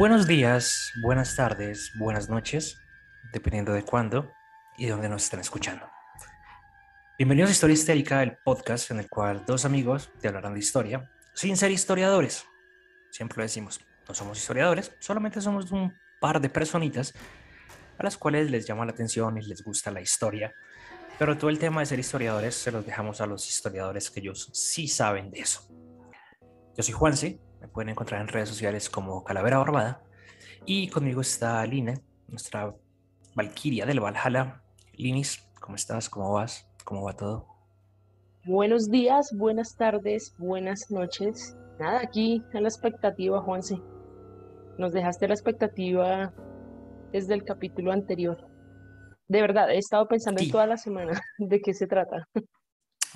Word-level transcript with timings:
Buenos 0.00 0.26
días, 0.26 0.94
buenas 1.02 1.36
tardes, 1.36 1.92
buenas 1.98 2.30
noches, 2.30 2.80
dependiendo 3.34 3.74
de 3.74 3.82
cuándo 3.82 4.32
y 4.78 4.86
de 4.86 4.92
dónde 4.92 5.10
nos 5.10 5.24
estén 5.24 5.40
escuchando. 5.40 5.86
Bienvenidos 7.18 7.50
a 7.50 7.52
Historia 7.52 7.74
Histérica, 7.74 8.22
el 8.22 8.38
podcast 8.38 8.90
en 8.92 9.00
el 9.00 9.10
cual 9.10 9.44
dos 9.46 9.66
amigos 9.66 10.10
te 10.18 10.28
hablarán 10.28 10.54
de 10.54 10.60
historia 10.60 11.10
sin 11.34 11.54
ser 11.54 11.70
historiadores. 11.70 12.46
Siempre 13.10 13.36
lo 13.36 13.42
decimos, 13.42 13.78
no 14.08 14.14
somos 14.14 14.38
historiadores, 14.38 14.90
solamente 15.00 15.42
somos 15.42 15.70
un 15.70 15.92
par 16.18 16.40
de 16.40 16.48
personitas 16.48 17.12
a 17.98 18.02
las 18.02 18.16
cuales 18.16 18.50
les 18.50 18.66
llama 18.66 18.86
la 18.86 18.92
atención 18.92 19.36
y 19.36 19.42
les 19.42 19.62
gusta 19.62 19.90
la 19.90 20.00
historia. 20.00 20.54
Pero 21.18 21.36
todo 21.36 21.50
el 21.50 21.58
tema 21.58 21.80
de 21.80 21.86
ser 21.86 21.98
historiadores 21.98 22.54
se 22.54 22.72
los 22.72 22.86
dejamos 22.86 23.20
a 23.20 23.26
los 23.26 23.46
historiadores 23.46 24.10
que 24.10 24.20
ellos 24.20 24.48
sí 24.54 24.88
saben 24.88 25.30
de 25.30 25.40
eso. 25.40 25.68
Yo 26.74 26.82
soy 26.82 26.94
Juanse, 26.94 27.38
me 27.60 27.68
pueden 27.68 27.90
encontrar 27.90 28.20
en 28.20 28.28
redes 28.28 28.48
sociales 28.48 28.88
como 28.88 29.22
Calavera 29.24 29.58
Barbada. 29.58 30.02
Y 30.64 30.88
conmigo 30.88 31.20
está 31.20 31.64
Line, 31.66 32.00
nuestra 32.28 32.74
Valquiria 33.34 33.86
del 33.86 34.00
Valhalla. 34.00 34.62
Linis, 34.94 35.48
¿cómo 35.60 35.76
estás? 35.76 36.08
¿Cómo 36.08 36.32
vas? 36.32 36.68
¿Cómo 36.84 37.04
va 37.04 37.14
todo? 37.14 37.46
Buenos 38.44 38.90
días, 38.90 39.34
buenas 39.36 39.76
tardes, 39.76 40.34
buenas 40.38 40.90
noches. 40.90 41.56
Nada, 41.78 42.00
aquí 42.00 42.42
en 42.52 42.62
la 42.62 42.68
expectativa, 42.68 43.40
Juanse. 43.42 43.80
Nos 44.78 44.92
dejaste 44.92 45.28
la 45.28 45.34
expectativa 45.34 46.32
desde 47.12 47.34
el 47.34 47.44
capítulo 47.44 47.92
anterior. 47.92 48.46
De 49.28 49.40
verdad, 49.40 49.70
he 49.70 49.78
estado 49.78 50.08
pensando 50.08 50.42
en 50.42 50.50
toda 50.50 50.66
la 50.66 50.76
semana 50.76 51.20
de 51.38 51.60
qué 51.60 51.74
se 51.74 51.86
trata. 51.86 52.26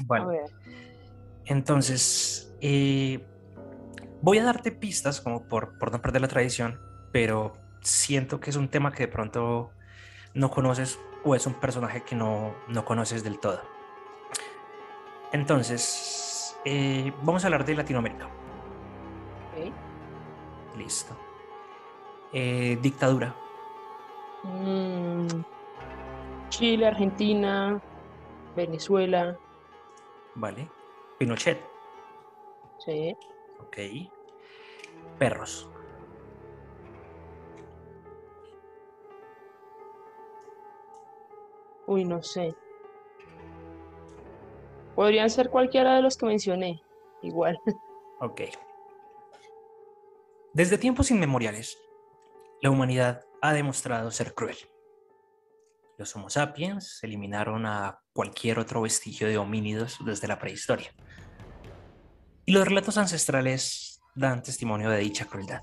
Bueno, 0.06 0.30
entonces, 1.46 2.54
eh, 2.60 3.26
voy 4.24 4.38
a 4.38 4.44
darte 4.44 4.72
pistas 4.72 5.20
como 5.20 5.46
por, 5.46 5.78
por 5.78 5.92
no 5.92 6.00
perder 6.00 6.22
la 6.22 6.28
tradición, 6.28 6.80
pero 7.12 7.52
siento 7.82 8.40
que 8.40 8.48
es 8.48 8.56
un 8.56 8.68
tema 8.68 8.90
que 8.90 9.04
de 9.04 9.12
pronto 9.12 9.70
no 10.32 10.50
conoces 10.50 10.98
o 11.24 11.34
es 11.34 11.46
un 11.46 11.52
personaje 11.54 12.02
que 12.04 12.16
no, 12.16 12.54
no 12.68 12.86
conoces 12.86 13.22
del 13.22 13.38
todo. 13.38 13.60
Entonces, 15.30 16.58
eh, 16.64 17.12
vamos 17.22 17.44
a 17.44 17.48
hablar 17.48 17.66
de 17.66 17.74
Latinoamérica. 17.74 18.30
Listo. 20.78 21.16
Eh, 22.32 22.78
dictadura. 22.80 23.36
Mm, 24.42 25.26
Chile, 26.48 26.86
Argentina, 26.86 27.80
Venezuela. 28.56 29.38
Vale. 30.34 30.68
Pinochet. 31.18 31.60
Sí. 32.84 33.14
Ok. 33.60 34.13
Perros. 35.18 35.68
Uy, 41.86 42.04
no 42.04 42.22
sé. 42.22 42.54
Podrían 44.94 45.28
ser 45.28 45.50
cualquiera 45.50 45.96
de 45.96 46.02
los 46.02 46.16
que 46.16 46.26
mencioné. 46.26 46.82
Igual. 47.22 47.58
Ok. 48.20 48.42
Desde 50.54 50.78
tiempos 50.78 51.10
inmemoriales, 51.10 51.76
la 52.62 52.70
humanidad 52.70 53.26
ha 53.42 53.52
demostrado 53.52 54.10
ser 54.12 54.34
cruel. 54.34 54.56
Los 55.98 56.14
Homo 56.14 56.30
sapiens 56.30 57.02
eliminaron 57.02 57.66
a 57.66 58.00
cualquier 58.12 58.60
otro 58.60 58.80
vestigio 58.82 59.26
de 59.26 59.36
homínidos 59.36 59.98
desde 60.06 60.28
la 60.28 60.38
prehistoria. 60.38 60.92
Y 62.46 62.52
los 62.52 62.66
relatos 62.66 62.96
ancestrales 62.96 63.93
dan 64.14 64.42
testimonio 64.42 64.90
de 64.90 64.98
dicha 64.98 65.24
crueldad. 65.24 65.62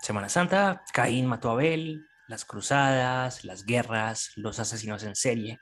Semana 0.00 0.28
Santa, 0.28 0.82
Caín 0.92 1.26
mató 1.26 1.50
a 1.50 1.52
Abel, 1.52 2.06
las 2.28 2.44
cruzadas, 2.44 3.44
las 3.44 3.64
guerras, 3.64 4.32
los 4.36 4.58
asesinos 4.58 5.02
en 5.04 5.16
serie. 5.16 5.60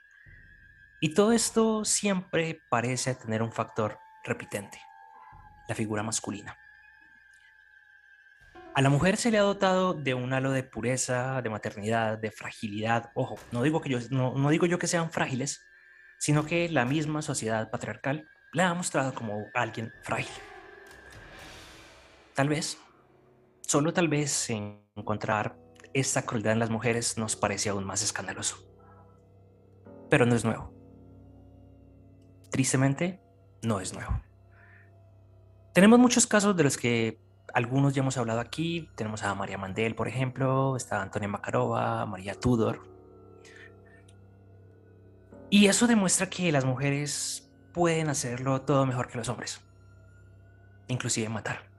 Y 0.99 1.13
todo 1.13 1.31
esto 1.31 1.85
siempre 1.85 2.61
parece 2.69 3.15
tener 3.15 3.41
un 3.41 3.51
factor 3.51 3.99
repitente, 4.23 4.79
la 5.67 5.75
figura 5.75 6.03
masculina. 6.03 6.57
A 8.73 8.81
la 8.81 8.89
mujer 8.89 9.15
se 9.15 9.31
le 9.31 9.37
ha 9.37 9.43
dotado 9.43 9.93
de 9.93 10.13
un 10.13 10.33
halo 10.33 10.51
de 10.51 10.63
pureza, 10.63 11.41
de 11.41 11.49
maternidad, 11.49 12.17
de 12.17 12.31
fragilidad. 12.31 13.09
Ojo, 13.15 13.37
no 13.51 13.63
digo, 13.63 13.79
que 13.79 13.89
yo, 13.89 13.99
no, 14.09 14.33
no 14.35 14.49
digo 14.49 14.65
yo 14.65 14.79
que 14.79 14.87
sean 14.87 15.11
frágiles, 15.11 15.65
sino 16.19 16.45
que 16.45 16.67
la 16.69 16.83
misma 16.83 17.21
sociedad 17.21 17.69
patriarcal 17.71 18.27
la 18.51 18.69
ha 18.69 18.73
mostrado 18.73 19.13
como 19.13 19.45
alguien 19.53 19.93
frágil. 20.03 20.33
Tal 22.35 22.49
vez, 22.49 22.77
solo 23.61 23.93
tal 23.93 24.09
vez 24.09 24.49
encontrar 24.49 25.57
esta 25.93 26.23
crueldad 26.23 26.51
en 26.51 26.59
las 26.59 26.69
mujeres 26.69 27.17
nos 27.17 27.37
parece 27.37 27.69
aún 27.69 27.85
más 27.85 28.03
escandaloso. 28.03 28.57
Pero 30.09 30.25
no 30.25 30.35
es 30.35 30.43
nuevo. 30.43 30.73
Tristemente, 32.51 33.21
no 33.63 33.79
es 33.79 33.93
nuevo. 33.93 34.21
Tenemos 35.73 35.97
muchos 35.97 36.27
casos 36.27 36.57
de 36.57 36.65
los 36.65 36.75
que 36.75 37.21
algunos 37.53 37.93
ya 37.93 38.01
hemos 38.01 38.17
hablado 38.17 38.41
aquí. 38.41 38.89
Tenemos 38.95 39.23
a 39.23 39.33
María 39.33 39.57
Mandel, 39.57 39.95
por 39.95 40.09
ejemplo, 40.09 40.75
está 40.75 41.01
Antonia 41.01 41.29
Makarova, 41.29 42.05
María 42.05 42.37
Tudor. 42.37 42.81
Y 45.49 45.67
eso 45.67 45.87
demuestra 45.87 46.29
que 46.29 46.51
las 46.51 46.65
mujeres 46.65 47.49
pueden 47.73 48.09
hacerlo 48.09 48.61
todo 48.63 48.85
mejor 48.85 49.07
que 49.07 49.17
los 49.17 49.29
hombres, 49.29 49.61
inclusive 50.89 51.29
matar. 51.29 51.74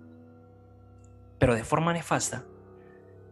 Pero 1.38 1.54
de 1.54 1.64
forma 1.64 1.92
nefasta, 1.92 2.44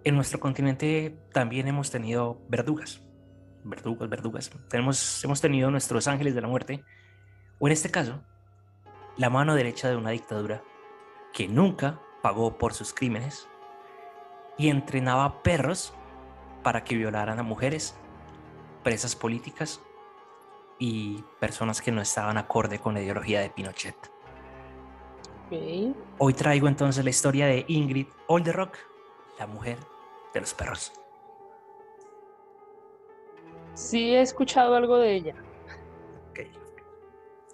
en 0.05 0.15
nuestro 0.15 0.39
continente 0.39 1.17
también 1.33 1.67
hemos 1.69 1.91
tenido 1.91 2.41
verdugas, 2.49 3.03
verdugas, 3.65 4.09
verdugas. 4.09 4.51
Hemos 4.73 5.41
tenido 5.41 5.71
nuestros 5.71 6.07
ángeles 6.09 6.35
de 6.35 6.43
la 6.43 6.49
muerte, 6.49 6.85
o 7.59 7.67
en 7.67 7.73
este 7.73 7.91
caso, 7.91 8.23
la 9.17 9.31
mano 9.31 9.55
derecha 9.55 9.89
de 9.89 9.97
una 9.97 10.11
dictadura 10.11 10.63
que 11.33 11.49
nunca 11.49 12.01
pagó 12.23 12.59
por 12.59 12.75
sus 12.75 12.93
crímenes 12.93 13.49
y 14.59 14.69
entrenaba 14.69 15.43
perros 15.43 15.95
para 16.63 16.85
que 16.85 16.97
violaran 16.97 17.39
a 17.39 17.43
mujeres, 17.43 17.95
presas 18.83 19.17
políticas 19.17 19.81
y 20.79 21.25
personas 21.41 21.81
que 21.81 21.93
no 21.93 22.01
estaban 22.01 22.37
acorde 22.37 22.79
con 22.79 22.95
la 22.95 23.03
ideología 23.03 23.41
de 23.41 23.51
Pinochet. 23.51 24.14
Hoy 26.19 26.35
traigo 26.35 26.69
entonces 26.69 27.05
la 27.05 27.11
historia 27.11 27.47
de 27.47 27.65
Ingrid 27.69 28.07
Olderock, 28.29 28.77
la 29.39 29.47
mujer 29.47 29.79
de 30.33 30.41
los 30.41 30.55
perros. 30.55 30.93
Sí, 33.75 34.15
he 34.15 34.21
escuchado 34.21 34.75
algo 34.75 34.99
de 34.99 35.15
ella. 35.15 35.35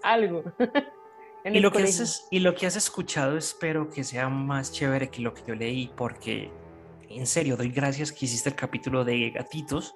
Algo. 0.02 0.44
y, 1.44 1.60
lo 1.60 1.70
que 1.72 1.82
has, 1.82 2.26
y 2.30 2.40
lo 2.40 2.54
que 2.54 2.66
has 2.66 2.76
escuchado 2.76 3.36
espero 3.36 3.90
que 3.90 4.04
sea 4.04 4.28
más 4.28 4.72
chévere 4.72 5.10
que 5.10 5.22
lo 5.22 5.34
que 5.34 5.42
yo 5.46 5.54
leí, 5.54 5.90
porque 5.96 6.50
en 7.08 7.26
serio 7.26 7.56
doy 7.56 7.70
gracias 7.70 8.12
que 8.12 8.24
hiciste 8.24 8.50
el 8.50 8.54
capítulo 8.54 9.04
de 9.04 9.30
gatitos, 9.30 9.94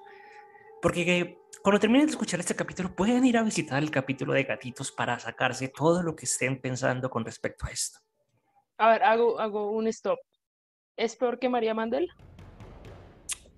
porque 0.81 1.39
cuando 1.63 1.79
terminen 1.79 2.05
de 2.05 2.11
escuchar 2.11 2.39
este 2.39 2.55
capítulo, 2.55 2.95
pueden 2.95 3.25
ir 3.25 3.37
a 3.37 3.43
visitar 3.43 3.81
el 3.81 3.89
capítulo 3.89 4.33
de 4.33 4.43
gatitos 4.43 4.91
para 4.91 5.17
sacarse 5.17 5.67
todo 5.69 6.03
lo 6.03 6.15
que 6.15 6.25
estén 6.25 6.61
pensando 6.61 7.09
con 7.09 7.25
respecto 7.25 7.65
a 7.65 7.71
esto. 7.71 8.04
A 8.77 8.89
ver, 8.89 9.03
hago, 9.03 9.39
hago 9.39 9.71
un 9.71 9.87
stop. 9.87 10.19
¿Es 10.97 11.15
peor 11.15 11.39
que 11.39 11.49
María 11.49 11.73
Mandel? 11.73 12.07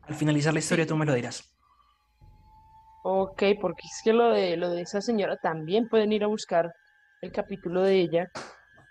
Al 0.03 0.15
finalizar 0.15 0.53
la 0.53 0.59
historia 0.59 0.85
tú 0.85 0.95
me 0.95 1.05
lo 1.05 1.13
dirás. 1.13 1.53
Ok, 3.03 3.43
porque 3.61 3.83
es 3.85 4.01
que 4.03 4.13
lo 4.13 4.29
de, 4.31 4.57
lo 4.57 4.69
de 4.69 4.81
esa 4.81 5.01
señora 5.01 5.37
también 5.37 5.87
pueden 5.87 6.11
ir 6.11 6.23
a 6.23 6.27
buscar 6.27 6.73
el 7.21 7.31
capítulo 7.31 7.81
de 7.81 7.95
ella. 7.95 8.31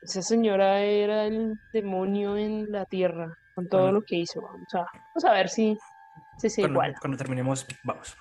Esa 0.02 0.22
señora 0.22 0.80
era 0.80 1.24
el 1.26 1.54
demonio 1.72 2.36
en 2.36 2.70
la 2.70 2.84
tierra 2.86 3.36
con 3.54 3.68
todo 3.68 3.92
lo 3.92 4.02
que 4.02 4.16
hizo. 4.16 4.40
Vamos 4.42 4.74
a, 4.74 4.78
vamos 4.78 5.24
a 5.24 5.32
ver 5.32 5.48
si, 5.48 5.76
si 6.38 6.62
igual. 6.62 6.94
Cuando 7.00 7.16
terminemos, 7.16 7.66
vamos. 7.84 8.16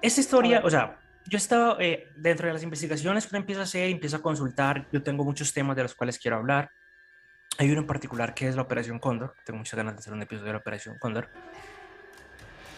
Esta 0.00 0.20
historia, 0.20 0.62
o 0.64 0.70
sea, 0.70 0.98
yo 1.26 1.36
estaba 1.36 1.76
eh, 1.80 2.08
dentro 2.16 2.46
de 2.46 2.52
las 2.52 2.62
investigaciones 2.62 3.26
que 3.26 3.36
empiezo 3.36 3.60
a 3.60 3.64
hacer, 3.64 3.88
empiezo 3.88 4.16
a 4.16 4.22
consultar, 4.22 4.88
yo 4.92 5.02
tengo 5.02 5.24
muchos 5.24 5.52
temas 5.52 5.76
de 5.76 5.82
los 5.82 5.94
cuales 5.94 6.18
quiero 6.18 6.36
hablar. 6.36 6.70
Hay 7.58 7.70
uno 7.70 7.80
en 7.80 7.86
particular 7.86 8.34
que 8.34 8.48
es 8.48 8.56
la 8.56 8.62
Operación 8.62 8.98
Cóndor, 8.98 9.34
tengo 9.44 9.58
muchas 9.58 9.76
ganas 9.76 9.94
de 9.94 10.00
hacer 10.00 10.12
un 10.12 10.22
episodio 10.22 10.46
de 10.46 10.52
la 10.52 10.58
Operación 10.58 10.96
Cóndor. 10.98 11.28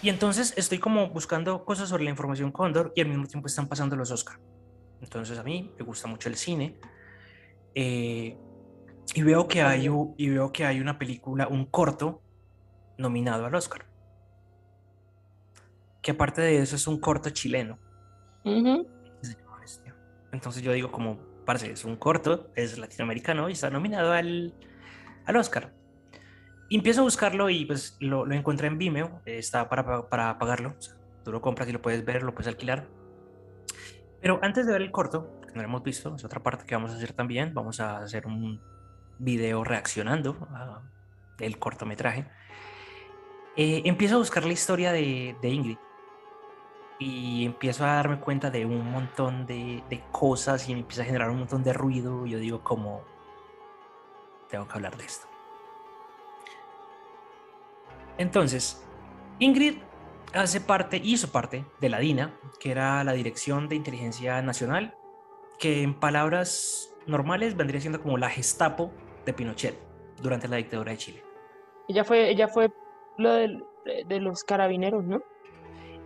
Y 0.03 0.11
entonces 0.11 0.53
estoy 0.57 0.79
como 0.79 1.09
buscando 1.09 1.65
cosas 1.65 1.89
sobre 1.89 2.05
la 2.05 2.11
información 2.11 2.53
Cóndor 2.53 2.93
y 2.95 3.01
al 3.01 3.09
mismo 3.09 3.27
tiempo 3.27 3.47
están 3.47 3.69
pasando 3.69 3.97
los 3.97 4.11
Oscar. 4.11 4.39
Entonces 5.01 5.39
a 5.39 5.43
mí 5.43 5.73
me 5.79 5.85
gusta 5.85 6.09
mucho 6.09 6.29
el 6.29 6.37
cine. 6.37 6.79
Eh, 7.75 8.37
y 9.15 9.23
veo 9.23 9.49
que 9.49 9.63
hay 9.63 9.89
y 10.17 10.29
veo 10.29 10.53
que 10.53 10.65
hay 10.65 10.81
una 10.81 10.99
película, 10.99 11.49
un 11.49 11.67
corto 11.67 12.23
nominado 12.99 13.47
al 13.47 13.55
Oscar. 13.55 13.87
Que 16.03 16.11
aparte 16.11 16.43
de 16.43 16.59
eso 16.59 16.77
es 16.77 16.87
un 16.87 17.01
corto 17.01 17.31
chileno. 17.31 17.79
Entonces 20.33 20.63
yo 20.63 20.73
digo 20.73 20.91
como, 20.91 21.19
es 21.63 21.85
un 21.85 21.97
corto, 21.97 22.51
es 22.55 22.79
latinoamericano 22.79 23.49
y 23.49 23.53
está 23.53 23.71
nominado 23.71 24.13
al, 24.13 24.55
al 25.27 25.37
Oscar. 25.37 25.73
Empiezo 26.71 27.03
a 27.03 27.05
buscarlo 27.05 27.51
y 27.51 27.65
pues 27.67 27.97
lo, 28.01 28.27
lo 28.27 28.35
en 28.35 28.79
Vimeo, 28.79 29.21
está 29.27 29.69
para, 29.69 30.09
para 30.09 30.39
pagarlo. 30.39 30.75
tú 31.25 31.33
lo 31.33 31.41
compras 31.41 31.69
y 31.69 31.73
lo 31.73 31.83
puedes 31.83 32.05
ver, 32.05 32.23
lo 32.23 32.35
puedes 32.35 32.49
alquilar. 32.49 32.87
Pero 34.21 34.41
antes 34.43 34.67
de 34.67 34.73
ver 34.73 34.83
el 34.83 34.91
corto, 34.91 35.41
que 35.43 35.53
no 35.55 35.63
lo 35.63 35.69
hemos 35.69 35.83
visto, 35.83 36.15
es 36.17 36.25
otra 36.25 36.43
parte 36.43 36.65
que 36.65 36.75
vamos 36.75 36.93
a 36.93 36.97
hacer 36.97 37.13
también, 37.13 37.53
vamos 37.53 37.81
a 37.81 37.99
hacer 37.99 38.27
un 38.27 38.61
video 39.19 39.63
reaccionando 39.65 40.49
al 41.39 41.59
cortometraje. 41.59 42.27
Eh, 43.57 43.83
empiezo 43.85 44.17
a 44.17 44.19
buscar 44.19 44.45
la 44.45 44.53
historia 44.53 44.93
de, 44.93 45.37
de, 45.41 45.49
Ingrid 45.49 45.77
y 46.99 47.45
empiezo 47.45 47.85
a 47.85 47.95
darme 47.95 48.21
cuenta 48.21 48.51
de 48.51 48.65
un 48.65 48.91
montón 48.91 49.47
de, 49.47 49.83
de, 49.91 50.03
cosas 50.13 50.69
y 50.69 50.75
me 50.75 50.81
empieza 50.81 51.03
a 51.03 51.07
generar 51.07 51.31
un 51.31 51.41
montón 51.41 51.63
de 51.65 51.73
ruido. 51.73 52.27
Y 52.27 52.31
yo 52.31 52.39
digo 52.39 52.63
como, 52.63 53.03
tengo 54.49 54.67
que 54.69 54.75
hablar 54.75 54.97
de 54.97 55.05
esto. 55.05 55.27
Entonces, 58.17 58.87
Ingrid 59.41 59.79
hace 60.33 60.61
parte, 60.61 61.01
hizo 61.03 61.33
parte 61.33 61.65
de 61.81 61.89
la 61.89 61.99
DINA, 61.99 62.39
que 62.61 62.71
era 62.71 63.03
la 63.05 63.13
Dirección 63.13 63.69
de 63.69 63.77
Inteligencia 63.77 64.41
Nacional, 64.43 64.97
que 65.59 65.83
en 65.83 65.95
palabras 65.95 66.95
normales 67.07 67.57
vendría 67.57 67.81
siendo 67.81 68.01
como 68.01 68.19
la 68.19 68.31
Gestapo 68.31 68.93
de 69.27 69.33
Pinochet 69.33 69.77
durante 70.23 70.49
la 70.49 70.57
dictadura 70.57 70.93
de 70.93 70.99
Chile. 70.99 71.23
Ella 71.89 72.05
fue, 72.05 72.31
ella 72.31 72.49
fue 72.49 72.71
lo 73.19 73.33
de, 73.33 73.61
de 74.07 74.21
los 74.21 74.45
carabineros, 74.45 75.05
¿no? 75.05 75.23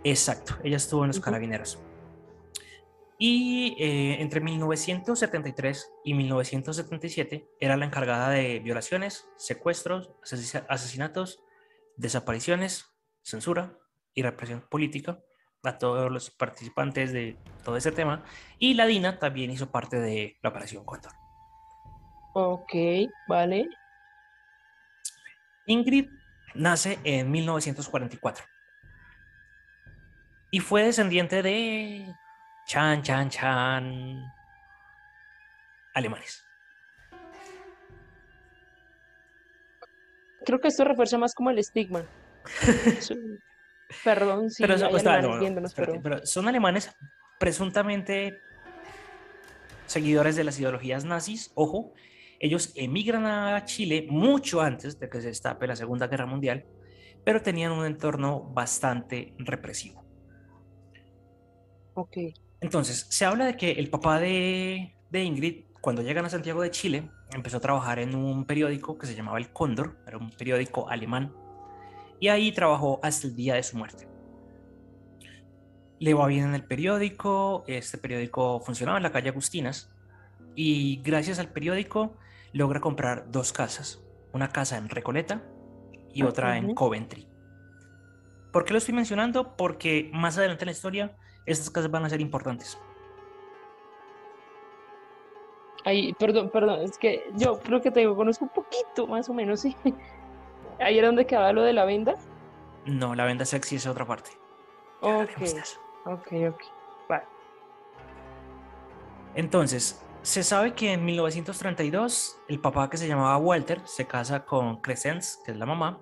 Exacto, 0.03 0.55
ella 0.63 0.77
estuvo 0.77 1.03
en 1.03 1.09
los 1.09 1.19
carabineros. 1.19 1.79
Y 3.17 3.75
eh, 3.79 4.21
entre 4.21 4.39
1973 4.39 5.91
y 6.05 6.13
1977 6.13 7.49
era 7.59 7.75
la 7.75 7.85
encargada 7.85 8.29
de 8.29 8.59
violaciones, 8.59 9.27
secuestros, 9.35 10.11
asesinatos, 10.69 11.43
desapariciones, 11.97 12.85
censura, 13.21 13.77
y 14.13 14.23
represión 14.23 14.61
política 14.69 15.19
a 15.63 15.77
todos 15.77 16.11
los 16.11 16.29
participantes 16.29 17.11
de 17.11 17.37
todo 17.63 17.77
ese 17.77 17.91
tema. 17.91 18.23
Y 18.57 18.73
la 18.73 18.85
DINA 18.85 19.19
también 19.19 19.51
hizo 19.51 19.71
parte 19.71 19.99
de 19.99 20.37
la 20.41 20.49
Operación 20.49 20.85
Cóndor. 20.85 21.13
Ok, 22.33 22.73
vale. 23.27 23.67
Ingrid 25.67 26.09
nace 26.53 26.99
en 27.03 27.29
1944 27.31 28.45
y 30.51 30.59
fue 30.59 30.83
descendiente 30.83 31.41
de 31.41 32.13
Chan, 32.65 33.01
Chan, 33.01 33.29
Chan, 33.29 34.23
alemanes. 35.93 36.43
Creo 40.45 40.59
que 40.59 40.69
esto 40.69 40.83
refuerza 40.83 41.17
más 41.17 41.33
como 41.35 41.49
el 41.51 41.59
estigma. 41.59 42.03
Perdón, 44.03 44.51
sí, 44.51 44.63
pero, 45.75 46.01
pero... 46.01 46.25
son 46.25 46.47
alemanes 46.47 46.95
presuntamente 47.39 48.39
seguidores 49.87 50.35
de 50.35 50.43
las 50.43 50.59
ideologías 50.59 51.05
nazis. 51.05 51.51
Ojo, 51.55 51.93
ellos 52.39 52.71
emigran 52.75 53.25
a 53.25 53.65
Chile 53.65 54.05
mucho 54.09 54.61
antes 54.61 54.99
de 54.99 55.09
que 55.09 55.21
se 55.21 55.27
destape 55.27 55.65
la 55.65 55.75
Segunda 55.75 56.07
Guerra 56.07 56.27
Mundial, 56.27 56.65
pero 57.23 57.41
tenían 57.41 57.71
un 57.71 57.85
entorno 57.85 58.41
bastante 58.41 59.33
represivo. 59.39 60.08
Ok. 61.99 62.17
Entonces, 62.61 63.07
se 63.09 63.25
habla 63.25 63.45
de 63.45 63.57
que 63.57 63.71
el 63.71 63.89
papá 63.89 64.19
de, 64.19 64.93
de 65.09 65.23
Ingrid, 65.23 65.65
cuando 65.81 66.01
llegan 66.01 66.25
a 66.25 66.29
Santiago 66.29 66.61
de 66.61 66.71
Chile, 66.71 67.09
empezó 67.33 67.57
a 67.57 67.59
trabajar 67.59 67.99
en 67.99 68.15
un 68.15 68.45
periódico 68.45 68.97
que 68.97 69.05
se 69.05 69.15
llamaba 69.15 69.37
El 69.37 69.51
Cóndor, 69.51 69.97
era 70.07 70.17
un 70.17 70.31
periódico 70.31 70.89
alemán 70.89 71.33
y 72.19 72.27
ahí 72.27 72.51
trabajó 72.51 72.99
hasta 73.03 73.27
el 73.27 73.35
día 73.35 73.55
de 73.55 73.63
su 73.63 73.77
muerte. 73.77 74.07
Le 75.99 76.13
va 76.13 76.27
bien 76.27 76.45
en 76.45 76.55
el 76.55 76.63
periódico, 76.63 77.63
este 77.67 77.97
periódico 77.97 78.61
funcionaba 78.61 78.97
en 78.97 79.03
la 79.03 79.11
calle 79.11 79.29
Agustinas 79.29 79.91
y 80.55 81.01
gracias 81.03 81.39
al 81.39 81.49
periódico 81.49 82.17
logra 82.53 82.79
comprar 82.79 83.31
dos 83.31 83.51
casas, 83.51 84.01
una 84.33 84.49
casa 84.49 84.77
en 84.77 84.89
Recoleta 84.89 85.43
y 86.13 86.23
otra 86.23 86.57
en 86.57 86.73
Coventry. 86.73 87.27
¿Por 88.51 88.65
qué 88.65 88.73
lo 88.73 88.79
estoy 88.79 88.95
mencionando? 88.95 89.55
Porque 89.55 90.09
más 90.13 90.37
adelante 90.37 90.63
en 90.63 90.67
la 90.67 90.71
historia 90.71 91.15
estas 91.51 91.69
casas 91.69 91.91
van 91.91 92.05
a 92.05 92.09
ser 92.09 92.21
importantes. 92.21 92.79
Ay, 95.85 96.13
perdón, 96.13 96.49
perdón, 96.49 96.81
es 96.81 96.97
que 96.97 97.31
yo 97.35 97.59
creo 97.59 97.81
que 97.81 97.91
te 97.91 98.05
conozco 98.13 98.45
un 98.45 98.51
poquito, 98.51 99.07
más 99.07 99.29
o 99.29 99.33
menos, 99.33 99.61
sí. 99.61 99.75
¿Ahí 100.79 100.97
era 100.97 101.07
donde 101.07 101.25
quedaba 101.25 101.51
lo 101.53 101.63
de 101.63 101.73
la 101.73 101.85
venda? 101.85 102.15
No, 102.85 103.15
la 103.15 103.25
venda 103.25 103.45
sexy 103.45 103.75
es 103.75 103.87
otra 103.87 104.05
parte. 104.05 104.31
Ok, 105.01 105.29
ok, 106.05 106.27
ok. 106.49 106.61
Vale. 107.07 107.23
Entonces, 109.35 110.03
se 110.21 110.43
sabe 110.43 110.73
que 110.73 110.93
en 110.93 111.05
1932 111.05 112.41
el 112.47 112.59
papá 112.59 112.89
que 112.89 112.97
se 112.97 113.07
llamaba 113.07 113.37
Walter 113.37 113.81
se 113.85 114.05
casa 114.05 114.45
con 114.45 114.81
Crescence, 114.81 115.39
que 115.45 115.51
es 115.51 115.57
la 115.57 115.65
mamá. 115.65 115.99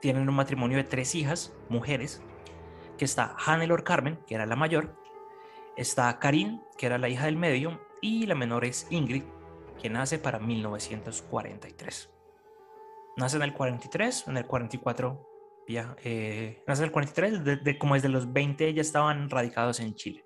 Tienen 0.00 0.28
un 0.28 0.34
matrimonio 0.34 0.76
de 0.76 0.84
tres 0.84 1.14
hijas, 1.14 1.54
mujeres, 1.68 2.22
que 3.02 3.06
está 3.06 3.34
Hannelore 3.36 3.82
Carmen, 3.82 4.16
que 4.28 4.36
era 4.36 4.46
la 4.46 4.54
mayor, 4.54 4.96
está 5.76 6.20
Karin, 6.20 6.62
que 6.78 6.86
era 6.86 6.98
la 6.98 7.08
hija 7.08 7.24
del 7.24 7.36
medio, 7.36 7.84
y 8.00 8.26
la 8.26 8.36
menor 8.36 8.64
es 8.64 8.86
Ingrid, 8.90 9.24
que 9.80 9.90
nace 9.90 10.20
para 10.20 10.38
1943. 10.38 12.10
Nace 13.16 13.36
en 13.38 13.42
el 13.42 13.54
43, 13.54 14.28
en 14.28 14.36
el 14.36 14.46
44 14.46 15.28
ya, 15.66 15.96
eh, 16.04 16.62
nace 16.68 16.82
en 16.82 16.86
el 16.86 16.92
43, 16.92 17.64
de, 17.64 17.76
como 17.76 17.94
desde 17.94 18.08
los 18.08 18.32
20 18.32 18.72
ya 18.72 18.82
estaban 18.82 19.28
radicados 19.28 19.80
en 19.80 19.96
Chile. 19.96 20.24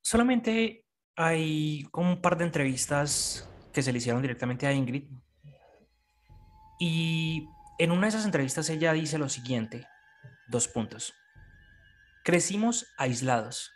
Solamente 0.00 0.86
hay 1.16 1.82
como 1.90 2.10
un 2.12 2.20
par 2.20 2.38
de 2.38 2.44
entrevistas 2.44 3.50
que 3.72 3.82
se 3.82 3.90
le 3.90 3.98
hicieron 3.98 4.22
directamente 4.22 4.68
a 4.68 4.72
Ingrid. 4.72 5.08
Y 6.78 7.48
en 7.78 7.92
una 7.92 8.02
de 8.02 8.08
esas 8.08 8.24
entrevistas 8.24 8.68
ella 8.70 8.92
dice 8.92 9.18
lo 9.18 9.28
siguiente, 9.28 9.88
dos 10.46 10.68
puntos. 10.68 11.14
Crecimos 12.24 12.86
aislados, 12.96 13.72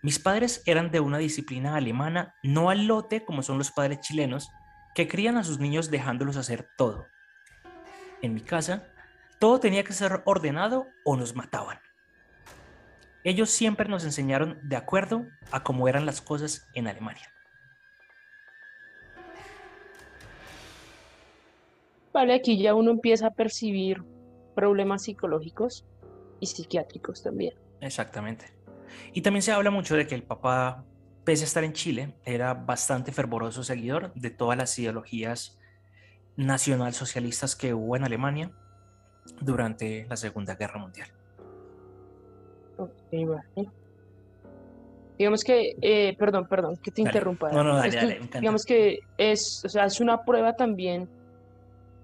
mis 0.00 0.20
padres 0.20 0.62
eran 0.64 0.92
de 0.92 1.00
una 1.00 1.18
disciplina 1.18 1.74
alemana, 1.74 2.36
no 2.44 2.70
al 2.70 2.86
lote 2.86 3.24
como 3.24 3.42
son 3.42 3.58
los 3.58 3.72
padres 3.72 4.00
chilenos, 4.00 4.48
que 4.94 5.08
crían 5.08 5.36
a 5.36 5.44
sus 5.44 5.58
niños 5.58 5.90
dejándolos 5.90 6.36
hacer 6.36 6.68
todo. 6.76 7.08
En 8.22 8.32
mi 8.32 8.40
casa, 8.40 8.86
todo 9.40 9.58
tenía 9.58 9.82
que 9.82 9.92
ser 9.92 10.22
ordenado 10.24 10.86
o 11.04 11.16
nos 11.16 11.34
mataban. 11.34 11.80
Ellos 13.24 13.50
siempre 13.50 13.88
nos 13.88 14.04
enseñaron 14.04 14.60
de 14.62 14.76
acuerdo 14.76 15.26
a 15.50 15.64
cómo 15.64 15.88
eran 15.88 16.06
las 16.06 16.20
cosas 16.20 16.68
en 16.74 16.86
Alemania. 16.86 17.32
Vale, 22.18 22.34
aquí 22.34 22.58
ya 22.58 22.74
uno 22.74 22.90
empieza 22.90 23.28
a 23.28 23.30
percibir 23.30 24.02
problemas 24.56 25.04
psicológicos 25.04 25.86
y 26.40 26.46
psiquiátricos 26.46 27.22
también. 27.22 27.54
Exactamente. 27.80 28.46
Y 29.12 29.22
también 29.22 29.42
se 29.42 29.52
habla 29.52 29.70
mucho 29.70 29.94
de 29.94 30.08
que 30.08 30.16
el 30.16 30.24
papá, 30.24 30.84
pese 31.22 31.44
a 31.44 31.46
estar 31.46 31.62
en 31.62 31.74
Chile, 31.74 32.16
era 32.24 32.54
bastante 32.54 33.12
fervoroso 33.12 33.62
seguidor 33.62 34.12
de 34.14 34.30
todas 34.30 34.58
las 34.58 34.76
ideologías 34.80 35.60
nacionalsocialistas 36.34 37.54
que 37.54 37.72
hubo 37.72 37.94
en 37.94 38.02
Alemania 38.02 38.50
durante 39.40 40.04
la 40.10 40.16
Segunda 40.16 40.56
Guerra 40.56 40.80
Mundial. 40.80 41.10
Ok, 42.78 43.12
vale. 43.12 43.70
Digamos 45.16 45.44
que, 45.44 45.76
eh, 45.80 46.16
perdón, 46.18 46.48
perdón, 46.48 46.78
que 46.78 46.90
te 46.90 47.00
interrumpa. 47.02 47.52
No, 47.52 47.62
no, 47.62 47.76
dale, 47.76 47.94
dale, 47.94 48.20
Digamos 48.40 48.64
que 48.64 48.98
es, 49.16 49.62
o 49.64 49.68
sea, 49.68 49.84
es 49.84 50.00
una 50.00 50.24
prueba 50.24 50.56
también 50.56 51.08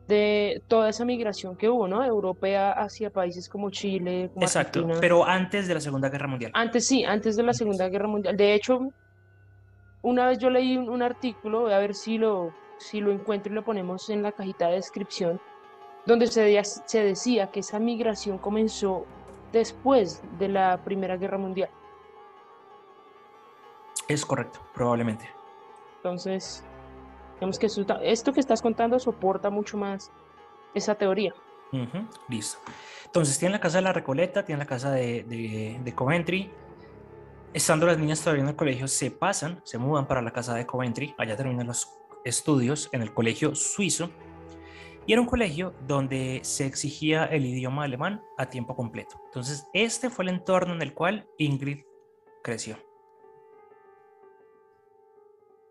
de 0.09 0.63
toda 0.69 0.91
esa 0.91 1.05
migración 1.05 1.57
que 1.57 1.69
hubo, 1.69 1.89
¿no? 1.89 2.05
Europea 2.05 2.73
hacia 2.73 3.11
países 3.11 3.49
como 3.49 3.71
Chile, 3.71 4.31
como 4.33 4.45
Exacto, 4.45 4.81
Argentina. 4.81 5.01
pero 5.01 5.25
antes 5.25 5.67
de 5.67 5.75
la 5.75 5.81
Segunda 5.81 6.09
Guerra 6.11 6.27
Mundial. 6.29 6.51
Antes 6.55 6.87
sí, 6.87 7.05
antes 7.05 7.37
de 7.37 7.43
la 7.43 7.55
Segunda 7.55 7.89
Guerra 7.89 8.09
Mundial. 8.09 8.37
De 8.37 8.55
hecho, 8.55 8.81
una 10.03 10.27
vez 10.27 10.39
yo 10.39 10.51
leí 10.51 10.77
un, 10.77 10.89
un 10.91 11.03
artículo, 11.03 11.63
voy 11.63 11.73
a 11.73 11.79
ver 11.79 11.95
si 11.95 12.19
lo, 12.19 12.53
si 12.79 13.01
lo 13.01 13.13
encuentro 13.13 13.51
y 13.53 13.55
lo 13.55 13.65
ponemos 13.65 14.11
en 14.11 14.23
la 14.23 14.33
cajita 14.33 14.69
de 14.69 14.75
descripción, 14.75 15.41
donde 16.05 16.27
se, 16.27 16.63
se 16.63 17.03
decía 17.03 17.47
que 17.51 17.61
esa 17.61 17.79
migración 17.79 18.37
comenzó 18.37 19.07
después 19.53 20.23
de 20.39 20.49
la 20.49 20.77
Primera 20.85 21.17
Guerra 21.17 21.39
Mundial. 21.39 21.71
Es 24.09 24.27
correcto, 24.27 24.61
probablemente. 24.75 25.27
Entonces, 25.97 26.63
digamos 27.35 27.59
que 27.59 27.67
esto 27.67 28.33
que 28.33 28.41
estás 28.41 28.63
contando 28.63 28.99
soporta 28.99 29.51
mucho 29.51 29.77
más 29.77 30.11
esa 30.75 30.95
teoría. 30.95 31.35
Ujú, 31.73 32.07
listo. 32.29 32.59
Entonces, 33.07 33.39
tiene 33.39 33.53
la 33.53 33.61
casa 33.61 33.79
de 33.79 33.83
la 33.83 33.93
Recoleta, 33.93 34.45
tiene 34.45 34.61
la 34.61 34.67
casa 34.67 34.91
de, 34.91 35.25
de, 35.25 35.81
de 35.83 35.95
Coventry. 35.95 36.51
Estando 37.53 37.87
las 37.87 37.99
niñas 37.99 38.21
todavía 38.21 38.43
en 38.43 38.49
el 38.49 38.57
colegio, 38.57 38.89
se 38.89 39.11
pasan, 39.11 39.61
se 39.65 39.79
mudan 39.79 40.07
para 40.07 40.23
la 40.23 40.33
casa 40.33 40.55
de 40.55 40.67
Coventry. 40.67 41.15
Allá 41.19 41.37
terminan 41.37 41.67
los 41.67 41.89
estudios 42.25 42.89
en 42.93 43.03
el 43.03 43.13
colegio 43.13 43.55
suizo. 43.55 44.11
Y 45.07 45.13
era 45.13 45.21
un 45.21 45.29
colegio 45.29 45.75
donde 45.87 46.41
se 46.43 46.67
exigía 46.67 47.27
el 47.27 47.45
idioma 47.45 47.85
alemán 47.85 48.23
a 48.39 48.47
tiempo 48.47 48.75
completo. 48.75 49.21
Entonces, 49.27 49.67
este 49.75 50.11
fue 50.11 50.25
el 50.25 50.31
entorno 50.31 50.75
en 50.75 50.83
el 50.83 50.95
cual 50.95 51.29
Ingrid 51.39 51.85
creció. 52.43 52.77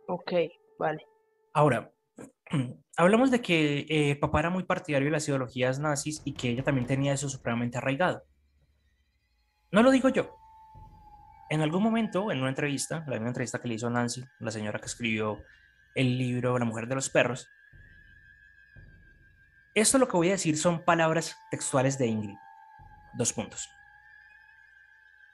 Ok, 0.08 0.34
vale. 0.78 1.08
Ahora, 1.54 1.92
hablamos 2.98 3.32
de 3.32 3.42
que 3.42 3.86
eh, 3.88 4.16
papá 4.16 4.40
era 4.40 4.50
muy 4.50 4.64
partidario 4.64 5.08
de 5.08 5.12
las 5.12 5.28
ideologías 5.28 5.80
nazis 5.80 6.22
y 6.26 6.34
que 6.34 6.50
ella 6.50 6.64
también 6.64 6.88
tenía 6.88 7.14
eso 7.14 7.30
supremamente 7.30 7.78
arraigado. 7.78 8.24
No 9.72 9.84
lo 9.84 9.92
digo 9.92 10.10
yo. 10.10 10.36
En 11.50 11.62
algún 11.62 11.84
momento, 11.84 12.32
en 12.32 12.40
una 12.40 12.50
entrevista, 12.50 13.04
la 13.08 13.14
misma 13.14 13.28
entrevista 13.28 13.60
que 13.60 13.68
le 13.68 13.76
hizo 13.76 13.90
Nancy, 13.90 14.24
la 14.40 14.52
señora 14.52 14.80
que 14.80 14.88
escribió 14.88 15.44
el 15.94 16.18
libro 16.18 16.58
La 16.58 16.66
mujer 16.66 16.88
de 16.88 16.96
los 16.96 17.10
perros, 17.10 17.48
esto 19.76 19.98
lo 19.98 20.08
que 20.08 20.18
voy 20.18 20.30
a 20.30 20.34
decir 20.34 20.58
son 20.58 20.84
palabras 20.84 21.36
textuales 21.50 21.98
de 21.98 22.08
Ingrid. 22.08 22.38
Dos 23.16 23.34
puntos. 23.34 23.70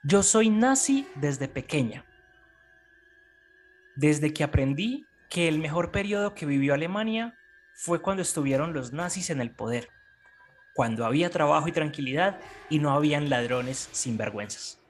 Yo 0.02 0.22
soy 0.22 0.48
nazi 0.48 1.06
desde 1.14 1.46
pequeña. 1.46 2.06
Desde 3.96 4.32
que 4.32 4.42
aprendí 4.42 5.06
que 5.30 5.48
el 5.48 5.60
mejor 5.60 5.92
periodo 5.92 6.34
que 6.34 6.44
vivió 6.44 6.74
Alemania 6.74 7.38
fue 7.72 8.02
cuando 8.02 8.20
estuvieron 8.20 8.74
los 8.74 8.92
nazis 8.92 9.30
en 9.30 9.40
el 9.40 9.52
poder, 9.52 9.88
cuando 10.74 11.06
había 11.06 11.30
trabajo 11.30 11.68
y 11.68 11.72
tranquilidad 11.72 12.40
y 12.68 12.80
no 12.80 12.90
habían 12.90 13.30
ladrones 13.30 13.88
sin 13.92 14.18
vergüenzas. 14.18 14.82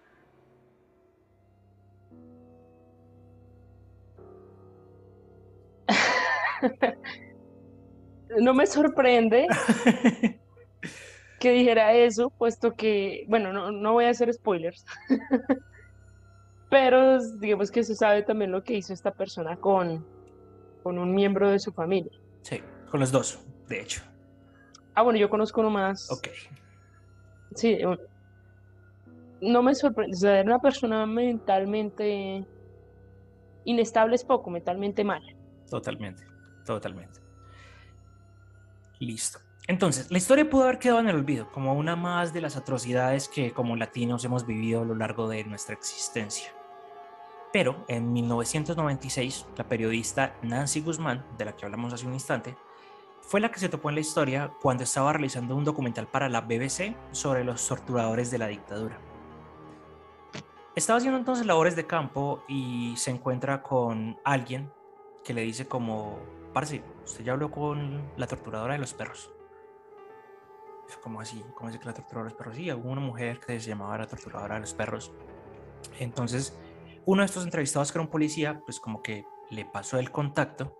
No 8.39 8.55
me 8.55 8.65
sorprende 8.65 9.49
que 11.41 11.51
dijera 11.51 11.95
eso, 11.95 12.31
puesto 12.31 12.77
que, 12.77 13.25
bueno, 13.27 13.53
no, 13.53 13.73
no 13.73 13.95
voy 13.95 14.05
a 14.05 14.11
hacer 14.11 14.33
spoilers, 14.33 14.87
pero 16.71 17.19
digamos 17.41 17.73
que 17.73 17.83
se 17.83 17.97
sabe 17.97 18.23
también 18.23 18.53
lo 18.53 18.63
que 18.63 18.75
hizo 18.75 18.93
esta 18.93 19.11
persona 19.11 19.57
con, 19.57 20.07
con 20.83 20.99
un 20.99 21.15
miembro 21.15 21.51
de 21.51 21.59
su 21.59 21.73
familia. 21.73 22.13
sí, 22.43 22.61
con 22.91 23.01
los 23.01 23.13
dos, 23.13 23.39
de 23.69 23.81
hecho. 23.81 24.03
Ah, 24.95 25.03
bueno, 25.03 25.19
yo 25.19 25.31
conozco 25.31 25.61
uno 25.61 25.71
más. 25.71 26.11
Ok. 26.11 26.29
Sí, 27.55 27.79
no 29.41 29.63
me 29.63 29.75
sorprende, 29.75 30.17
o 30.17 30.21
sea, 30.21 30.43
una 30.43 30.59
persona 30.59 31.07
mentalmente 31.07 32.47
inestable 33.65 34.17
es 34.17 34.25
poco, 34.25 34.51
mentalmente 34.51 35.05
mal. 35.05 35.23
Totalmente, 35.69 36.25
totalmente. 36.65 37.21
Listo. 38.99 39.39
Entonces, 39.67 40.11
la 40.11 40.19
historia 40.19 40.49
pudo 40.49 40.65
haber 40.65 40.79
quedado 40.79 41.01
en 41.01 41.09
el 41.09 41.17
olvido, 41.17 41.51
como 41.53 41.75
una 41.75 41.97
más 41.97 42.33
de 42.33 42.41
las 42.41 42.57
atrocidades 42.57 43.29
que 43.29 43.53
como 43.53 43.77
latinos 43.77 44.25
hemos 44.25 44.47
vivido 44.47 44.83
a 44.83 44.85
lo 44.85 44.95
largo 44.95 45.29
de 45.29 45.45
nuestra 45.45 45.75
existencia. 45.75 46.53
Pero 47.53 47.85
en 47.89 48.13
1996, 48.13 49.47
la 49.57 49.65
periodista 49.65 50.37
Nancy 50.43 50.81
Guzmán, 50.83 51.25
de 51.37 51.45
la 51.45 51.57
que 51.57 51.65
hablamos 51.65 51.93
hace 51.93 52.07
un 52.07 52.15
instante, 52.15 52.57
fue 53.23 53.41
la 53.41 53.51
que 53.51 53.61
se 53.61 53.69
topó 53.69 53.89
en 53.89 53.97
la 53.97 54.01
historia 54.01 54.53
cuando 54.61 54.85
estaba 54.85 55.13
realizando 55.13 55.57
un 55.57 55.65
documental 55.65 56.07
para 56.07 56.29
la 56.29 56.41
BBC 56.41 56.95
sobre 57.13 57.45
los 57.45 57.67
torturadores 57.67 58.31
de 58.31 58.39
la 58.39 58.47
dictadura. 58.47 58.99
Estaba 60.77 60.99
haciendo 60.99 61.19
entonces 61.19 61.47
labores 61.47 61.75
de 61.75 61.87
campo 61.87 62.45
y 62.49 62.95
se 62.97 63.11
encuentra 63.11 63.63
con 63.63 64.19
alguien 64.25 64.73
que 65.25 65.35
le 65.35 65.43
dice 65.43 65.67
como, 65.67 66.19
parce, 66.53 66.83
usted 67.05 67.25
ya 67.25 67.33
habló 67.33 67.51
con 67.51 68.11
la 68.17 68.27
torturadora 68.27 68.75
de 68.75 68.81
los 68.81 68.95
perros. 68.95 69.33
Como 71.03 71.21
así, 71.21 71.45
¿cómo 71.55 71.69
así 71.69 71.79
que 71.79 71.87
la 71.87 71.95
torturadora 71.95 72.25
de 72.25 72.31
los 72.31 72.39
perros? 72.39 72.57
Sí, 72.57 72.73
hubo 72.73 72.89
una 72.89 73.01
mujer 73.01 73.41
que 73.41 73.61
se 73.61 73.69
llamaba 73.69 73.99
la 73.99 74.07
torturadora 74.07 74.55
de 74.55 74.61
los 74.63 74.75
perros. 74.75 75.13
Entonces, 75.99 76.57
uno 77.07 77.23
de 77.23 77.27
estos 77.27 77.45
entrevistados 77.45 77.91
que 77.91 77.99
era 77.99 78.05
un 78.05 78.11
policía, 78.11 78.61
pues 78.65 78.81
como 78.81 79.03
que 79.03 79.25
le 79.51 79.65
pasó 79.65 79.99
el 79.99 80.11
contacto 80.11 80.77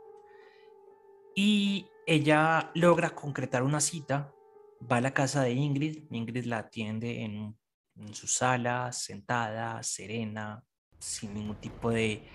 y 1.35 1.89
ella 2.07 2.71
logra 2.75 3.11
concretar 3.11 3.63
una 3.63 3.81
cita, 3.81 4.35
va 4.91 4.97
a 4.97 5.01
la 5.01 5.15
casa 5.15 5.43
de 5.43 5.53
Ingrid, 5.53 6.05
Ingrid 6.11 6.45
la 6.45 6.59
atiende 6.59 7.23
en, 7.23 7.57
su 8.13 8.27
sala, 8.27 8.93
sentada, 8.93 9.83
serena, 9.83 10.65
sin 10.99 11.35
ningún 11.35 11.57
tipo 11.57 11.91
de 11.91 12.27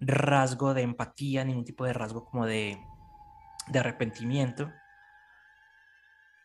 rasgo 0.00 0.74
de 0.74 0.82
empatía, 0.82 1.44
ningún 1.44 1.64
tipo 1.64 1.84
de 1.84 1.92
rasgo 1.92 2.24
como 2.24 2.46
de, 2.46 2.78
de 3.68 3.78
arrepentimiento. 3.78 4.72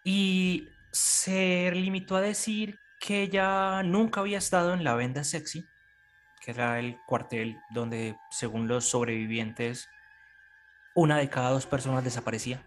Y 0.05 0.67
se 0.91 1.71
limitó 1.71 2.15
a 2.15 2.21
decir 2.21 2.77
que 2.99 3.23
ella 3.23 3.81
nunca 3.81 4.21
había 4.21 4.37
estado 4.37 4.73
en 4.73 4.83
la 4.83 4.93
venda 4.93 5.23
sexy, 5.23 5.65
que 6.43 6.51
era 6.51 6.77
el 6.79 6.99
cuartel 7.05 7.61
donde, 7.69 8.17
según 8.29 8.67
los 8.67 8.85
sobrevivientes, 8.85 9.87
una 10.93 11.17
de 11.17 11.29
cada 11.29 11.51
dos 11.51 11.65
personas 11.65 12.03
desaparecía. 12.03 12.61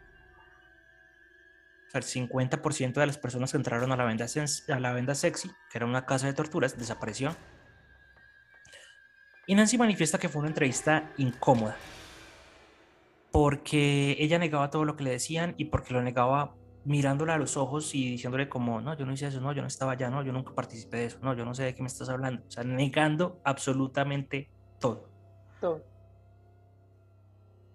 O 1.89 1.91
sea, 1.91 1.99
el 1.99 2.05
50% 2.31 2.95
de 2.95 3.07
las 3.07 3.19
personas 3.19 3.51
que 3.51 3.59
entraron 3.59 3.93
a 3.93 3.97
la, 3.97 4.05
venda, 4.05 4.27
a 4.27 4.81
la 4.81 4.93
venda 4.93 5.15
sexy, 5.15 5.51
que 5.71 5.79
era 5.79 5.87
una 5.87 6.07
casa 6.07 6.27
de 6.27 6.33
torturas, 6.33 6.79
desapareció. 6.79 7.37
Y 9.47 9.55
Nancy 9.55 9.79
manifiesta 9.79 10.19
que 10.19 10.29
fue 10.29 10.41
una 10.41 10.49
entrevista 10.49 11.13
incómoda, 11.19 11.77
porque 13.31 14.17
ella 14.19 14.39
negaba 14.39 14.71
todo 14.71 14.85
lo 14.85 14.97
que 14.97 15.05
le 15.05 15.11
decían 15.11 15.55
y 15.57 15.67
porque 15.67 15.95
lo 15.95 16.03
negaba 16.03 16.57
mirándola 16.87 17.35
a 17.35 17.39
los 17.39 17.57
ojos 17.57 17.95
y 17.95 18.13
diciéndole 18.13 18.49
como, 18.49 18.81
no, 18.81 18.97
yo 18.97 19.05
no 19.05 19.13
hice 19.13 19.27
eso, 19.27 19.41
no, 19.41 19.53
yo 19.53 19.61
no 19.61 19.69
estaba 19.69 19.93
allá, 19.93 20.09
no, 20.09 20.23
yo 20.23 20.33
nunca 20.33 20.55
participé 20.55 20.99
de 20.99 21.05
eso, 21.07 21.19
no, 21.21 21.35
yo 21.35 21.45
no 21.45 21.55
sé 21.55 21.65
de 21.65 21.75
qué 21.75 21.83
me 21.83 21.89
estás 21.89 22.09
hablando. 22.09 22.43
O 22.47 22.51
sea, 22.51 22.63
negando 22.65 23.41
absolutamente 23.45 24.51
todo. 24.79 25.11
Todo. 25.61 25.85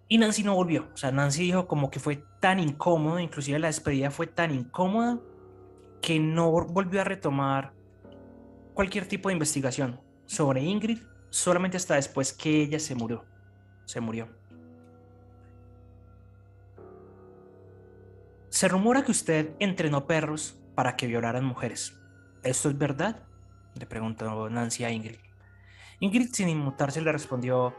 Y 0.08 0.18
Nancy 0.18 0.42
no 0.42 0.54
volvió. 0.54 0.88
O 0.92 0.96
sea, 0.96 1.12
Nancy 1.12 1.44
dijo 1.44 1.66
como 1.66 1.90
que 1.90 2.00
fue 2.00 2.24
tan 2.40 2.58
incómodo, 2.58 3.18
inclusive 3.18 3.58
la 3.58 3.68
despedida 3.68 4.10
fue 4.10 4.26
tan 4.26 4.50
incómoda 4.54 5.20
que 6.00 6.18
no 6.18 6.50
volvió 6.50 7.00
a 7.00 7.04
retomar 7.04 7.74
cualquier 8.74 9.06
tipo 9.06 9.28
de 9.28 9.34
investigación 9.34 10.00
sobre 10.26 10.62
Ingrid, 10.62 10.98
solamente 11.30 11.76
hasta 11.76 11.94
después 11.94 12.32
que 12.32 12.62
ella 12.62 12.78
se 12.78 12.94
murió. 12.94 13.24
Se 13.84 14.00
murió. 14.00 14.28
Se 18.52 18.68
rumora 18.68 19.02
que 19.02 19.12
usted 19.12 19.54
entrenó 19.60 20.06
perros 20.06 20.60
para 20.74 20.94
que 20.94 21.06
violaran 21.06 21.42
mujeres. 21.42 21.98
¿Esto 22.42 22.68
es 22.68 22.76
verdad? 22.76 23.22
Le 23.74 23.86
preguntó 23.86 24.50
Nancy 24.50 24.84
a 24.84 24.90
Ingrid. 24.90 25.16
Ingrid, 26.00 26.28
sin 26.34 26.50
inmutarse, 26.50 27.00
le 27.00 27.10
respondió, 27.10 27.74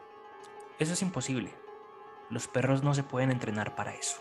eso 0.80 0.94
es 0.94 1.02
imposible. 1.04 1.54
Los 2.32 2.48
perros 2.48 2.82
no 2.82 2.96
se 2.96 3.04
pueden 3.04 3.30
entrenar 3.30 3.76
para 3.76 3.94
eso. 3.94 4.20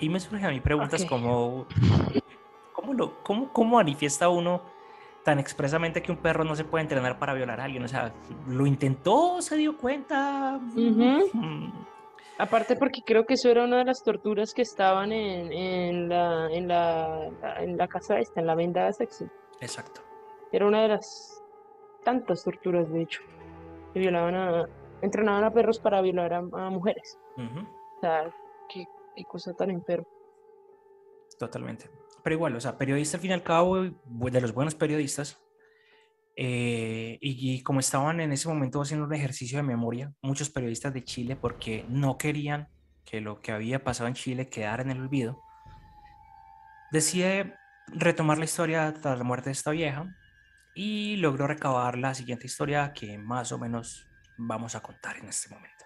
Y 0.00 0.08
me 0.08 0.18
surgen 0.18 0.46
a 0.46 0.50
mí 0.50 0.60
preguntas 0.60 1.04
como, 1.04 1.66
¿cómo, 2.72 2.94
lo, 2.94 3.22
cómo, 3.22 3.52
¿cómo 3.52 3.76
manifiesta 3.76 4.30
uno 4.30 4.62
tan 5.26 5.38
expresamente 5.38 6.00
que 6.00 6.10
un 6.10 6.18
perro 6.18 6.42
no 6.42 6.56
se 6.56 6.64
puede 6.64 6.84
entrenar 6.84 7.18
para 7.18 7.34
violar 7.34 7.60
a 7.60 7.64
alguien? 7.64 7.84
O 7.84 7.88
sea, 7.88 8.14
¿lo 8.46 8.64
intentó? 8.64 9.42
¿Se 9.42 9.58
dio 9.58 9.76
cuenta? 9.76 10.58
Mm, 10.74 11.70
Aparte 12.36 12.76
porque 12.76 13.02
creo 13.04 13.24
que 13.24 13.34
eso 13.34 13.48
era 13.48 13.64
una 13.64 13.78
de 13.78 13.84
las 13.84 14.02
torturas 14.04 14.54
que 14.54 14.62
estaban 14.62 15.12
en, 15.12 15.52
en 15.52 16.08
la, 16.08 16.48
en 16.52 16.68
la, 16.68 17.30
en 17.58 17.76
la 17.76 17.88
casa 17.88 18.18
esta, 18.18 18.40
en 18.40 18.46
la 18.46 18.54
venda 18.54 18.92
sexy. 18.92 19.26
Exacto. 19.60 20.02
Era 20.52 20.66
una 20.66 20.82
de 20.82 20.88
las 20.88 21.42
tantas 22.04 22.44
torturas, 22.44 22.90
de 22.92 23.02
hecho, 23.02 23.22
que 23.92 23.98
violaban 23.98 24.34
a, 24.34 24.68
entrenaban 25.02 25.44
a 25.44 25.52
perros 25.52 25.78
para 25.80 26.00
violar 26.00 26.32
a, 26.32 26.38
a 26.38 26.70
mujeres. 26.70 27.18
O 27.36 28.00
sea, 28.00 28.32
qué, 28.68 28.86
qué 29.16 29.24
cosa 29.24 29.52
tan 29.54 29.70
enferma. 29.70 30.06
Totalmente. 31.38 31.90
Pero 32.22 32.34
igual, 32.34 32.56
o 32.56 32.60
sea, 32.60 32.76
periodista 32.76 33.16
al 33.16 33.20
fin 33.20 33.30
y 33.30 33.34
al 33.34 33.42
cabo, 33.42 33.82
de 33.82 34.40
los 34.40 34.52
buenos 34.54 34.74
periodistas, 34.74 35.40
eh, 36.40 37.18
y, 37.20 37.64
como 37.64 37.80
estaban 37.80 38.20
en 38.20 38.30
ese 38.30 38.46
momento 38.46 38.80
haciendo 38.80 39.06
un 39.06 39.12
ejercicio 39.12 39.58
de 39.58 39.64
memoria, 39.64 40.12
muchos 40.22 40.48
periodistas 40.48 40.94
de 40.94 41.02
Chile, 41.02 41.34
porque 41.34 41.84
no 41.88 42.16
querían 42.16 42.68
que 43.04 43.20
lo 43.20 43.40
que 43.40 43.50
había 43.50 43.82
pasado 43.82 44.06
en 44.06 44.14
Chile 44.14 44.48
quedara 44.48 44.84
en 44.84 44.90
el 44.90 45.00
olvido, 45.00 45.42
decide 46.92 47.56
retomar 47.88 48.38
la 48.38 48.44
historia 48.44 48.94
tras 48.94 49.18
la 49.18 49.24
muerte 49.24 49.48
de 49.48 49.54
esta 49.54 49.72
vieja 49.72 50.14
y 50.76 51.16
logró 51.16 51.48
recabar 51.48 51.98
la 51.98 52.14
siguiente 52.14 52.46
historia 52.46 52.92
que 52.92 53.18
más 53.18 53.50
o 53.50 53.58
menos 53.58 54.06
vamos 54.36 54.76
a 54.76 54.80
contar 54.80 55.16
en 55.16 55.26
este 55.26 55.52
momento. 55.52 55.84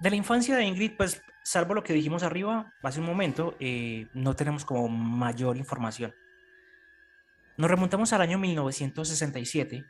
De 0.00 0.08
la 0.08 0.16
infancia 0.16 0.56
de 0.56 0.64
Ingrid, 0.64 0.96
pues 0.96 1.22
salvo 1.44 1.74
lo 1.74 1.84
que 1.84 1.92
dijimos 1.92 2.22
arriba 2.22 2.72
hace 2.82 3.00
un 3.00 3.06
momento, 3.06 3.54
eh, 3.60 4.06
no 4.14 4.34
tenemos 4.34 4.64
como 4.64 4.88
mayor 4.88 5.58
información. 5.58 6.14
Nos 7.60 7.70
remontamos 7.70 8.10
al 8.14 8.22
año 8.22 8.38
1967, 8.38 9.84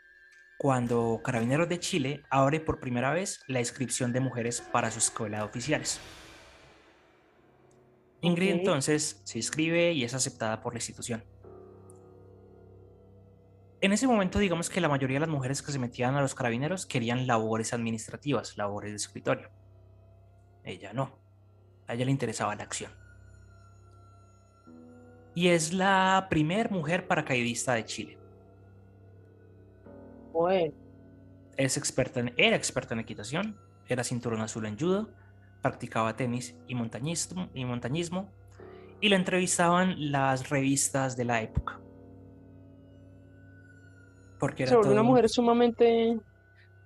cuando 0.58 1.20
Carabineros 1.22 1.68
de 1.68 1.78
Chile 1.78 2.24
abre 2.28 2.58
por 2.58 2.80
primera 2.80 3.12
vez 3.12 3.44
la 3.46 3.60
inscripción 3.60 4.12
de 4.12 4.18
mujeres 4.18 4.60
para 4.60 4.90
su 4.90 4.98
escuela 4.98 5.36
de 5.36 5.44
oficiales. 5.44 6.00
Ingrid 8.22 8.50
entonces 8.50 9.22
se 9.22 9.38
inscribe 9.38 9.92
y 9.92 10.02
es 10.02 10.14
aceptada 10.14 10.60
por 10.60 10.72
la 10.72 10.78
institución. 10.78 11.22
En 13.80 13.92
ese 13.92 14.08
momento, 14.08 14.40
digamos 14.40 14.68
que 14.68 14.80
la 14.80 14.88
mayoría 14.88 15.20
de 15.20 15.26
las 15.26 15.28
mujeres 15.28 15.62
que 15.62 15.70
se 15.70 15.78
metían 15.78 16.16
a 16.16 16.22
los 16.22 16.34
carabineros 16.34 16.86
querían 16.86 17.28
labores 17.28 17.72
administrativas, 17.72 18.56
labores 18.56 18.90
de 18.90 18.96
escritorio. 18.96 19.48
Ella 20.64 20.92
no. 20.92 21.20
A 21.86 21.94
ella 21.94 22.04
le 22.04 22.10
interesaba 22.10 22.56
la 22.56 22.64
acción. 22.64 22.99
Y 25.40 25.48
es 25.48 25.72
la 25.72 26.26
primer 26.28 26.70
mujer 26.70 27.08
paracaidista 27.08 27.72
de 27.72 27.86
Chile. 27.86 28.18
Bueno, 30.34 30.74
Es 31.56 31.78
experta 31.78 32.20
en- 32.20 32.34
era 32.36 32.56
experta 32.56 32.92
en 32.92 33.00
equitación, 33.00 33.56
era 33.88 34.04
cinturón 34.04 34.42
azul 34.42 34.66
en 34.66 34.78
judo, 34.78 35.08
practicaba 35.62 36.14
tenis 36.14 36.54
y 36.66 36.74
montañismo, 36.74 37.48
y 37.54 37.64
montañismo, 37.64 38.30
y 39.00 39.08
la 39.08 39.16
entrevistaban 39.16 40.12
las 40.12 40.50
revistas 40.50 41.16
de 41.16 41.24
la 41.24 41.40
época. 41.40 41.80
Porque 44.38 44.64
era 44.64 44.78
una 44.78 45.02
mujer 45.02 45.30
sumamente 45.30 46.18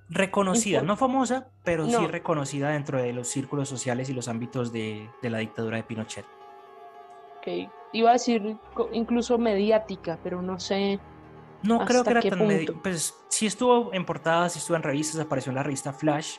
reconocida, 0.09 0.83
no 0.83 0.97
famosa, 0.97 1.51
pero 1.65 1.87
sí 1.87 1.93
No. 1.93 2.07
reconocida 2.07 2.71
dentro 2.71 3.03
de 3.03 3.13
los 3.13 3.27
círculos 3.27 3.69
sociales 3.69 4.11
y 4.11 4.13
los 4.15 4.29
ámbitos 4.29 4.73
de, 4.73 5.11
de 5.23 5.31
la 5.31 5.39
dictadura 5.39 5.77
de 5.77 5.83
Pinochet. 5.83 6.25
Que 7.45 7.69
iba 7.93 8.11
a 8.11 8.15
decir 8.15 8.57
incluso 8.93 9.37
mediática, 9.39 10.19
pero 10.23 10.41
no 10.41 10.59
sé. 10.59 10.99
No 11.63 11.85
creo 11.85 12.01
¿Hasta 12.01 12.05
que 12.05 12.11
era 12.11 12.21
qué 12.23 12.31
tan 12.31 12.39
medi- 12.41 12.67
punto? 12.67 12.83
Pues 12.83 13.15
sí 13.29 13.47
estuvo 13.47 13.93
en 13.93 14.05
portadas, 14.05 14.55
sí 14.55 14.59
estuvo 14.59 14.77
en 14.77 14.83
revistas, 14.83 15.21
apareció 15.21 15.51
en 15.51 15.57
la 15.57 15.63
revista 15.63 15.93
Flash, 15.93 16.39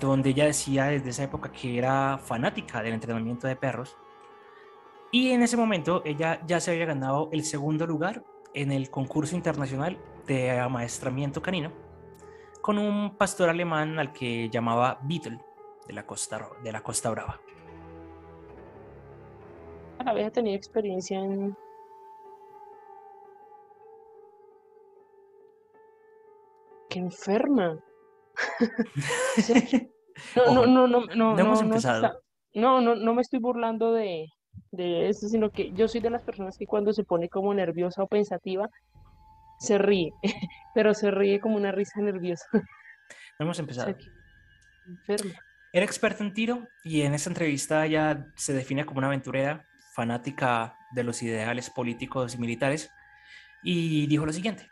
donde 0.00 0.30
ella 0.30 0.46
decía 0.46 0.86
desde 0.86 1.10
esa 1.10 1.24
época 1.24 1.52
que 1.52 1.78
era 1.78 2.18
fanática 2.18 2.82
del 2.82 2.94
entrenamiento 2.94 3.46
de 3.46 3.56
perros. 3.56 3.96
Y 5.10 5.30
en 5.32 5.42
ese 5.42 5.56
momento 5.56 6.02
ella 6.04 6.40
ya 6.46 6.58
se 6.60 6.70
había 6.70 6.86
ganado 6.86 7.28
el 7.32 7.44
segundo 7.44 7.86
lugar 7.86 8.24
en 8.54 8.72
el 8.72 8.90
concurso 8.90 9.36
internacional 9.36 9.98
de 10.26 10.58
amaestramiento 10.58 11.42
canino 11.42 11.72
con 12.62 12.78
un 12.78 13.16
pastor 13.16 13.48
alemán 13.48 13.98
al 13.98 14.12
que 14.12 14.48
llamaba 14.48 14.98
Beetle 15.02 15.38
de 15.86 15.92
la 15.92 16.06
Costa, 16.06 16.48
de 16.62 16.72
la 16.72 16.80
Costa 16.82 17.10
Brava. 17.10 17.40
La 20.04 20.14
vieja 20.14 20.30
tenía 20.30 20.54
experiencia 20.56 21.18
en. 21.18 21.54
¡Qué 26.90 26.98
enferma! 26.98 27.78
No, 30.36 30.54
no, 30.54 30.66
no, 30.66 30.86
no, 30.86 31.00
no, 31.06 31.34
no 31.34 31.38
hemos 31.40 31.60
no, 31.62 31.68
empezado. 31.68 32.04
está- 32.06 32.18
no, 32.54 32.80
no, 32.82 32.94
no 32.94 33.14
me 33.14 33.22
estoy 33.22 33.40
burlando 33.40 33.92
de, 33.92 34.26
de 34.70 35.08
eso, 35.08 35.26
sino 35.26 35.50
que 35.50 35.72
yo 35.72 35.88
soy 35.88 36.00
de 36.02 36.10
las 36.10 36.22
personas 36.22 36.56
que 36.58 36.66
cuando 36.66 36.92
se 36.92 37.02
pone 37.02 37.28
como 37.30 37.52
nerviosa 37.54 38.02
o 38.02 38.06
pensativa, 38.06 38.68
se 39.58 39.78
ríe, 39.78 40.10
pero 40.74 40.92
se 40.92 41.10
ríe 41.10 41.40
como 41.40 41.56
una 41.56 41.72
risa 41.72 42.00
nerviosa. 42.02 42.44
No 42.52 43.46
hemos 43.46 43.58
empezado. 43.58 43.96
enferma. 44.86 45.32
Era 45.72 45.86
experta 45.86 46.22
en 46.22 46.34
tiro 46.34 46.68
y 46.84 47.02
en 47.02 47.14
esta 47.14 47.30
entrevista 47.30 47.86
ella 47.86 48.26
se 48.36 48.52
define 48.52 48.84
como 48.84 48.98
una 48.98 49.06
aventurera, 49.08 49.66
fanática 49.92 50.76
de 50.92 51.04
los 51.04 51.22
ideales 51.22 51.70
políticos 51.70 52.34
y 52.34 52.38
militares, 52.38 52.90
y 53.62 54.06
dijo 54.06 54.26
lo 54.26 54.32
siguiente. 54.32 54.70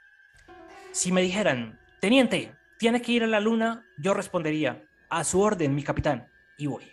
Si 0.93 1.13
me 1.13 1.23
dijeran, 1.23 1.79
teniente, 2.01 2.57
tiene 2.79 3.03
que 3.03 3.13
ir 3.13 3.23
a 3.23 3.27
la 3.27 3.41
luna, 3.41 3.87
yo 3.99 4.15
respondería, 4.15 4.83
a 5.09 5.23
su 5.25 5.41
orden, 5.41 5.75
mi 5.75 5.83
capitán, 5.83 6.29
y 6.57 6.67
voy. 6.67 6.85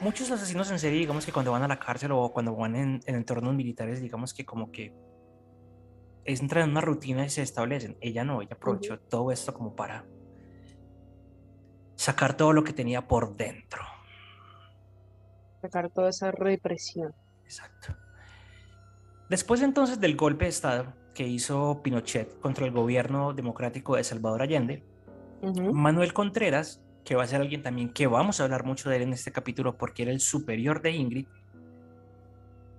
Muchos 0.00 0.30
asesinos 0.30 0.70
en 0.70 0.78
serie, 0.78 1.00
digamos 1.00 1.26
que 1.26 1.32
cuando 1.32 1.52
van 1.52 1.62
a 1.62 1.68
la 1.68 1.78
cárcel 1.78 2.12
o 2.12 2.32
cuando 2.32 2.54
van 2.54 2.76
en, 2.76 3.00
en 3.06 3.14
entornos 3.14 3.54
militares, 3.54 4.00
digamos 4.00 4.32
que 4.32 4.44
como 4.44 4.70
que 4.70 4.94
entran 6.24 6.64
en 6.64 6.70
una 6.70 6.80
rutina 6.80 7.24
y 7.24 7.30
se 7.30 7.42
establecen. 7.42 7.96
Ella 8.00 8.24
no, 8.24 8.42
ella 8.42 8.54
aprovechó 8.54 9.00
todo 9.00 9.32
esto 9.32 9.52
como 9.54 9.74
para 9.74 10.06
sacar 11.98 12.36
todo 12.36 12.52
lo 12.52 12.62
que 12.62 12.72
tenía 12.72 13.08
por 13.08 13.36
dentro. 13.36 13.82
Sacar 15.60 15.90
toda 15.90 16.10
esa 16.10 16.30
represión. 16.30 17.12
Exacto. 17.42 17.96
Después 19.28 19.62
entonces 19.62 19.98
del 20.00 20.16
golpe 20.16 20.44
de 20.44 20.50
Estado 20.50 20.94
que 21.12 21.26
hizo 21.26 21.82
Pinochet 21.82 22.38
contra 22.38 22.64
el 22.64 22.70
gobierno 22.70 23.34
democrático 23.34 23.96
de 23.96 24.04
Salvador 24.04 24.42
Allende. 24.42 24.84
Manuel 25.42 26.12
Contreras, 26.12 26.80
que 27.04 27.16
va 27.16 27.24
a 27.24 27.26
ser 27.26 27.40
alguien 27.40 27.62
también 27.62 27.92
que 27.92 28.06
vamos 28.06 28.40
a 28.40 28.44
hablar 28.44 28.64
mucho 28.64 28.88
de 28.88 28.96
él 28.96 29.02
en 29.02 29.12
este 29.12 29.32
capítulo 29.32 29.76
porque 29.76 30.04
era 30.04 30.12
el 30.12 30.20
superior 30.20 30.80
de 30.80 30.92
Ingrid, 30.92 31.26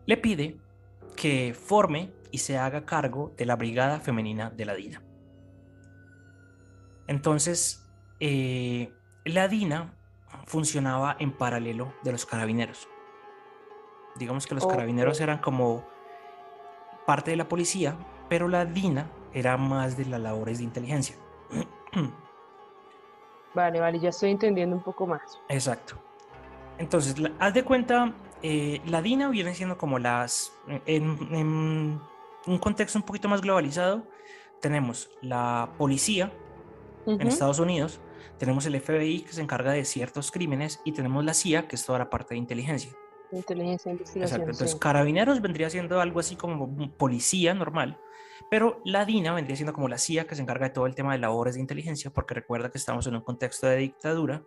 le 0.06 0.18
pide 0.18 0.58
que 1.18 1.54
forme 1.54 2.14
y 2.32 2.38
se 2.38 2.58
haga 2.58 2.86
cargo 2.86 3.34
de 3.38 3.46
la 3.46 3.58
brigada 3.58 4.00
femenina 4.00 4.50
de 4.50 4.66
la 4.66 4.76
DINA. 4.76 5.02
Entonces, 7.08 7.86
eh, 8.20 8.94
la 9.32 9.48
DINA 9.48 9.94
funcionaba 10.46 11.16
en 11.20 11.32
paralelo 11.32 11.94
de 12.04 12.12
los 12.12 12.26
carabineros. 12.26 12.88
Digamos 14.16 14.48
que 14.48 14.56
los 14.56 14.66
carabineros 14.66 15.22
eran 15.22 15.40
como 15.40 15.86
parte 17.06 17.32
de 17.32 17.38
la 17.38 17.48
policía, 17.48 17.96
pero 18.28 18.48
la 18.48 18.66
DINA 18.66 19.10
era 19.34 19.58
más 19.58 19.98
de 19.98 20.06
las 20.06 20.20
labores 20.20 20.58
de 20.60 20.64
inteligencia. 20.64 21.16
Vale, 23.56 23.80
vale, 23.80 24.00
ya 24.00 24.10
estoy 24.10 24.30
entendiendo 24.30 24.76
un 24.76 24.84
poco 24.84 25.08
más. 25.08 25.42
Exacto. 25.50 25.96
Entonces, 26.78 27.16
haz 27.40 27.52
de 27.52 27.64
cuenta, 27.64 28.14
eh, 28.44 28.80
la 28.86 29.02
DINA 29.02 29.30
viene 29.30 29.56
siendo 29.56 29.76
como 29.76 29.98
las, 29.98 30.54
en, 30.86 31.18
en 31.34 32.00
un 32.46 32.58
contexto 32.60 33.00
un 33.00 33.04
poquito 33.04 33.28
más 33.28 33.42
globalizado, 33.42 34.04
tenemos 34.62 35.10
la 35.22 35.70
policía 35.80 36.32
en. 37.06 37.28
Estados 37.28 37.60
Unidos, 37.60 38.00
tenemos 38.38 38.66
el 38.66 38.80
FBI 38.80 39.22
que 39.22 39.34
se 39.34 39.42
encarga 39.42 39.72
de 39.72 39.86
ciertos 39.86 40.32
crímenes 40.32 40.82
y 40.86 40.92
tenemos 40.92 41.24
la 41.26 41.34
CIA 41.34 41.68
que 41.68 41.76
es 41.76 41.86
toda 41.86 42.00
la 42.00 42.10
parte 42.10 42.34
de 42.34 42.40
inteligencia. 42.40 42.92
Inteligencia 43.32 43.92
investigación. 43.92 44.24
Exacto. 44.24 44.52
Entonces, 44.52 44.72
sí. 44.72 44.80
carabineros 44.80 45.42
vendría 45.42 45.70
siendo 45.70 46.02
algo 46.02 46.20
así 46.20 46.36
como 46.36 46.92
policía 46.98 47.54
normal, 47.54 48.00
pero 48.50 48.82
la 48.86 49.06
DINA 49.06 49.34
vendría 49.34 49.56
siendo 49.56 49.74
como 49.74 49.88
la 49.88 49.98
CIA 49.98 50.26
que 50.26 50.36
se 50.36 50.42
encarga 50.42 50.68
de 50.68 50.74
todo 50.74 50.88
el 50.88 50.96
tema 50.96 51.14
de 51.14 51.20
labores 51.20 51.56
de 51.56 51.62
inteligencia, 51.62 52.12
porque 52.12 52.34
recuerda 52.34 52.72
que 52.72 52.78
estamos 52.78 53.06
en 53.08 53.16
un 53.16 53.22
contexto 53.22 53.68
de 53.68 53.78
dictadura 53.78 54.44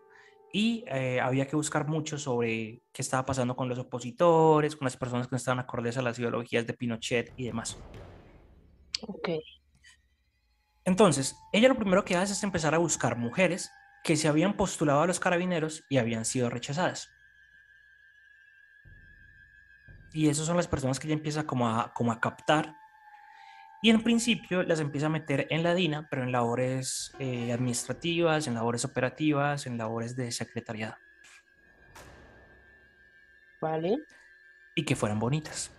y 0.53 0.85
eh, 0.89 1.19
había 1.21 1.47
que 1.47 1.57
buscar 1.57 1.89
mucho 1.89 2.19
sobre 2.19 2.83
qué 2.93 3.03
estaba 3.03 3.25
pasando 3.25 3.57
con 3.57 3.69
los 3.69 3.79
opositores, 3.79 4.77
con 4.77 4.85
las 4.85 4.97
personas 4.97 5.27
que 5.27 5.33
no 5.33 5.37
estaban 5.39 5.61
acordes 5.61 5.97
a 5.97 6.03
las 6.03 6.19
ideologías 6.19 6.67
de 6.67 6.75
Pinochet 6.75 7.33
y 7.37 7.47
demás. 7.47 7.79
Ok. 9.07 9.31
Entonces, 10.85 11.37
ella 11.53 11.69
lo 11.69 11.77
primero 11.77 12.05
que 12.05 12.17
hace 12.17 12.33
es 12.33 12.43
empezar 12.43 12.75
a 12.75 12.79
buscar 12.79 13.17
mujeres 13.17 13.71
que 14.03 14.17
se 14.17 14.29
habían 14.29 14.57
postulado 14.57 15.03
a 15.03 15.07
los 15.07 15.21
carabineros 15.21 15.85
y 15.89 15.99
habían 15.99 16.25
sido 16.25 16.51
rechazadas. 16.51 17.11
Y 20.13 20.29
esas 20.29 20.47
son 20.47 20.57
las 20.57 20.69
personas 20.69 20.99
que 20.99 21.07
ella 21.07 21.15
empieza 21.15 21.47
como 21.47 21.69
a, 21.69 21.93
como 21.95 22.13
a 22.13 22.21
captar. 22.21 22.75
Y 23.81 23.91
en 23.91 24.03
principio 24.03 24.63
las 24.63 24.81
empieza 24.81 25.07
a 25.07 25.11
meter 25.11 25.47
en 25.51 25.63
la 25.63 25.75
DINA, 25.75 26.09
pero 26.11 26.23
en 26.23 26.33
labores 26.33 27.13
eh, 27.19 27.53
administrativas, 27.53 28.47
en 28.47 28.55
labores 28.55 28.85
operativas, 28.85 29.67
en 29.67 29.79
labores 29.79 30.15
de 30.15 30.31
secretariado. 30.31 30.97
Vale. 33.61 34.05
Y 34.75 34.85
que 34.85 34.97
fueran 34.97 35.19
bonitas. 35.19 35.71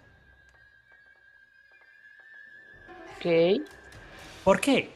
Ok. 3.17 3.82
¿Por 4.43 4.59
qué? 4.59 4.89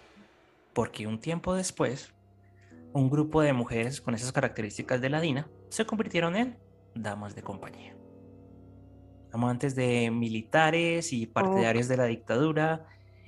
Porque 0.73 1.07
un 1.07 1.19
tiempo 1.19 1.53
después, 1.53 2.13
un 2.91 3.09
grupo 3.09 3.41
de 3.41 3.53
mujeres 3.53 4.01
con 4.01 4.13
esas 4.13 4.33
características 4.33 4.99
de 4.99 5.09
la 5.09 5.21
Dina 5.21 5.47
se 5.69 5.85
convirtieron 5.85 6.35
en 6.35 6.57
damas 6.93 7.33
de 7.33 7.43
compañía. 7.43 7.95
Amantes 9.31 9.73
de 9.73 10.11
militares 10.11 11.13
y 11.13 11.27
partidarios 11.27 11.87
de 11.87 11.95
la 11.95 12.05
dictadura, 12.05 12.87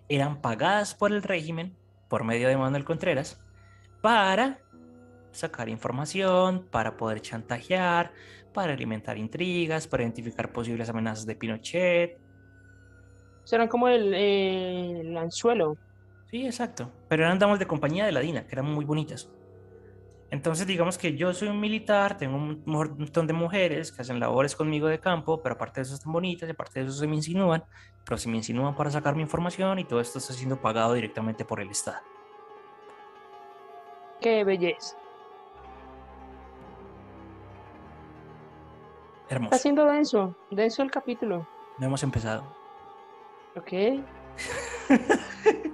eran 0.09 0.41
pagadas 0.41 0.93
por 0.93 1.13
el 1.13 1.23
régimen, 1.23 1.77
por 2.09 2.25
medio 2.25 2.49
de 2.49 2.57
Manuel 2.57 2.83
Contreras, 2.83 3.39
para 4.01 4.59
sacar 5.31 5.69
información, 5.69 6.67
para 6.69 6.97
poder 6.97 7.21
chantajear, 7.21 8.11
para 8.53 8.73
alimentar 8.73 9.17
intrigas, 9.17 9.87
para 9.87 10.03
identificar 10.03 10.51
posibles 10.51 10.89
amenazas 10.89 11.25
de 11.25 11.35
Pinochet. 11.35 12.19
Serán 13.45 13.69
como 13.69 13.87
el, 13.87 14.13
eh, 14.13 14.99
el 14.99 15.17
anzuelo. 15.17 15.77
Sí, 16.29 16.45
exacto. 16.45 16.91
Pero 17.07 17.23
eran 17.23 17.39
damas 17.39 17.59
de 17.59 17.65
compañía 17.65 18.05
de 18.05 18.11
la 18.11 18.19
DINA, 18.19 18.45
que 18.45 18.55
eran 18.55 18.65
muy 18.65 18.85
bonitas. 18.85 19.29
Entonces, 20.31 20.67
digamos 20.67 20.99
que 20.99 21.17
yo 21.17 21.33
soy 21.33 21.47
un 21.47 21.59
militar, 21.59 22.17
tengo 22.17 22.35
un 22.35 22.61
montón 22.65 23.25
de 23.25 23.33
mujeres 23.33 23.91
que 23.91 24.03
hacen 24.03 24.19
labores 24.19 24.55
conmigo 24.55 24.87
de 24.87 24.99
campo, 24.99 25.41
pero 25.41 25.55
aparte 25.55 25.79
de 25.79 25.85
eso 25.85 25.95
están 25.95 26.13
bonitas, 26.13 26.47
y 26.47 26.51
aparte 26.51 26.81
de 26.81 26.85
eso 26.85 26.95
se 26.95 27.07
me 27.07 27.15
insinúan, 27.15 27.63
pero 28.05 28.17
se 28.19 28.29
me 28.29 28.37
insinúan 28.37 28.75
para 28.75 28.91
sacar 28.91 29.15
mi 29.15 29.23
información 29.23 29.79
y 29.79 29.85
todo 29.85 29.99
esto 29.99 30.19
está 30.19 30.33
siendo 30.33 30.61
pagado 30.61 30.93
directamente 30.93 31.45
por 31.45 31.59
el 31.61 31.71
Estado. 31.71 32.01
Qué 34.21 34.43
belleza. 34.43 34.95
Hermoso. 39.29 39.55
Está 39.55 39.61
siendo 39.61 39.85
denso, 39.85 40.35
denso 40.51 40.83
el 40.83 40.91
capítulo. 40.91 41.47
No 41.79 41.87
hemos 41.87 42.03
empezado. 42.03 42.43
Ok. 43.55 44.03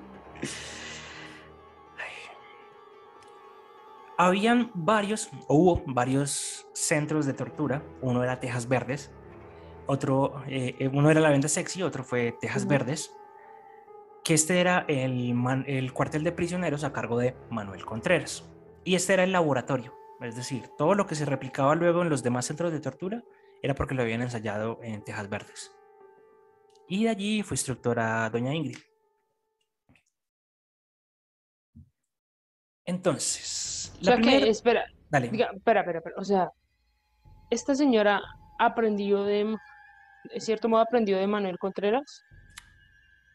Habían 4.18 4.72
varios, 4.74 5.30
o 5.48 5.56
hubo 5.56 5.84
varios 5.88 6.68
centros 6.74 7.26
de 7.26 7.34
tortura. 7.34 7.84
Uno 8.02 8.24
era 8.24 8.40
Tejas 8.40 8.68
Verdes, 8.68 9.12
otro, 9.88 10.42
eh, 10.48 10.76
eh, 10.80 10.88
uno 10.88 11.12
era 11.12 11.20
la 11.20 11.30
venta 11.30 11.48
sexy, 11.48 11.84
otro 11.84 12.04
fue 12.04 12.36
Tejas. 12.40 12.68
Verdes, 12.68 13.14
que 14.24 14.34
este 14.34 14.60
era 14.62 14.86
el, 14.88 15.34
man- 15.34 15.66
el 15.68 15.94
cuartel 15.94 16.24
de 16.24 16.32
prisioneros 16.32 16.84
a 16.84 16.94
cargo 16.94 17.20
de 17.20 17.36
Manuel 17.50 17.86
Contreras. 17.86 18.50
Y 18.84 18.96
este 18.96 19.14
era 19.14 19.24
el 19.24 19.32
laboratorio, 19.32 19.94
es 20.22 20.36
decir, 20.36 20.70
todo 20.78 20.96
lo 20.96 21.06
que 21.08 21.16
se 21.16 21.26
replicaba 21.26 21.76
luego 21.76 22.02
en 22.02 22.10
los 22.10 22.24
demás 22.24 22.46
centros 22.46 22.72
de 22.72 22.80
tortura 22.80 23.24
era 23.62 23.76
porque 23.76 23.96
lo 23.96 24.04
habían 24.04 24.22
ensayado 24.22 24.80
en 24.82 25.04
Tejas 25.04 25.30
Verdes. 25.30 25.76
Y 26.88 27.04
de 27.04 27.10
allí 27.10 27.44
fue 27.44 27.56
instructora 27.56 28.30
doña 28.30 28.54
Ingrid. 28.54 28.78
Entonces, 32.86 33.94
O 34.02 34.04
sea 34.06 34.16
la 34.16 34.22
primera... 34.22 34.46
que, 34.46 34.50
espera, 34.50 34.86
Dale. 35.10 35.30
diga, 35.30 35.50
espera, 35.56 35.82
espera, 35.82 36.00
espera. 36.00 36.16
O 36.18 36.24
sea, 36.24 36.52
esta 37.50 37.76
señora 37.76 38.22
aprendió 38.60 39.24
de, 39.24 39.56
de 40.34 40.40
cierto 40.40 40.70
modo, 40.70 40.82
aprendió 40.82 41.18
de 41.18 41.28
Manuel 41.28 41.58
Contreras. 41.58 42.24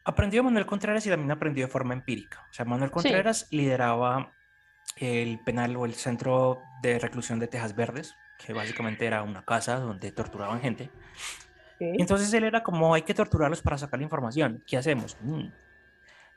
Aprendió 0.03 0.43
Manuel 0.43 0.65
Contreras 0.65 1.05
y 1.05 1.09
también 1.09 1.31
aprendió 1.31 1.65
de 1.65 1.71
forma 1.71 1.93
empírica. 1.93 2.45
O 2.49 2.53
sea, 2.53 2.65
Manuel 2.65 2.89
Sí. 2.89 2.93
Contreras 2.93 3.47
lideraba 3.51 4.31
el 4.97 5.39
penal 5.39 5.75
o 5.75 5.85
el 5.85 5.93
centro 5.93 6.59
de 6.81 6.97
reclusión 6.97 7.39
de 7.39 7.47
Tejas 7.47 7.75
Verdes, 7.75 8.15
que 8.43 8.53
básicamente 8.53 9.05
era 9.05 9.21
una 9.23 9.43
casa 9.45 9.79
donde 9.79 10.11
torturaban 10.11 10.59
gente. 10.61 10.89
Entonces 11.79 12.31
él 12.33 12.43
era 12.43 12.61
como, 12.61 12.93
hay 12.93 13.01
que 13.01 13.13
torturarlos 13.13 13.61
para 13.61 13.77
sacar 13.77 13.99
la 13.99 14.03
información. 14.03 14.63
¿Qué 14.67 14.77
hacemos? 14.77 15.17
Mm. 15.21 15.47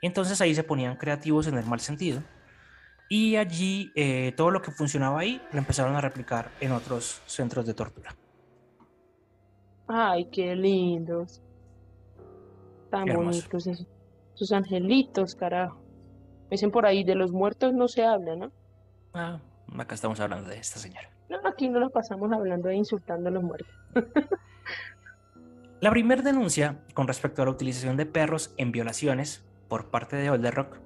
Entonces 0.00 0.40
ahí 0.40 0.54
se 0.54 0.62
ponían 0.64 0.96
creativos 0.96 1.46
en 1.46 1.56
el 1.58 1.64
mal 1.66 1.80
sentido. 1.80 2.22
Y 3.08 3.36
allí 3.36 3.92
eh, 3.94 4.32
todo 4.36 4.50
lo 4.50 4.62
que 4.62 4.70
funcionaba 4.70 5.20
ahí 5.20 5.40
lo 5.52 5.58
empezaron 5.58 5.94
a 5.94 6.00
replicar 6.00 6.50
en 6.60 6.72
otros 6.72 7.22
centros 7.26 7.66
de 7.66 7.74
tortura. 7.74 8.14
Ay, 9.86 10.26
qué 10.26 10.56
lindos. 10.56 11.42
Tan 12.90 13.08
hermoso. 13.08 13.40
bonitos 13.40 13.66
esos, 13.66 13.86
esos 14.34 14.52
angelitos, 14.52 15.34
carajo. 15.34 15.80
Dicen 16.50 16.70
por 16.70 16.86
ahí, 16.86 17.04
de 17.04 17.14
los 17.14 17.32
muertos 17.32 17.74
no 17.74 17.88
se 17.88 18.04
habla, 18.04 18.36
¿no? 18.36 18.52
Ah, 19.12 19.40
acá 19.78 19.94
estamos 19.94 20.20
hablando 20.20 20.48
de 20.48 20.58
esta 20.58 20.78
señora. 20.78 21.10
No, 21.28 21.38
aquí 21.46 21.68
no 21.68 21.80
la 21.80 21.88
pasamos 21.88 22.32
hablando 22.32 22.68
e 22.68 22.76
insultando 22.76 23.28
a 23.28 23.32
los 23.32 23.42
muertos. 23.42 23.74
La 25.80 25.90
primera 25.90 26.22
denuncia 26.22 26.78
con 26.94 27.06
respecto 27.06 27.42
a 27.42 27.44
la 27.44 27.50
utilización 27.50 27.96
de 27.98 28.06
perros 28.06 28.54
en 28.56 28.72
violaciones 28.72 29.44
por 29.68 29.90
parte 29.90 30.16
de 30.16 30.30
Olderrock 30.30 30.78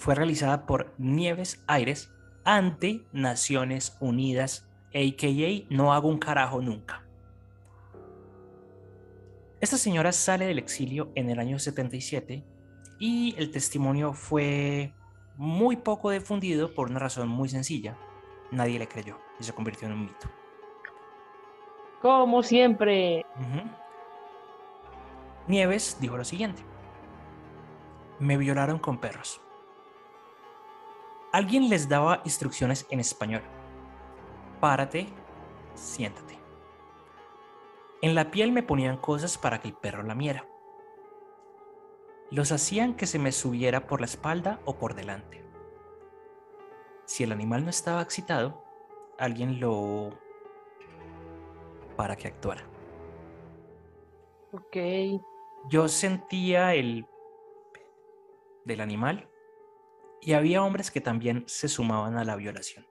fue 0.00 0.14
realizada 0.14 0.64
por 0.64 0.94
Nieves 0.96 1.62
Aires 1.66 2.10
ante 2.42 3.04
Naciones 3.12 3.98
Unidas, 4.00 4.66
a.k.a. 4.94 5.66
No 5.68 5.92
hago 5.92 6.08
un 6.08 6.18
carajo 6.18 6.62
nunca. 6.62 7.04
Esta 9.60 9.76
señora 9.76 10.12
sale 10.12 10.46
del 10.46 10.58
exilio 10.58 11.12
en 11.16 11.28
el 11.28 11.38
año 11.38 11.58
77 11.58 12.42
y 12.98 13.34
el 13.36 13.50
testimonio 13.50 14.14
fue 14.14 14.94
muy 15.36 15.76
poco 15.76 16.10
difundido 16.10 16.72
por 16.72 16.88
una 16.88 16.98
razón 16.98 17.28
muy 17.28 17.50
sencilla. 17.50 17.98
Nadie 18.50 18.78
le 18.78 18.88
creyó 18.88 19.18
y 19.38 19.44
se 19.44 19.52
convirtió 19.52 19.86
en 19.86 19.92
un 19.92 20.06
mito. 20.06 20.30
Como 22.00 22.42
siempre. 22.42 23.26
Nieves 25.46 25.98
dijo 26.00 26.16
lo 26.16 26.24
siguiente. 26.24 26.62
Me 28.18 28.38
violaron 28.38 28.78
con 28.78 28.96
perros. 28.96 29.42
Alguien 31.32 31.68
les 31.68 31.88
daba 31.88 32.22
instrucciones 32.24 32.86
en 32.90 32.98
español. 32.98 33.42
Párate, 34.60 35.06
siéntate. 35.74 36.38
En 38.02 38.16
la 38.16 38.32
piel 38.32 38.50
me 38.50 38.64
ponían 38.64 38.96
cosas 38.96 39.38
para 39.38 39.60
que 39.60 39.68
el 39.68 39.74
perro 39.74 40.02
lamiera. 40.02 40.48
Los 42.30 42.50
hacían 42.50 42.94
que 42.94 43.06
se 43.06 43.20
me 43.20 43.30
subiera 43.30 43.86
por 43.86 44.00
la 44.00 44.06
espalda 44.06 44.60
o 44.64 44.76
por 44.76 44.94
delante. 44.94 45.44
Si 47.04 47.22
el 47.22 47.30
animal 47.30 47.64
no 47.64 47.70
estaba 47.70 48.02
excitado, 48.02 48.64
alguien 49.18 49.60
lo... 49.60 50.10
para 51.96 52.16
que 52.16 52.26
actuara. 52.28 52.64
Ok. 54.52 54.76
yo 55.68 55.86
sentía 55.86 56.74
el 56.74 57.06
del 58.64 58.80
animal 58.80 59.29
y 60.22 60.32
había 60.34 60.62
hombres 60.62 60.90
que 60.90 61.00
también 61.00 61.44
se 61.46 61.68
sumaban 61.68 62.16
a 62.16 62.24
la 62.24 62.36
violación. 62.36 62.86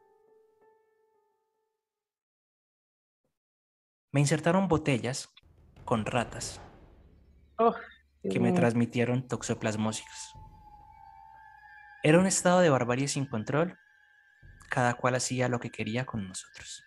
Me 4.12 4.20
insertaron 4.20 4.68
botellas 4.68 5.30
con 5.86 6.06
ratas 6.06 6.60
Oh, 7.58 7.76
que 8.24 8.40
me 8.40 8.54
transmitieron 8.54 9.28
toxoplasmosis. 9.28 10.34
Era 12.02 12.20
un 12.20 12.26
estado 12.26 12.62
de 12.62 12.70
barbarie 12.70 13.10
sin 13.10 13.26
control, 13.26 13.78
cada 14.70 14.94
cual 14.94 15.16
hacía 15.16 15.50
lo 15.50 15.60
que 15.60 15.70
quería 15.70 16.06
con 16.06 16.28
nosotros. 16.28 16.86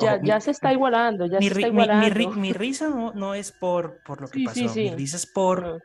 Ya, 0.00 0.14
Ojo, 0.14 0.24
ya 0.24 0.34
mi- 0.36 0.40
se 0.40 0.50
está 0.52 0.72
igualando, 0.72 1.26
ya 1.26 1.40
mi, 1.40 1.48
se 1.48 1.54
está 1.54 1.66
mi 1.66 1.72
igualando. 1.72 2.30
mi 2.36 2.52
risa 2.52 2.88
no, 2.88 3.12
no 3.12 3.34
es 3.34 3.52
por, 3.52 3.98
por 3.98 4.20
lo 4.20 4.28
que 4.28 4.38
Sí, 4.38 4.44
pasó, 4.46 4.74
sí, 4.74 4.82
mi 4.84 4.90
risa 4.96 5.16
es 5.16 5.26
por 5.26 5.62
No, 5.62 5.78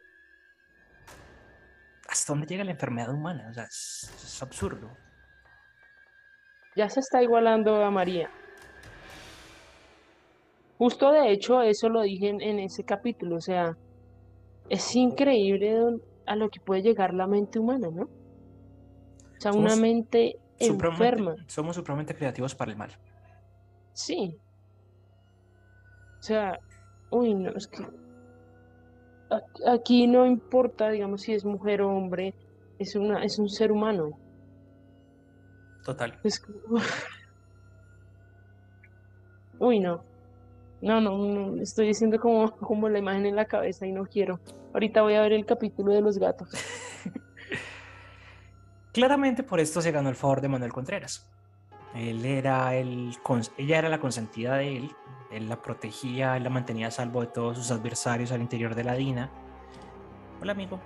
hasta 2.08 2.34
dónde 2.34 2.45
llega 2.47 2.63
la 2.63 2.71
enfermedad 2.71 3.13
humana, 3.13 3.47
o 3.49 3.54
sea, 3.54 3.63
es, 3.63 4.12
es 4.23 4.41
absurdo. 4.43 4.97
ya 6.76 6.89
se 6.89 6.99
está 6.99 7.21
igualando 7.23 7.84
a 7.84 7.89
María. 7.91 8.30
Justo 10.78 11.12
de 11.12 11.32
hecho, 11.32 11.62
eso 11.62 11.88
lo 11.89 12.02
dije 12.02 12.30
en, 12.30 12.41
en 12.41 12.60
ese 12.60 12.84
capítulo, 12.84 13.38
o 13.38 13.41
sea, 13.41 13.73
es 14.69 14.95
increíble 14.95 15.80
a 16.26 16.36
lo 16.36 16.49
que 16.49 16.60
puede 16.65 16.82
llegar 16.82 17.13
la 17.13 17.28
mente 17.28 17.60
humana, 17.60 17.88
¿no? 17.93 18.04
O 18.04 19.39
sea, 19.39 19.54
una 19.54 19.76
mente 19.76 20.36
enferma. 20.60 21.36
somos 21.47 21.76
supremamente 21.76 22.15
creativos 22.15 22.56
para 22.56 22.71
el 22.71 22.78
mal. 22.78 22.91
Sí. 23.93 24.38
O 26.19 26.23
sea, 26.23 26.60
uy, 27.10 27.34
no, 27.36 27.51
es 27.51 27.67
que 27.67 27.86
aquí 29.67 30.08
no 30.08 30.25
importa, 30.25 30.89
digamos, 30.89 31.21
si 31.21 31.34
es 31.34 31.45
mujer 31.45 31.82
o 31.82 31.95
hombre, 31.95 32.34
es 32.79 32.95
una, 32.95 33.23
es 33.23 33.39
un 33.39 33.49
ser 33.49 33.71
humano. 33.71 34.12
Total. 35.84 36.19
Es 36.23 36.39
que- 36.39 36.53
Uy, 39.60 39.79
no. 39.79 40.03
No, 40.82 40.99
no, 40.99 41.17
no, 41.17 41.62
estoy 41.62 41.88
diciendo 41.88 42.19
como, 42.19 42.51
como 42.58 42.89
la 42.89 42.99
imagen 42.99 43.25
en 43.25 43.36
la 43.36 43.45
cabeza 43.45 43.86
y 43.86 43.91
no 43.91 44.06
quiero. 44.06 44.39
Ahorita 44.73 45.01
voy 45.01 45.15
a 45.15 45.21
ver 45.21 45.34
el 45.34 45.45
capítulo 45.45 45.93
de 45.93 46.01
los 46.01 46.17
gatos. 46.17 46.49
Claramente 48.93 49.43
por 49.43 49.60
esto 49.60 49.82
se 49.82 49.91
ganó 49.91 50.10
el 50.10 50.15
favor 50.15 50.41
de 50.41 50.49
Manuel 50.49 50.73
Contreras. 50.73 51.27
Él 51.95 52.25
era 52.25 52.75
el, 52.75 53.15
ella 53.58 53.77
era 53.77 53.89
la 53.89 53.99
consentida 53.99 54.56
de 54.56 54.77
él, 54.77 54.95
Él 55.32 55.47
la 55.47 55.62
protegía, 55.62 56.38
él 56.38 56.43
la 56.43 56.49
mantenía 56.49 56.88
a 56.88 56.91
salvo 56.91 57.21
de 57.21 57.27
todos 57.27 57.58
sus 57.58 57.71
adversarios 57.71 58.32
al 58.32 58.41
interior 58.41 58.73
de 58.73 58.84
la 58.84 58.95
DINA. 58.95 59.29
Hola, 60.41 60.53
amigo. 60.53 60.79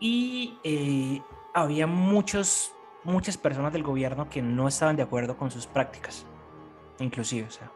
Y 0.00 0.58
eh, 0.64 1.20
había 1.52 1.86
muchos, 1.86 2.74
muchas 3.04 3.36
personas 3.36 3.72
del 3.72 3.82
gobierno 3.82 4.30
que 4.30 4.40
no 4.40 4.66
estaban 4.68 4.96
de 4.96 5.02
acuerdo 5.02 5.36
con 5.36 5.50
sus 5.50 5.66
prácticas, 5.66 6.24
inclusive, 6.98 7.46
o 7.46 7.50
sea, 7.50 7.70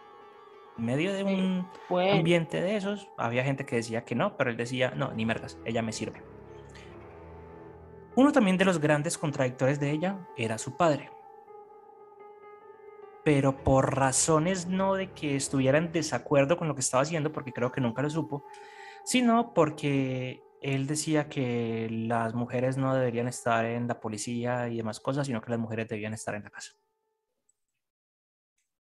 en 0.78 0.86
medio 0.86 1.12
de 1.12 1.22
un 1.22 1.68
ambiente 1.90 2.62
de 2.62 2.76
esos, 2.76 3.08
había 3.18 3.44
gente 3.44 3.66
que 3.66 3.76
decía 3.76 4.04
que 4.04 4.14
no, 4.14 4.36
pero 4.38 4.50
él 4.50 4.56
decía, 4.56 4.92
no, 4.96 5.12
ni 5.12 5.26
mergas, 5.26 5.58
ella 5.66 5.82
me 5.82 5.92
sirve. 5.92 6.22
Uno 8.16 8.30
también 8.30 8.56
de 8.56 8.64
los 8.64 8.78
grandes 8.78 9.18
contradictores 9.18 9.80
de 9.80 9.90
ella 9.90 10.28
era 10.36 10.56
su 10.56 10.76
padre. 10.76 11.10
Pero 13.24 13.64
por 13.64 13.96
razones 13.96 14.66
no 14.66 14.94
de 14.94 15.10
que 15.12 15.34
estuviera 15.34 15.78
en 15.78 15.90
desacuerdo 15.90 16.56
con 16.56 16.68
lo 16.68 16.74
que 16.74 16.82
estaba 16.82 17.02
haciendo, 17.02 17.32
porque 17.32 17.52
creo 17.52 17.72
que 17.72 17.80
nunca 17.80 18.02
lo 18.02 18.10
supo, 18.10 18.44
sino 19.04 19.52
porque 19.52 20.42
él 20.60 20.86
decía 20.86 21.28
que 21.28 21.88
las 21.90 22.34
mujeres 22.34 22.76
no 22.76 22.94
deberían 22.94 23.26
estar 23.26 23.64
en 23.64 23.88
la 23.88 23.98
policía 23.98 24.68
y 24.68 24.76
demás 24.76 25.00
cosas, 25.00 25.26
sino 25.26 25.40
que 25.40 25.50
las 25.50 25.58
mujeres 25.58 25.88
debían 25.88 26.14
estar 26.14 26.34
en 26.36 26.44
la 26.44 26.50
casa. 26.50 26.72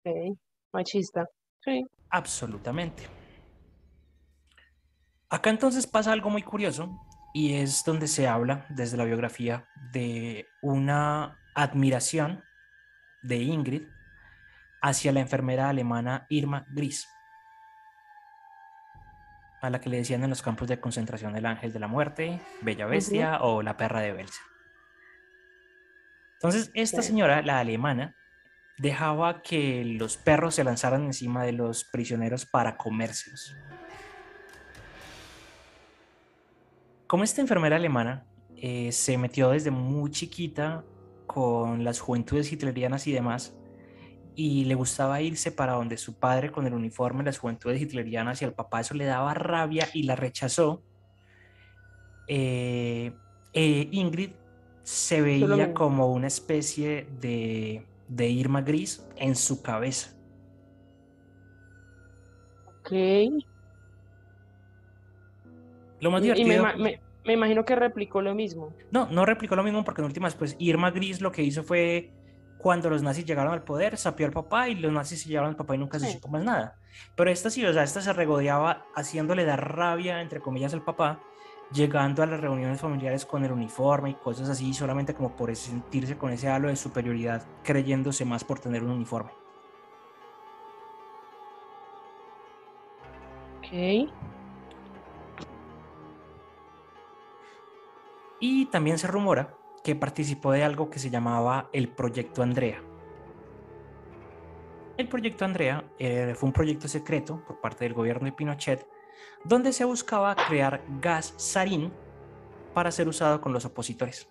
Ok, 0.04 0.38
machista. 0.74 1.28
Sí. 1.60 1.86
Absolutamente. 2.10 3.04
Acá 5.30 5.50
entonces 5.52 5.86
pasa 5.86 6.12
algo 6.12 6.30
muy 6.30 6.42
curioso 6.42 6.90
y 7.34 7.56
es 7.56 7.84
donde 7.84 8.08
se 8.08 8.28
habla 8.28 8.66
desde 8.70 8.98
la 8.98 9.06
biografía 9.06 9.66
de 9.92 10.48
una 10.62 11.38
admiración 11.54 12.44
de 13.22 13.38
Ingrid 13.38 13.84
hacia 14.82 15.12
la 15.12 15.20
enfermera 15.20 15.70
alemana 15.70 16.26
Irma 16.30 16.66
Gris, 16.70 17.08
a 19.62 19.70
la 19.70 19.80
que 19.80 19.90
le 19.90 19.98
decían 19.98 20.24
en 20.24 20.30
los 20.30 20.42
campos 20.42 20.68
de 20.68 20.80
concentración 20.80 21.36
el 21.36 21.46
ángel 21.46 21.72
de 21.72 21.80
la 21.80 21.88
muerte, 21.88 22.42
Bella 22.62 22.88
Bestia 22.88 23.42
o 23.42 23.62
la 23.62 23.78
perra 23.78 24.02
de 24.02 24.12
Belsa. 24.12 24.42
Entonces, 26.34 26.72
esta 26.74 27.04
señora, 27.04 27.44
la 27.44 27.60
alemana, 27.60 28.16
dejaba 28.80 29.44
que 29.44 29.86
los 29.86 30.18
perros 30.18 30.56
se 30.56 30.64
lanzaran 30.64 31.06
encima 31.06 31.44
de 31.44 31.52
los 31.52 31.84
prisioneros 31.84 32.48
para 32.48 32.78
comérselos. 32.78 33.56
Como 37.12 37.26
esta 37.26 37.42
enfermera 37.42 37.76
alemana 37.76 38.26
eh, 38.56 38.90
se 38.94 39.18
metió 39.18 39.50
desde 39.50 39.70
muy 39.70 40.12
chiquita 40.12 40.86
con 41.28 41.84
las 41.84 42.00
juventudes 42.00 42.50
hitlerianas 42.50 43.06
y 43.06 43.12
demás, 43.12 43.54
y 44.34 44.64
le 44.64 44.76
gustaba 44.76 45.22
irse 45.22 45.52
para 45.52 45.74
donde 45.74 45.98
su 45.98 46.14
padre 46.14 46.54
con 46.54 46.68
el 46.68 46.74
uniforme, 46.74 47.26
las 47.26 47.38
juventudes 47.38 47.82
hitlerianas 47.82 48.42
y 48.42 48.46
al 48.46 48.54
papá 48.54 48.80
eso 48.80 48.94
le 48.94 49.04
daba 49.04 49.34
rabia 49.34 49.90
y 49.94 50.04
la 50.04 50.16
rechazó. 50.16 50.84
Eh, 52.30 53.12
eh, 53.52 53.90
Ingrid 53.92 54.32
se 54.84 55.22
veía 55.22 55.74
como 55.74 56.14
una 56.14 56.28
especie 56.28 57.10
de, 57.20 57.86
de, 58.08 58.30
Irma 58.30 58.62
Gris 58.62 59.06
en 59.18 59.36
su 59.36 59.62
cabeza. 59.62 60.16
Ok. 62.80 63.51
Lo 66.02 66.12
más 66.12 66.22
divertido. 66.22 66.66
me, 67.24 67.34
imagino 67.34 67.64
que 67.64 67.76
replicó 67.76 68.22
lo 68.22 68.36
mismo. 68.36 68.74
No, 68.92 69.08
no 69.10 69.26
replicó 69.26 69.56
lo 69.56 69.64
mismo 69.64 69.86
porque 69.86 70.02
en 70.02 70.06
últimas, 70.06 70.36
pues 70.36 70.56
Irma 70.60 70.92
Gris 70.92 71.22
lo 71.22 71.32
que 71.32 71.44
hizo 71.44 71.64
fue 71.64 72.12
cuando 72.58 72.90
los 72.90 73.02
nazis 73.02 73.26
llegaron 73.26 73.54
al 73.54 73.64
poder, 73.64 73.98
sapió 73.98 74.26
al 74.26 74.32
papá 74.32 74.70
y 74.70 74.76
los 74.76 74.92
nazis 74.92 75.22
se 75.22 75.30
llevaron 75.30 75.52
al 75.52 75.56
papá 75.56 75.76
y 75.76 75.78
nunca 75.78 76.00
se 76.00 76.12
supo 76.12 76.28
más 76.28 76.44
nada. 76.44 76.76
Pero 77.16 77.30
esta 77.30 77.50
sí, 77.50 77.66
o 77.66 77.74
sea, 77.74 77.84
esta 77.84 78.02
se 78.02 78.14
regodeaba 78.14 78.86
haciéndole 78.96 79.46
dar 79.46 79.76
rabia, 79.76 80.22
entre 80.22 80.42
comillas, 80.42 80.74
al 80.74 80.84
papá, 80.84 81.20
llegando 81.72 82.22
a 82.22 82.26
las 82.26 82.40
reuniones 82.40 82.82
familiares 82.82 83.26
con 83.26 83.44
el 83.44 83.52
uniforme 83.52 84.12
y 84.12 84.14
cosas 84.16 84.50
así, 84.50 84.74
solamente 84.74 85.14
como 85.14 85.36
por 85.36 85.56
sentirse 85.56 86.18
con 86.18 86.32
ese 86.32 86.50
halo 86.50 86.68
de 86.68 86.76
superioridad, 86.76 87.44
creyéndose 87.64 88.26
más 88.26 88.44
por 88.44 88.60
tener 88.60 88.84
un 88.84 88.92
uniforme. 88.92 89.32
Ok. 93.58 94.31
Y 98.42 98.66
también 98.66 98.98
se 98.98 99.08
rumora 99.08 99.56
que 99.84 99.96
participó 99.96 100.52
de 100.52 100.64
algo 100.64 100.90
que 100.90 101.00
se 101.00 101.10
llamaba 101.10 101.70
el 101.72 101.88
Proyecto 101.88 102.44
Andrea. 102.44 102.84
El 104.98 105.08
Proyecto 105.08 105.46
Andrea 105.46 105.86
eh, 105.98 106.34
fue 106.36 106.48
un 106.48 106.54
proyecto 106.54 106.88
secreto 106.90 107.42
por 107.48 107.62
parte 107.62 107.86
del 107.86 107.94
gobierno 107.94 108.26
de 108.26 108.34
Pinochet 108.34 108.86
donde 109.44 109.74
se 109.74 109.86
buscaba 109.86 110.36
crear 110.36 110.84
gas 111.00 111.34
sarín 111.38 111.92
para 112.74 112.92
ser 112.92 113.08
usado 113.08 113.42
con 113.42 113.54
los 113.54 113.66
opositores. 113.66 114.30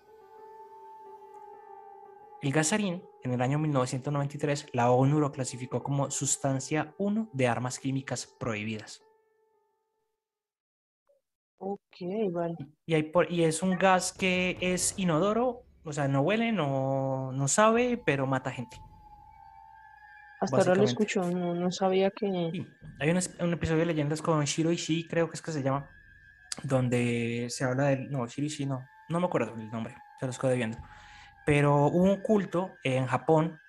El 2.41 2.51
gas 2.51 2.67
sarín, 2.67 3.03
en 3.23 3.33
el 3.33 3.41
año 3.41 3.59
1993, 3.59 4.67
la 4.73 4.91
ONU 4.91 5.19
lo 5.19 5.31
clasificó 5.31 5.83
como 5.83 6.09
sustancia 6.09 6.95
1 6.97 7.29
de 7.33 7.47
armas 7.47 7.77
químicas 7.77 8.25
prohibidas. 8.25 9.03
Ok, 11.63 12.31
vale. 12.31 12.55
Y, 12.87 12.95
hay 12.95 13.11
y 13.29 13.43
es 13.43 13.61
un 13.61 13.77
gas 13.77 14.11
que 14.11 14.57
es 14.59 14.97
inodoro, 14.97 15.61
o 15.83 15.93
sea, 15.93 16.07
no 16.07 16.21
huele, 16.21 16.51
no, 16.51 17.31
no 17.33 17.47
sabe, 17.47 18.01
pero 18.03 18.25
mata 18.25 18.49
gente. 18.49 18.77
Hasta 20.39 20.57
ahora 20.57 20.73
lo 20.73 20.83
escucho, 20.83 21.21
no, 21.21 21.53
no 21.53 21.71
sabía 21.71 22.09
que... 22.09 22.65
Hay 22.99 23.09
un, 23.11 23.19
un, 23.41 23.53
episodio 23.53 23.81
de 23.81 23.85
leyendas 23.85 24.23
con 24.23 24.43
Shiro 24.43 24.71
Ishii, 24.71 25.07
creo 25.07 25.29
que 25.29 25.35
es 25.35 25.41
que 25.43 25.51
se 25.51 25.61
llama, 25.61 25.87
donde 26.63 27.45
se 27.49 27.63
habla 27.63 27.89
del... 27.89 28.09
No, 28.09 28.25
Shiro 28.25 28.47
Ishii 28.47 28.65
no, 28.65 28.83
no 29.09 29.19
me 29.19 29.27
acuerdo 29.27 29.53
el 29.53 29.69
nombre, 29.69 29.95
se 30.19 30.25
lo 30.25 30.31
estoy 30.31 30.57
viendo. 30.57 30.79
Pero 31.45 31.85
hubo 31.85 32.05
un 32.05 32.21
culto 32.21 32.71
en 32.83 33.05
Japón 33.05 33.59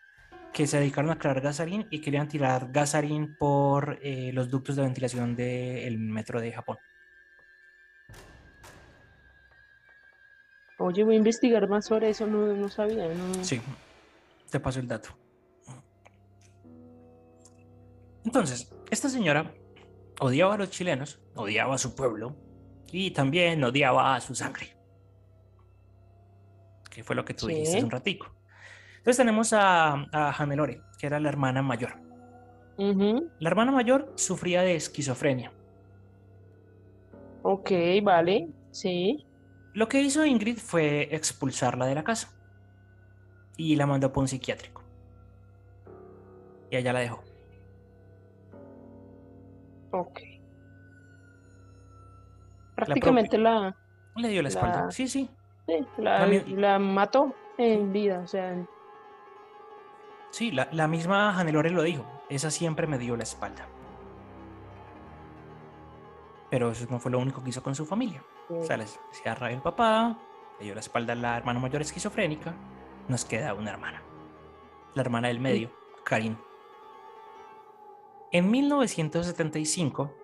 que 0.55 0.67
se 0.67 0.79
dedicaron 0.79 1.11
a 1.11 1.19
crear 1.19 1.43
gasarín 1.43 1.87
y 1.91 2.01
querían 2.01 2.29
tirar 2.29 2.73
gasarín 2.73 3.37
por 3.37 3.99
eh, 4.01 4.31
los 4.33 4.49
ductos 4.49 4.77
de 4.77 4.83
ventilación 4.83 5.37
del 5.37 5.99
metro 5.99 6.41
de 6.41 6.53
Japón. 6.53 6.79
Oye, 10.85 11.05
voy 11.05 11.15
a 11.15 11.19
investigar 11.19 11.69
más 11.69 11.87
sobre 11.87 12.11
eso, 12.11 12.27
no, 12.27 12.69
sabía. 12.69 13.09
Sí, 13.43 13.61
te 14.51 14.59
paso 14.59 14.81
el 14.81 14.89
dato. 14.89 15.11
Entonces, 18.25 18.69
esta 18.91 19.09
señora 19.09 19.55
odiaba 20.19 20.55
a 20.55 20.59
los 20.59 20.71
chilenos, 20.71 21.21
odiaba 21.37 21.77
a 21.77 21.79
su 21.79 21.95
pueblo 21.95 22.35
y 22.91 23.13
también 23.13 23.63
odiaba 23.63 24.17
a 24.17 24.21
su 24.21 24.35
sangre. 24.35 24.77
Que 26.91 27.05
fue 27.05 27.15
lo 27.15 27.25
que 27.25 27.35
tú 27.35 27.47
dijiste 27.47 27.77
hace 27.77 27.85
un 27.85 27.91
ratico. 27.91 28.27
Entonces 28.99 29.19
tenemos 29.19 29.53
a, 29.53 30.09
a 30.13 30.33
Hannelore, 30.33 30.81
que 30.99 31.07
era 31.07 31.21
la 31.21 31.29
hermana 31.29 31.63
mayor. 31.63 31.95
La 32.77 33.49
hermana 33.49 33.71
mayor 33.71 34.13
sufría 34.17 34.63
de 34.63 34.75
esquizofrenia. 34.75 35.53
Ok, 37.43 37.71
vale, 38.03 38.49
sí. 38.73 39.25
Lo 39.75 39.89
que 39.89 40.01
hizo 40.03 40.25
Ingrid 40.25 40.59
fue 40.59 41.09
expulsarla 41.15 41.87
de 41.87 41.95
la 41.95 42.05
casa 42.05 42.29
y 43.57 43.77
la 43.77 43.87
mandó 43.87 44.13
por 44.13 44.23
un 44.23 44.29
psiquiátrico. 44.29 44.83
Y 46.71 46.77
allá 46.77 46.93
la 46.93 47.01
dejó. 47.01 47.23
Ok. 49.93 50.21
Prácticamente 52.75 53.39
la, 53.39 53.77
Le 54.17 54.29
dio 54.29 54.43
la 54.43 54.49
espalda. 54.49 54.91
sí, 54.91 55.09
sí. 55.09 55.29
Sí, 55.67 55.87
la, 55.99 56.79
mató 56.79 57.35
en 57.57 57.93
vida, 57.93 58.21
o 58.21 58.27
sea. 58.27 58.67
Sí, 60.31 60.51
la, 60.51 60.69
la 60.73 60.89
misma 60.89 61.39
Hannelore 61.39 61.71
lo 61.71 61.83
dijo. 61.83 62.05
Esa 62.29 62.51
siempre 62.51 62.87
me 62.87 62.99
dio 62.99 63.17
la 63.17 63.23
espalda. 63.23 63.67
Pero 66.51 66.71
eso 66.71 66.87
no 66.91 66.99
fue 66.99 67.11
lo 67.11 67.19
único 67.19 67.43
que 67.43 67.51
hizo 67.51 67.63
con 67.63 67.75
su 67.75 67.87
familia. 67.87 68.23
O 68.61 68.65
sea, 68.65 68.77
les 68.77 68.99
el 69.25 69.63
papá, 69.63 70.19
le 70.59 70.65
dio 70.67 70.75
la 70.75 70.81
espalda 70.81 71.13
a 71.13 71.17
la 71.17 71.37
hermana 71.37 71.61
mayor 71.61 71.83
esquizofrénica, 71.83 72.55
nos 73.09 73.25
queda 73.25 73.55
una 73.55 73.71
hermana. 73.71 74.03
La 74.95 75.03
hermana 75.03 75.29
del 75.29 75.41
medio, 75.41 75.71
Karin. 76.05 76.39
En 78.31 78.51
1975, 78.51 80.15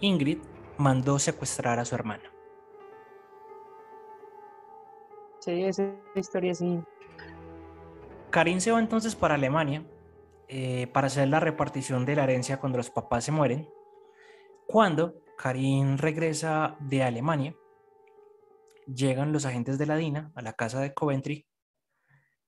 Ingrid 0.00 0.38
mandó 0.78 1.18
secuestrar 1.18 1.78
a 1.78 1.84
su 1.84 1.94
hermana. 1.94 2.30
Sí, 5.40 5.64
esa 5.64 5.84
historia 6.14 6.54
sí. 6.54 6.80
Karin 8.30 8.60
se 8.60 8.70
va 8.72 8.78
entonces 8.78 9.16
para 9.16 9.34
Alemania 9.34 9.84
eh, 10.48 10.86
para 10.92 11.06
hacer 11.06 11.28
la 11.28 11.40
repartición 11.40 12.04
de 12.04 12.16
la 12.16 12.24
herencia 12.24 12.60
cuando 12.60 12.78
los 12.78 12.90
papás 12.90 13.24
se 13.24 13.32
mueren 13.32 13.68
cuando 14.70 15.14
Karim 15.40 15.96
regresa 15.96 16.76
de 16.80 17.02
Alemania, 17.02 17.54
llegan 18.86 19.32
los 19.32 19.46
agentes 19.46 19.78
de 19.78 19.86
la 19.86 19.96
DINA 19.96 20.32
a 20.34 20.42
la 20.42 20.52
casa 20.52 20.80
de 20.80 20.92
Coventry 20.92 21.46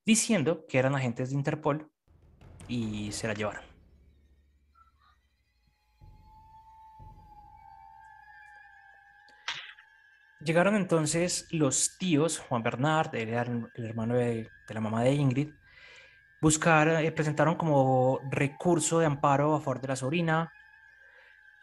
diciendo 0.05 0.65
que 0.69 0.77
eran 0.77 0.93
agentes 0.93 1.31
de 1.31 1.35
Interpol 1.35 1.91
y 2.67 3.11
se 3.11 3.27
la 3.27 3.33
llevaron. 3.33 3.63
Llegaron 10.41 10.75
entonces 10.75 11.47
los 11.49 11.97
tíos, 11.97 12.37
Juan 12.37 12.61
Bernard, 12.61 13.15
el, 13.15 13.29
hermano 13.29 14.13
de, 14.13 14.51
la 14.67 14.81
mamá 14.81 15.01
de 15.01 15.13
Ingrid, 15.13 15.49
buscar, 16.39 16.89
eh, 17.03 17.11
presentaron 17.11 17.55
como 17.55 18.19
recurso 18.29 18.99
de 18.99 19.07
amparo 19.07 19.55
a 19.55 19.61
favor 19.61 19.81
de 19.81 19.87
la 19.87 19.95
sobrina, 19.95 20.53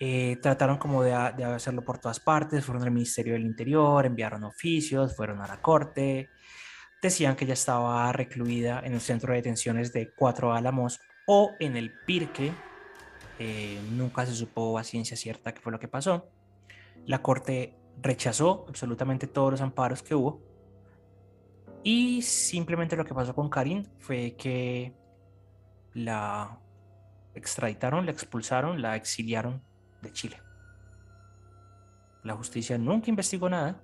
eh, 0.02 0.38
trataron 0.40 0.78
como 0.78 1.02
de, 1.02 1.12
hacerlo 1.12 1.84
por 1.84 1.98
todas 1.98 2.20
partes, 2.20 2.64
fueron 2.64 2.82
al 2.82 2.90
Ministerio 2.90 3.34
del 3.34 3.44
Interior, 3.44 4.06
enviaron 4.06 4.44
oficios, 4.44 5.14
fueron 5.14 5.42
a 5.42 5.46
la 5.46 5.60
corte, 5.60 6.30
decían 7.02 7.36
que 7.36 7.44
ella 7.44 7.52
estaba 7.52 8.10
recluida 8.10 8.80
en 8.82 8.94
el 8.94 9.02
centro 9.02 9.32
de 9.32 9.40
detenciones 9.40 9.92
de 9.92 10.10
Cuatro 10.14 10.54
Álamos 10.54 11.00
o 11.26 11.50
en 11.60 11.76
el 11.76 11.92
Pirque, 12.06 12.50
eh, 13.38 13.78
nunca 13.92 14.24
se 14.24 14.32
supo 14.32 14.78
a 14.78 14.84
ciencia 14.84 15.18
cierta 15.18 15.52
qué 15.52 15.60
fue 15.60 15.70
lo 15.70 15.78
que 15.78 15.88
pasó. 15.88 16.30
La 17.04 17.20
corte 17.20 17.76
rechazó 18.00 18.64
absolutamente 18.68 19.26
todos 19.26 19.50
los 19.52 19.60
amparos 19.60 20.02
que 20.02 20.14
hubo. 20.14 20.40
Y 21.82 22.22
simplemente 22.22 22.96
lo 22.96 23.04
que 23.04 23.14
pasó 23.14 23.34
con 23.34 23.50
Karin 23.50 23.86
fue 23.98 24.34
que 24.36 24.94
la 25.92 26.58
extraditaron, 27.34 28.06
la 28.06 28.12
expulsaron, 28.12 28.80
la 28.80 28.96
exiliaron 28.96 29.62
de 30.02 30.12
Chile. 30.12 30.40
La 32.22 32.34
justicia 32.34 32.76
nunca 32.76 33.10
investigó 33.10 33.48
nada, 33.48 33.80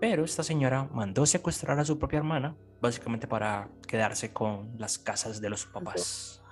pero 0.00 0.24
esta 0.24 0.42
señora 0.42 0.88
mandó 0.92 1.26
secuestrar 1.26 1.78
a 1.78 1.84
su 1.84 1.98
propia 1.98 2.18
hermana, 2.18 2.56
básicamente 2.80 3.28
para 3.28 3.68
quedarse 3.86 4.32
con 4.32 4.76
las 4.78 4.98
casas 4.98 5.40
de 5.40 5.48
los 5.48 5.66
papás. 5.66 6.42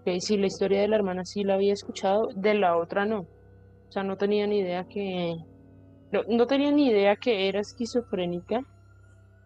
Ok, 0.00 0.20
sí, 0.20 0.36
la 0.36 0.46
historia 0.46 0.80
de 0.80 0.88
la 0.88 0.96
hermana 0.96 1.24
sí 1.24 1.44
la 1.44 1.54
había 1.54 1.72
escuchado, 1.72 2.28
de 2.34 2.54
la 2.54 2.76
otra 2.76 3.04
no. 3.04 3.20
O 3.88 3.92
sea, 3.92 4.02
no 4.02 4.16
tenía 4.16 4.46
ni 4.46 4.58
idea 4.58 4.84
que... 4.84 5.36
No, 6.28 6.46
tenía 6.46 6.70
ni 6.70 6.88
idea 6.88 7.16
que 7.16 7.48
era 7.48 7.60
esquizofrénica 7.60 8.60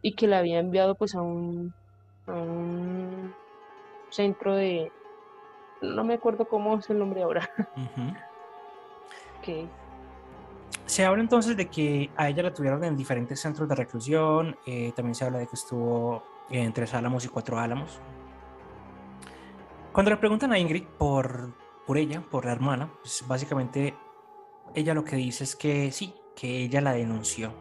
y 0.02 0.14
que 0.14 0.26
la 0.26 0.38
había 0.38 0.58
enviado 0.58 0.94
pues 0.96 1.14
a 1.14 1.22
un, 1.22 1.72
a 2.26 2.32
un 2.32 3.34
centro 4.10 4.54
de... 4.54 4.92
No 5.80 6.04
me 6.04 6.14
acuerdo 6.14 6.48
cómo 6.48 6.78
es 6.78 6.90
el 6.90 6.98
nombre 6.98 7.22
ahora. 7.22 7.48
Se 10.84 11.04
habla 11.04 11.22
entonces 11.22 11.56
de 11.56 11.68
que 11.68 12.10
a 12.16 12.28
ella 12.28 12.42
la 12.42 12.52
tuvieron 12.52 12.82
en 12.84 12.96
diferentes 12.96 13.40
centros 13.40 13.68
de 13.68 13.74
reclusión. 13.74 14.56
Eh, 14.66 14.92
también 14.94 15.14
se 15.14 15.24
habla 15.24 15.38
de 15.38 15.46
que 15.46 15.56
estuvo 15.56 16.22
en 16.50 16.72
tres 16.72 16.94
álamos 16.94 17.24
y 17.24 17.28
cuatro 17.28 17.58
álamos. 17.58 18.00
Cuando 19.92 20.10
le 20.10 20.16
preguntan 20.16 20.52
a 20.52 20.58
Ingrid 20.58 20.84
por, 20.98 21.54
por 21.86 21.98
ella, 21.98 22.22
por 22.30 22.44
la 22.44 22.52
hermana, 22.52 22.90
pues 23.00 23.24
básicamente 23.26 23.94
ella 24.74 24.94
lo 24.94 25.04
que 25.04 25.16
dice 25.16 25.44
es 25.44 25.56
que 25.56 25.90
sí, 25.92 26.14
que 26.34 26.62
ella 26.62 26.80
la 26.80 26.92
denunció. 26.92 27.52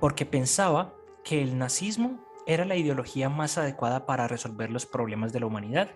Porque 0.00 0.26
pensaba 0.26 0.94
que 1.24 1.42
el 1.42 1.58
nazismo 1.58 2.18
era 2.46 2.64
la 2.64 2.76
ideología 2.76 3.28
más 3.28 3.56
adecuada 3.58 4.04
para 4.04 4.26
resolver 4.26 4.70
los 4.70 4.86
problemas 4.86 5.32
de 5.32 5.40
la 5.40 5.46
humanidad 5.46 5.90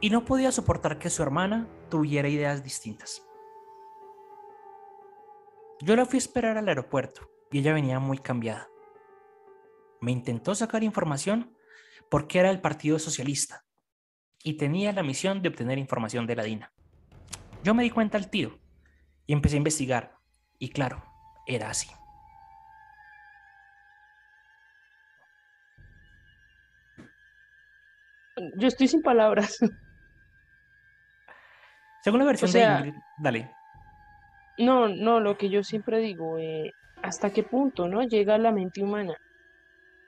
y 0.00 0.10
no 0.10 0.24
podía 0.24 0.50
soportar 0.50 0.98
que 0.98 1.10
su 1.10 1.22
hermana 1.22 1.68
tuviera 1.90 2.28
ideas 2.28 2.64
distintas. 2.64 3.26
Yo 5.80 5.96
la 5.96 6.06
fui 6.06 6.16
a 6.16 6.18
esperar 6.18 6.58
al 6.58 6.68
aeropuerto 6.68 7.30
y 7.50 7.58
ella 7.58 7.72
venía 7.72 7.98
muy 7.98 8.18
cambiada. 8.18 8.68
Me 10.00 10.12
intentó 10.12 10.54
sacar 10.54 10.82
información 10.82 11.56
porque 12.10 12.38
era 12.38 12.48
del 12.48 12.60
Partido 12.60 12.98
Socialista 12.98 13.64
y 14.42 14.54
tenía 14.54 14.92
la 14.92 15.02
misión 15.02 15.42
de 15.42 15.48
obtener 15.48 15.78
información 15.78 16.26
de 16.26 16.36
la 16.36 16.44
DINA. 16.44 16.72
Yo 17.62 17.74
me 17.74 17.82
di 17.82 17.90
cuenta 17.90 18.16
al 18.16 18.30
tiro 18.30 18.58
y 19.26 19.32
empecé 19.32 19.56
a 19.56 19.58
investigar. 19.58 20.16
Y 20.58 20.70
claro, 20.70 21.02
era 21.46 21.70
así. 21.70 21.88
Yo 28.56 28.68
estoy 28.68 28.88
sin 28.88 29.02
palabras. 29.02 29.58
Según 32.02 32.20
la 32.20 32.26
versión 32.26 32.52
de 32.52 32.62
Ingrid, 32.62 32.94
dale. 33.18 33.50
No, 34.58 34.88
no, 34.88 35.20
lo 35.20 35.36
que 35.36 35.48
yo 35.48 35.62
siempre 35.62 35.98
digo, 35.98 36.38
eh, 36.38 36.72
¿hasta 37.02 37.30
qué 37.30 37.42
punto 37.42 37.88
no 37.88 38.02
llega 38.02 38.38
la 38.38 38.52
mente 38.52 38.82
humana? 38.82 39.14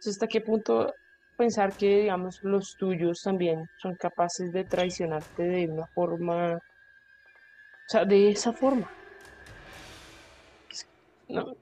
¿Hasta 0.06 0.26
qué 0.26 0.40
punto 0.40 0.92
pensar 1.36 1.72
que, 1.72 2.02
digamos, 2.02 2.42
los 2.42 2.76
tuyos 2.76 3.22
también 3.22 3.68
son 3.76 3.96
capaces 3.96 4.52
de 4.52 4.64
traicionarte 4.64 5.42
de 5.42 5.66
una 5.66 5.86
forma, 5.86 6.54
o 6.54 6.60
sea, 7.88 8.04
de 8.04 8.30
esa 8.30 8.52
forma. 8.52 8.90
¿No? 11.28 11.54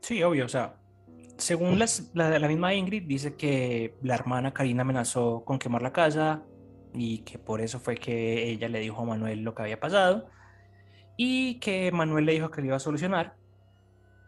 Sí, 0.00 0.22
obvio, 0.22 0.44
o 0.44 0.48
sea, 0.48 0.76
según 1.36 1.78
las, 1.78 2.10
la, 2.14 2.38
la 2.38 2.48
misma 2.48 2.74
Ingrid, 2.74 3.04
dice 3.04 3.34
que 3.34 3.94
la 4.02 4.14
hermana 4.14 4.52
Karina 4.52 4.82
amenazó 4.82 5.44
con 5.44 5.58
quemar 5.58 5.82
la 5.82 5.92
casa 5.92 6.42
y 6.98 7.18
que 7.18 7.38
por 7.38 7.60
eso 7.60 7.78
fue 7.78 7.96
que 7.96 8.50
ella 8.50 8.68
le 8.68 8.80
dijo 8.80 9.02
a 9.02 9.04
Manuel 9.04 9.42
lo 9.42 9.54
que 9.54 9.62
había 9.62 9.80
pasado 9.80 10.28
y 11.16 11.60
que 11.60 11.90
Manuel 11.92 12.26
le 12.26 12.32
dijo 12.32 12.50
que 12.50 12.60
lo 12.60 12.68
iba 12.68 12.76
a 12.76 12.80
solucionar 12.80 13.38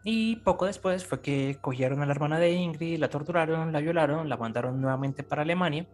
y 0.03 0.37
poco 0.37 0.65
después 0.65 1.05
fue 1.05 1.21
que 1.21 1.57
cogieron 1.61 2.01
a 2.01 2.05
la 2.05 2.11
hermana 2.11 2.39
de 2.39 2.51
Ingrid, 2.53 2.97
la 2.97 3.09
torturaron, 3.09 3.71
la 3.71 3.79
violaron, 3.79 4.29
la 4.29 4.37
mandaron 4.37 4.81
nuevamente 4.81 5.23
para 5.23 5.43
Alemania. 5.43 5.85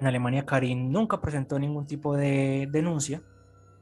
En 0.00 0.06
Alemania 0.06 0.44
Karin 0.44 0.92
nunca 0.92 1.20
presentó 1.20 1.58
ningún 1.58 1.86
tipo 1.86 2.14
de 2.14 2.68
denuncia, 2.70 3.22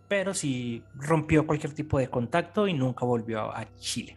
pero 0.09 0.35
sí 0.35 0.85
rompió 0.95 1.47
cualquier 1.47 1.75
tipo 1.75 1.99
de 1.99 2.09
contacto 2.09 2.69
y 2.69 2.75
nunca 2.75 3.05
volvió 3.05 3.51
a 3.53 3.66
Chile. 3.77 4.16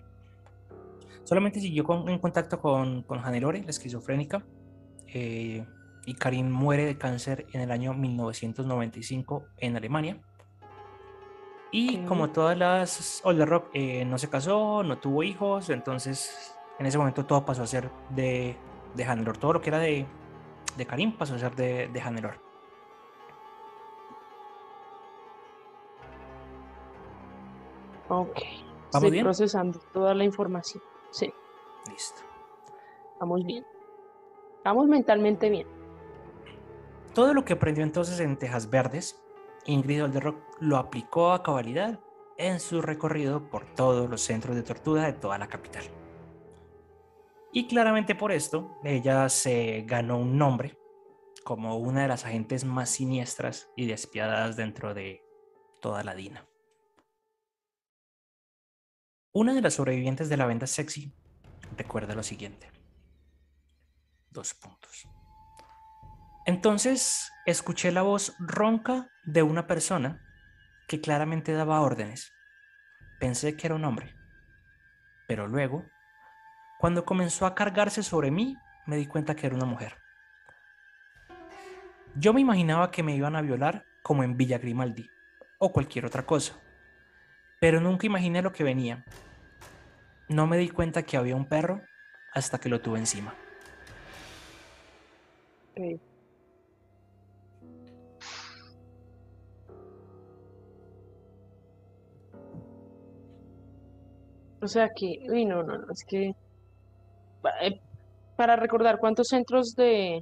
Solamente 1.23 1.59
siguió 1.59 1.85
en 2.07 2.19
contacto 2.19 2.59
con, 2.59 3.03
con 3.03 3.19
Hannelore, 3.19 3.63
la 3.63 3.69
esquizofrénica, 3.71 4.43
eh, 5.07 5.65
y 6.09 6.15
Karin 6.15 6.51
muere 6.51 6.85
de 6.85 6.97
cáncer 6.97 7.45
en 7.53 7.61
el 7.61 7.69
año 7.69 7.93
1995 7.93 9.43
en 9.57 9.77
Alemania. 9.77 10.19
Y 11.71 11.99
como 12.05 12.31
todas 12.31 12.57
las 12.57 13.21
Old 13.23 13.43
Rock, 13.43 13.69
eh, 13.75 14.05
no 14.05 14.17
se 14.17 14.27
casó, 14.27 14.81
no 14.81 14.97
tuvo 14.97 15.21
hijos, 15.21 15.69
entonces 15.69 16.57
en 16.79 16.87
ese 16.87 16.97
momento 16.97 17.27
todo 17.27 17.45
pasó 17.45 17.61
a 17.61 17.67
ser 17.67 17.91
de, 18.09 18.57
de 18.95 19.05
Hannelore. 19.05 19.37
Todo 19.37 19.53
lo 19.53 19.61
que 19.61 19.69
era 19.69 19.77
de, 19.77 20.07
de 20.75 20.85
Karim 20.87 21.15
pasó 21.15 21.35
a 21.35 21.37
ser 21.37 21.55
de, 21.55 21.89
de 21.89 22.01
Hannelore. 22.01 22.39
Ok. 28.07 28.39
Estoy 28.91 29.21
procesando 29.21 29.77
toda 29.93 30.15
la 30.15 30.23
información. 30.23 30.81
Sí. 31.11 31.31
Listo. 31.87 32.21
Vamos 33.19 33.45
bien. 33.45 33.63
Vamos 34.63 34.87
mentalmente 34.87 35.51
bien. 35.51 35.78
Todo 37.13 37.33
lo 37.33 37.43
que 37.43 37.53
aprendió 37.53 37.83
entonces 37.83 38.19
en 38.19 38.37
Tejas 38.37 38.69
Verdes 38.69 39.19
Ingrid 39.65 40.03
Olderock 40.03 40.37
lo 40.59 40.77
aplicó 40.77 41.31
a 41.31 41.43
cabalidad 41.43 41.99
en 42.37 42.59
su 42.59 42.81
recorrido 42.81 43.49
por 43.49 43.65
todos 43.75 44.09
los 44.09 44.21
centros 44.21 44.55
de 44.55 44.63
tortura 44.63 45.05
de 45.05 45.13
toda 45.13 45.37
la 45.37 45.47
capital. 45.47 45.83
Y 47.51 47.67
claramente 47.67 48.15
por 48.15 48.31
esto, 48.31 48.79
ella 48.83 49.27
se 49.29 49.83
ganó 49.85 50.17
un 50.19 50.37
nombre 50.37 50.77
como 51.43 51.77
una 51.77 52.03
de 52.03 52.07
las 52.07 52.25
agentes 52.25 52.63
más 52.63 52.89
siniestras 52.89 53.69
y 53.75 53.87
despiadadas 53.87 54.55
dentro 54.55 54.93
de 54.93 55.23
toda 55.81 56.03
la 56.03 56.15
DINA. 56.15 56.47
Una 59.31 59.53
de 59.53 59.61
las 59.61 59.75
sobrevivientes 59.75 60.29
de 60.29 60.37
la 60.37 60.45
venta 60.45 60.67
sexy 60.67 61.13
recuerda 61.77 62.15
lo 62.15 62.23
siguiente. 62.23 62.71
Dos 64.29 64.53
puntos. 64.53 65.07
Entonces 66.45 67.31
escuché 67.45 67.91
la 67.91 68.01
voz 68.01 68.35
ronca 68.39 69.09
de 69.23 69.43
una 69.43 69.67
persona 69.67 70.21
que 70.87 71.01
claramente 71.01 71.53
daba 71.53 71.81
órdenes. 71.81 72.33
Pensé 73.19 73.55
que 73.55 73.67
era 73.67 73.75
un 73.75 73.85
hombre. 73.85 74.15
Pero 75.27 75.47
luego, 75.47 75.85
cuando 76.79 77.05
comenzó 77.05 77.45
a 77.45 77.53
cargarse 77.53 78.01
sobre 78.01 78.31
mí, 78.31 78.57
me 78.87 78.95
di 78.97 79.05
cuenta 79.05 79.35
que 79.35 79.45
era 79.45 79.55
una 79.55 79.65
mujer. 79.65 79.97
Yo 82.15 82.33
me 82.33 82.41
imaginaba 82.41 82.89
que 82.89 83.03
me 83.03 83.15
iban 83.15 83.35
a 83.35 83.41
violar 83.41 83.85
como 84.01 84.23
en 84.23 84.35
Villa 84.35 84.57
Grimaldi 84.57 85.09
o 85.59 85.71
cualquier 85.71 86.05
otra 86.05 86.25
cosa, 86.25 86.59
pero 87.59 87.79
nunca 87.79 88.07
imaginé 88.07 88.41
lo 88.41 88.51
que 88.51 88.63
venía. 88.63 89.05
No 90.27 90.47
me 90.47 90.57
di 90.57 90.69
cuenta 90.69 91.03
que 91.03 91.17
había 91.17 91.35
un 91.35 91.45
perro 91.45 91.81
hasta 92.33 92.59
que 92.59 92.69
lo 92.69 92.81
tuve 92.81 92.99
encima. 92.99 93.35
O 104.61 104.67
sea 104.67 104.89
que, 104.95 105.19
uy, 105.29 105.45
no, 105.45 105.63
no, 105.63 105.77
no, 105.77 105.91
es 105.91 106.03
que 106.05 106.35
eh, 107.61 107.79
para 108.35 108.55
recordar 108.55 108.99
cuántos 108.99 109.27
centros 109.27 109.73
de 109.75 110.21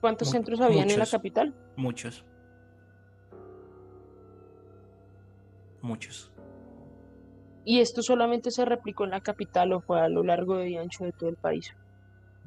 cuántos 0.00 0.28
Mu- 0.28 0.32
centros 0.32 0.60
habían 0.60 0.90
en 0.90 0.98
la 0.98 1.06
capital. 1.06 1.54
Muchos. 1.76 2.24
Muchos. 5.82 6.32
Y 7.64 7.80
esto 7.80 8.02
solamente 8.02 8.50
se 8.50 8.64
replicó 8.64 9.04
en 9.04 9.10
la 9.10 9.20
capital 9.20 9.72
o 9.72 9.80
fue 9.80 10.00
a 10.00 10.08
lo 10.08 10.22
largo 10.22 10.62
y 10.64 10.76
ancho 10.76 11.04
de 11.04 11.12
todo 11.12 11.28
el 11.28 11.36
país. 11.36 11.74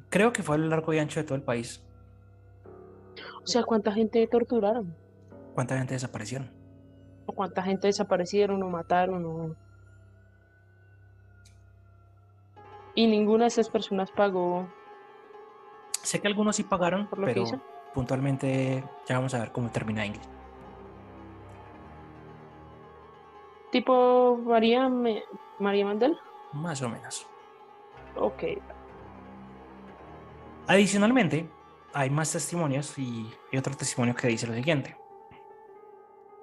Creo 0.08 0.32
que 0.32 0.42
fue 0.42 0.56
a 0.56 0.58
lo 0.58 0.66
largo 0.68 0.92
y 0.94 0.98
ancho 0.98 1.20
de 1.20 1.24
todo 1.24 1.34
el 1.36 1.42
país. 1.42 1.84
O 3.42 3.46
sea, 3.46 3.62
¿cuánta 3.64 3.92
gente 3.92 4.26
torturaron? 4.26 4.94
¿Cuánta 5.54 5.76
gente 5.76 5.94
desaparecieron? 5.94 6.50
¿O 7.26 7.32
cuánta 7.32 7.62
gente 7.62 7.86
desaparecieron 7.88 8.62
o 8.62 8.68
mataron? 8.70 9.24
O... 9.24 9.56
Y 12.94 13.06
ninguna 13.06 13.44
de 13.44 13.48
esas 13.48 13.68
personas 13.68 14.10
pagó 14.10 14.66
Sé 16.02 16.20
que 16.20 16.28
algunos 16.28 16.56
sí 16.56 16.64
pagaron, 16.64 17.06
por 17.08 17.18
lo 17.18 17.26
que 17.26 17.32
pero 17.34 17.44
hizo. 17.44 17.60
puntualmente 17.94 18.82
ya 19.06 19.16
vamos 19.16 19.34
a 19.34 19.38
ver 19.40 19.52
cómo 19.52 19.70
termina 19.70 20.04
Ingrid. 20.06 20.22
Tipo 23.70 24.36
María, 24.38 24.88
Me- 24.88 25.22
María 25.58 25.84
Mandel. 25.84 26.18
Más 26.52 26.82
o 26.82 26.88
menos. 26.88 27.26
Ok. 28.16 28.42
Adicionalmente, 30.66 31.48
hay 31.92 32.10
más 32.10 32.32
testimonios 32.32 32.98
y 32.98 33.30
hay 33.52 33.58
otro 33.58 33.76
testimonio 33.76 34.14
que 34.14 34.28
dice 34.28 34.46
lo 34.46 34.54
siguiente. 34.54 34.96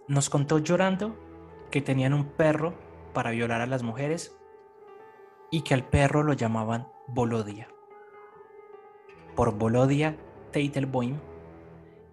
Nos 0.08 0.30
contó 0.30 0.60
llorando 0.60 1.16
que 1.72 1.82
tenían 1.82 2.14
un 2.14 2.26
perro 2.26 2.74
para 3.14 3.32
violar 3.32 3.60
a 3.62 3.66
las 3.68 3.84
mujeres 3.84 4.37
y 5.52 5.62
que 5.62 5.74
al 5.74 5.88
perro 5.88 6.24
lo 6.24 6.34
llamaban 6.34 6.88
Bolodia. 7.08 7.68
Por 9.36 9.58
Bolodia 9.58 10.18
Teitelboim, 10.52 11.20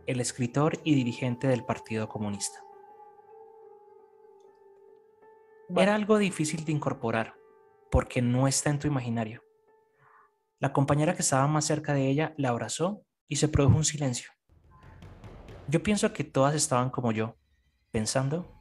el 0.06 0.20
escritor 0.20 0.78
y 0.84 0.94
dirigente 0.94 1.48
del 1.48 1.64
Partido 1.64 2.08
Comunista. 2.08 2.60
Era 5.74 5.94
algo 5.94 6.18
difícil 6.18 6.64
de 6.64 6.72
incorporar 6.72 7.34
porque 7.90 8.20
no 8.20 8.46
está 8.46 8.70
en 8.70 8.78
tu 8.78 8.86
imaginario. 8.86 9.42
La 10.58 10.72
compañera 10.72 11.14
que 11.14 11.22
estaba 11.22 11.46
más 11.46 11.64
cerca 11.64 11.94
de 11.94 12.08
ella 12.08 12.34
la 12.36 12.50
abrazó 12.50 13.02
y 13.28 13.36
se 13.36 13.48
produjo 13.48 13.76
un 13.76 13.84
silencio. 13.84 14.30
Yo 15.68 15.82
pienso 15.82 16.12
que 16.12 16.24
todas 16.24 16.54
estaban 16.54 16.90
como 16.90 17.12
yo, 17.12 17.36
pensando, 17.90 18.54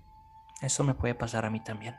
esto 0.62 0.84
me 0.84 0.94
puede 0.94 1.16
pasar 1.16 1.46
a 1.46 1.50
mí 1.50 1.62
también. 1.62 1.96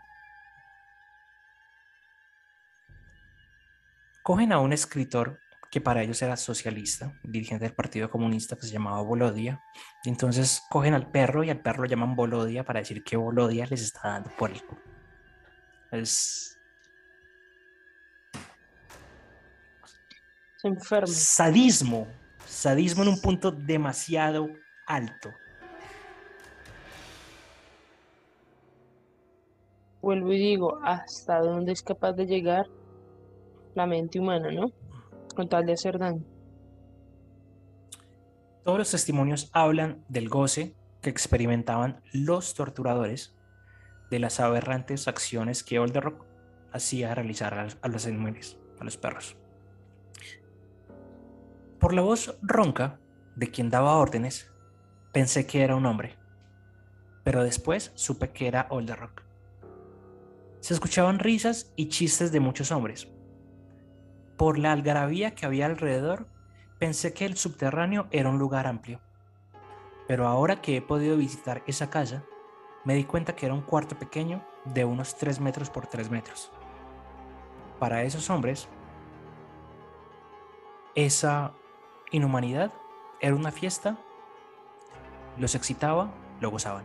Cogen 4.25 4.53
a 4.53 4.59
un 4.59 4.72
escritor 4.72 5.39
que 5.70 5.83
para 5.83 6.03
ellos 6.03 6.22
era 6.22 6.39
socialista, 6.39 7.12
dirigente 7.22 7.66
del 7.66 7.75
Partido 7.75 8.09
Comunista 8.09 8.57
que 8.57 8.62
se 8.62 8.72
llamaba 8.72 9.03
Bolodia, 9.03 9.62
y 10.03 10.09
entonces 10.09 10.62
cogen 10.70 10.95
al 10.95 11.11
perro 11.11 11.45
y 11.45 11.51
al 11.51 11.61
perro 11.61 11.83
lo 11.83 11.91
llaman 11.91 12.16
Bolodia 12.16 12.64
para 12.64 12.81
decir 12.81 13.05
que 13.05 13.18
Bolodia 13.18 13.66
les 13.66 13.83
está 13.83 14.09
dando 14.09 14.31
por 14.39 14.51
el 14.51 14.64
culo. 14.64 14.81
Es 15.91 16.59
Se 20.57 20.68
enferma. 20.68 21.07
sadismo, 21.07 22.09
sadismo 22.47 23.03
en 23.03 23.11
un 23.11 23.20
punto 23.20 23.51
demasiado 23.51 24.49
alto. 24.87 25.29
Vuelvo 30.01 30.33
y 30.33 30.39
digo, 30.39 30.79
hasta 30.83 31.41
dónde 31.41 31.72
es 31.72 31.83
capaz 31.83 32.14
de 32.14 32.25
llegar 32.25 32.66
la 33.75 33.87
mente 33.87 34.20
humana, 34.20 34.51
¿no? 34.51 34.72
Con 35.35 35.49
tal 35.49 35.66
de 35.66 35.72
hacer 35.72 35.99
daño. 35.99 36.22
Todos 38.62 38.79
los 38.79 38.91
testimonios 38.91 39.51
hablan 39.53 40.05
del 40.09 40.29
goce 40.29 40.75
que 41.03 41.11
experimentaban 41.11 42.01
los 42.12 42.55
torturadores 42.55 43.37
de 44.11 44.18
las 44.18 44.41
aberrantes 44.41 45.07
acciones 45.07 45.62
que 45.62 45.79
Olderrock 45.79 46.25
hacía 46.72 47.14
realizar 47.14 47.55
a, 47.55 47.89
los 47.89 48.07
animales, 48.07 48.59
a 48.81 48.85
los 48.85 48.97
perros. 48.97 49.37
Por 51.79 51.93
la 51.93 52.03
voz 52.03 52.39
ronca 52.41 52.99
de 53.37 53.51
quien 53.51 53.68
daba 53.68 53.99
órdenes, 53.99 54.51
pensé 55.12 55.47
que 55.47 55.62
era 55.62 55.77
un 55.77 55.85
hombre, 55.85 56.16
pero 57.22 57.45
después 57.45 57.93
supe 57.95 58.31
que 58.31 58.49
era 58.49 58.66
Olderrock. 58.70 59.22
Se 60.61 60.72
escuchaban 60.72 61.18
risas 61.18 61.70
y 61.77 61.89
chistes 61.89 62.33
de 62.33 62.41
muchos 62.41 62.72
hombres. 62.72 63.09
Por 64.37 64.59
la 64.59 64.72
algarabía 64.72 65.35
que 65.35 65.47
había 65.47 65.66
alrededor, 65.66 66.26
pensé 66.78 67.14
que 67.14 67.24
el 67.24 67.37
subterráneo 67.37 68.07
era 68.11 68.28
un 68.28 68.39
lugar 68.39 68.66
amplio. 68.66 69.01
Pero 70.09 70.26
ahora 70.26 70.61
que 70.61 70.76
he 70.76 70.82
podido 70.82 71.16
visitar 71.16 71.62
esa 71.66 71.89
casa, 71.89 72.24
me 72.85 72.95
di 72.95 73.05
cuenta 73.05 73.37
que 73.37 73.47
era 73.47 73.55
un 73.55 73.62
cuarto 73.62 73.99
pequeño 73.99 74.45
de 74.64 74.85
unos 74.85 75.16
3 75.16 75.41
metros 75.41 75.70
por 75.70 75.87
3 75.87 76.11
metros. 76.11 76.51
Para 77.78 78.03
esos 78.03 78.28
hombres, 78.28 78.68
esa 80.95 81.53
inhumanidad 82.11 82.72
era 83.20 83.35
una 83.35 83.51
fiesta, 83.51 83.97
los 85.39 85.55
excitaba, 85.55 86.12
lo 86.41 86.51
gozaban. 86.51 86.85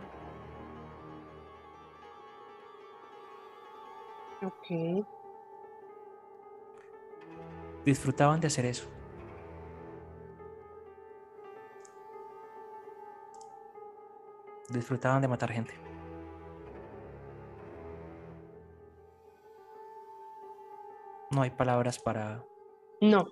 Ok. 4.42 5.19
Disfrutaban 7.84 8.40
de 8.40 8.46
hacer 8.48 8.66
eso. 8.66 8.88
Disfrutaban 14.68 15.20
de 15.22 15.28
matar 15.28 15.50
gente. 15.50 15.72
No 21.30 21.42
hay 21.42 21.50
palabras 21.50 21.98
para... 21.98 22.44
No, 23.00 23.24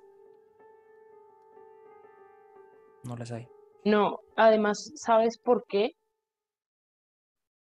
No 3.04 3.16
las 3.16 3.30
hay. 3.32 3.48
no. 3.84 4.18
Además, 4.36 4.92
¿sabes 4.94 5.36
por 5.38 5.64
qué? 5.66 5.90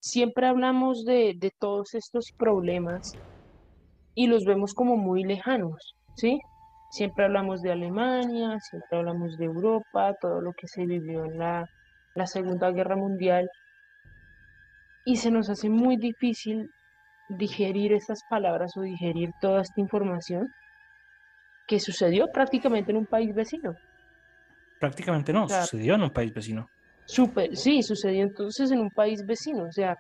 Siempre 0.01 0.47
hablamos 0.47 1.05
de, 1.05 1.35
de 1.37 1.53
todos 1.59 1.95
estos 1.95 2.33
problemas 2.37 3.15
y 4.15 4.27
los 4.27 4.45
vemos 4.45 4.75
como 4.75 4.97
muy 4.97 5.23
lejanos, 5.25 5.95
¿sí? 6.17 6.41
Siempre 6.97 7.27
hablamos 7.27 7.61
de 7.61 7.73
Alemania, 7.73 8.59
siempre 8.59 8.97
hablamos 8.97 9.37
de 9.37 9.45
Europa, 9.45 10.15
todo 10.19 10.41
lo 10.41 10.55
que 10.55 10.67
se 10.67 10.87
vivió 10.87 11.27
en 11.27 11.37
la, 11.37 11.69
la 12.15 12.27
Segunda 12.27 12.71
Guerra 12.71 12.97
Mundial, 12.97 13.47
y 15.05 15.17
se 15.17 15.31
nos 15.31 15.51
hace 15.51 15.69
muy 15.69 15.99
difícil 15.99 16.71
digerir 17.29 17.93
estas 17.93 18.21
palabras 18.31 18.73
o 18.79 18.81
digerir 18.81 19.29
toda 19.43 19.61
esta 19.61 19.79
información 19.79 20.49
que 21.67 21.81
sucedió 21.81 22.29
prácticamente 22.33 22.93
en 22.93 22.97
un 22.97 23.07
país 23.07 23.35
vecino. 23.35 23.75
Prácticamente 24.81 25.35
no, 25.35 25.51
sucedió 25.51 25.97
en 25.97 26.03
un 26.05 26.11
país 26.11 26.33
vecino. 26.33 26.67
Súper, 27.05 27.55
sí, 27.55 27.83
sucedió 27.83 28.23
entonces 28.23 28.71
en 28.71 28.81
un 28.81 28.91
país 28.91 29.23
vecino, 29.27 29.65
o 29.65 29.73
sea, 29.73 29.95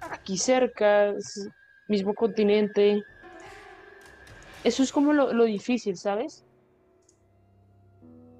aquí 0.00 0.38
cerca, 0.38 1.12
mismo 1.88 2.14
continente. 2.14 3.02
Eso 4.64 4.82
es 4.82 4.92
como 4.92 5.12
lo, 5.12 5.32
lo 5.32 5.44
difícil, 5.44 5.96
¿sabes? 5.96 6.44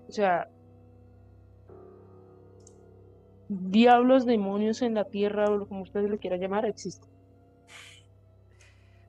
O 0.08 0.12
sea, 0.12 0.48
diablos, 3.48 4.24
demonios 4.24 4.82
en 4.82 4.94
la 4.94 5.04
tierra, 5.04 5.50
o 5.50 5.66
como 5.66 5.82
usted 5.82 6.08
lo 6.08 6.18
quiera 6.18 6.36
llamar, 6.36 6.64
existen. 6.66 7.10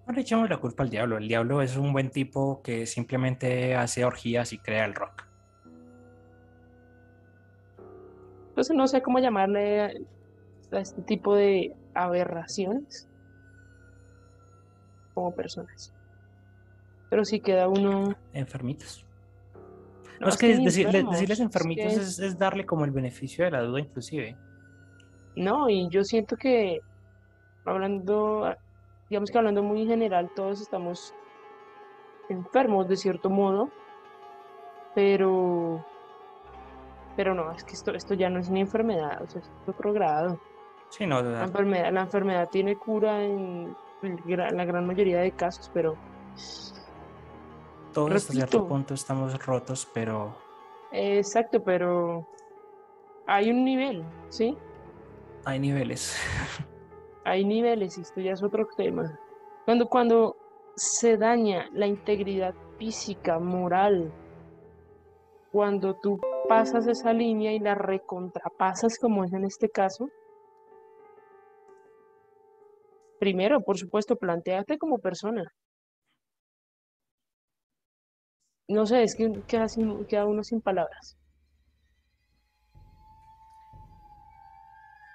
No 0.05 0.13
le 0.13 0.21
echamos 0.21 0.49
la 0.49 0.57
culpa 0.57 0.83
al 0.83 0.89
diablo. 0.89 1.17
El 1.17 1.27
diablo 1.27 1.61
es 1.61 1.77
un 1.77 1.93
buen 1.93 2.09
tipo 2.09 2.61
que 2.61 2.85
simplemente 2.85 3.75
hace 3.75 4.03
orgías 4.03 4.51
y 4.51 4.59
crea 4.59 4.85
el 4.85 4.95
rock. 4.95 5.23
Entonces 8.49 8.75
no 8.75 8.87
sé 8.87 9.01
cómo 9.01 9.19
llamarle 9.19 9.81
a, 9.81 9.91
a 10.71 10.79
este 10.79 11.01
tipo 11.03 11.35
de 11.35 11.75
aberraciones 11.93 13.09
como 15.13 15.33
personas. 15.33 15.93
Pero 17.13 17.25
sí 17.25 17.41
queda 17.41 17.67
uno... 17.67 18.11
Enfermitos. 18.33 19.05
No, 20.19 20.25
No, 20.25 20.29
es 20.29 20.35
que 20.37 20.47
ni 20.47 20.65
enfermos, 20.65 21.11
decirles 21.11 21.37
es 21.37 21.45
enfermitos 21.45 21.85
que- 21.85 21.93
es, 22.01 22.17
es 22.17 22.39
darle 22.39 22.65
como 22.65 22.85
el 22.85 22.89
beneficio 22.91 23.45
de 23.45 23.51
la 23.51 23.61
duda 23.61 23.81
inclusive. 23.81 24.35
No, 25.35 25.69
y 25.69 25.87
yo 25.91 26.03
siento 26.03 26.35
que 26.35 26.81
hablando, 27.65 28.51
digamos 29.11 29.29
que 29.29 29.37
hablando 29.37 29.61
muy 29.61 29.83
en 29.83 29.89
general, 29.89 30.31
todos 30.35 30.59
estamos 30.59 31.13
enfermos 32.29 32.87
de 32.87 32.97
cierto 32.97 33.29
modo, 33.29 33.69
pero, 34.95 35.85
pero 37.15 37.35
no, 37.35 37.51
es 37.51 37.63
que 37.63 37.73
esto, 37.73 37.91
esto 37.91 38.15
ya 38.15 38.31
no 38.31 38.39
es 38.39 38.49
una 38.49 38.61
enfermedad, 38.61 39.21
o 39.21 39.29
sea, 39.29 39.39
es 39.39 39.51
otro 39.67 39.93
grado. 39.93 40.39
Sí, 40.89 41.05
no, 41.05 41.21
La 41.21 41.43
enfermedad, 41.43 41.93
la 41.93 42.01
enfermedad 42.01 42.49
tiene 42.49 42.75
cura 42.75 43.23
en 43.23 43.75
la 44.01 44.65
gran 44.65 44.87
mayoría 44.87 45.19
de 45.19 45.29
casos, 45.29 45.69
pero 45.75 45.95
Todos 47.93 48.11
hasta 48.13 48.33
cierto 48.33 48.57
Repito. 48.57 48.67
punto 48.67 48.93
estamos 48.93 49.45
rotos, 49.45 49.87
pero 49.93 50.35
Exacto, 50.91 51.63
pero 51.63 52.27
hay 53.25 53.49
un 53.49 53.63
nivel, 53.63 54.03
¿sí? 54.29 54.57
hay 55.45 55.59
niveles. 55.59 56.17
Hay 57.25 57.45
niveles 57.45 57.97
y 57.97 58.01
esto 58.01 58.21
ya 58.21 58.33
es 58.33 58.43
otro 58.43 58.67
tema. 58.75 59.17
Cuando, 59.65 59.87
cuando 59.87 60.35
se 60.75 61.17
daña 61.17 61.69
la 61.71 61.87
integridad 61.87 62.53
física, 62.77 63.39
moral, 63.39 64.11
cuando 65.51 65.95
tú 65.95 66.19
pasas 66.49 66.87
esa 66.87 67.13
línea 67.13 67.53
y 67.53 67.59
la 67.59 67.75
recontrapasas, 67.75 68.99
como 68.99 69.23
es 69.23 69.33
en 69.33 69.45
este 69.45 69.69
caso, 69.69 70.09
primero, 73.19 73.61
por 73.61 73.77
supuesto, 73.77 74.15
planteate 74.17 74.77
como 74.77 74.99
persona. 74.99 75.43
No 78.67 78.85
sé, 78.85 79.03
es 79.03 79.15
que 79.15 79.31
queda, 79.47 79.67
sin- 79.67 80.05
queda 80.05 80.25
uno 80.25 80.43
sin 80.43 80.61
palabras. 80.61 81.17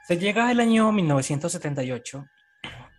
Se 0.07 0.17
llega 0.19 0.51
el 0.51 0.61
año 0.61 0.91
1978 0.93 2.27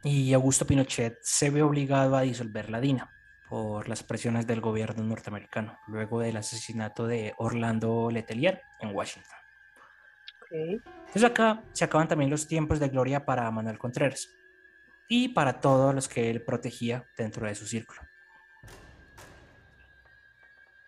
y 0.04 0.34
Augusto 0.34 0.66
Pinochet 0.66 1.18
se 1.22 1.50
ve 1.50 1.64
obligado 1.64 2.16
a 2.16 2.22
disolver 2.22 2.70
la 2.70 2.80
DINA 2.80 3.12
por 3.50 3.90
las 3.90 4.04
presiones 4.04 4.46
del 4.46 4.62
gobierno 4.62 5.04
norteamericano, 5.04 5.78
luego 5.88 6.20
del 6.20 6.38
asesinato 6.38 7.08
de 7.08 7.34
Orlando 7.38 8.10
Letelier 8.12 8.62
en 8.80 8.96
Washington. 8.96 9.38
Entonces 11.00 11.24
acá 11.24 11.64
se 11.74 11.84
acaban 11.84 12.08
también 12.08 12.30
los 12.30 12.48
tiempos 12.48 12.80
de 12.80 12.90
gloria 12.90 13.26
para 13.26 13.50
Manuel 13.50 13.80
Contreras 13.80 14.30
y 15.08 15.30
para 15.30 15.60
todos 15.60 15.96
los 15.96 16.08
que 16.08 16.30
él 16.30 16.44
protegía 16.44 17.08
dentro 17.18 17.48
de 17.48 17.56
su 17.56 17.66
círculo. 17.66 18.02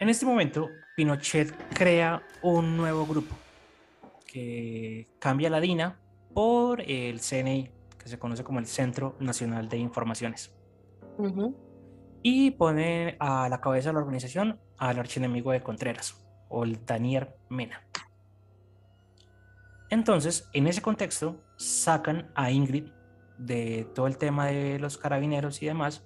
En 0.02 0.10
este 0.10 0.26
momento, 0.26 0.72
Pinochet 0.95 1.54
crea 1.76 2.24
un 2.41 2.76
nuevo 2.76 3.06
grupo 3.06 3.36
que 4.26 5.08
cambia 5.20 5.47
la 5.52 5.60
DINA 5.60 5.99
por 6.34 6.82
el 6.82 7.20
CNI, 7.20 7.70
que 7.99 8.10
se 8.10 8.18
conoce 8.18 8.43
como 8.43 8.58
el 8.58 8.66
Centro 8.66 9.16
Nacional 9.20 9.70
de 9.70 9.78
Informaciones, 9.78 10.56
y 12.24 12.49
pone 12.49 13.16
a 13.20 13.47
la 13.47 13.62
cabeza 13.62 13.89
de 13.89 13.93
la 13.93 13.99
organización 13.99 14.60
al 14.80 14.97
archienemigo 14.97 15.52
de 15.52 15.62
Contreras, 15.62 16.26
o 16.49 16.64
el 16.64 16.84
Daniel 16.84 17.28
Mena. 17.49 17.88
Entonces, 19.91 20.49
en 20.54 20.66
ese 20.66 20.82
contexto, 20.82 21.43
sacan 21.58 22.32
a 22.34 22.49
Ingrid 22.49 22.88
de 23.38 23.88
todo 23.93 24.08
el 24.08 24.18
tema 24.18 24.47
de 24.47 24.80
los 24.80 24.97
carabineros 24.97 25.62
y 25.62 25.68
demás, 25.68 26.04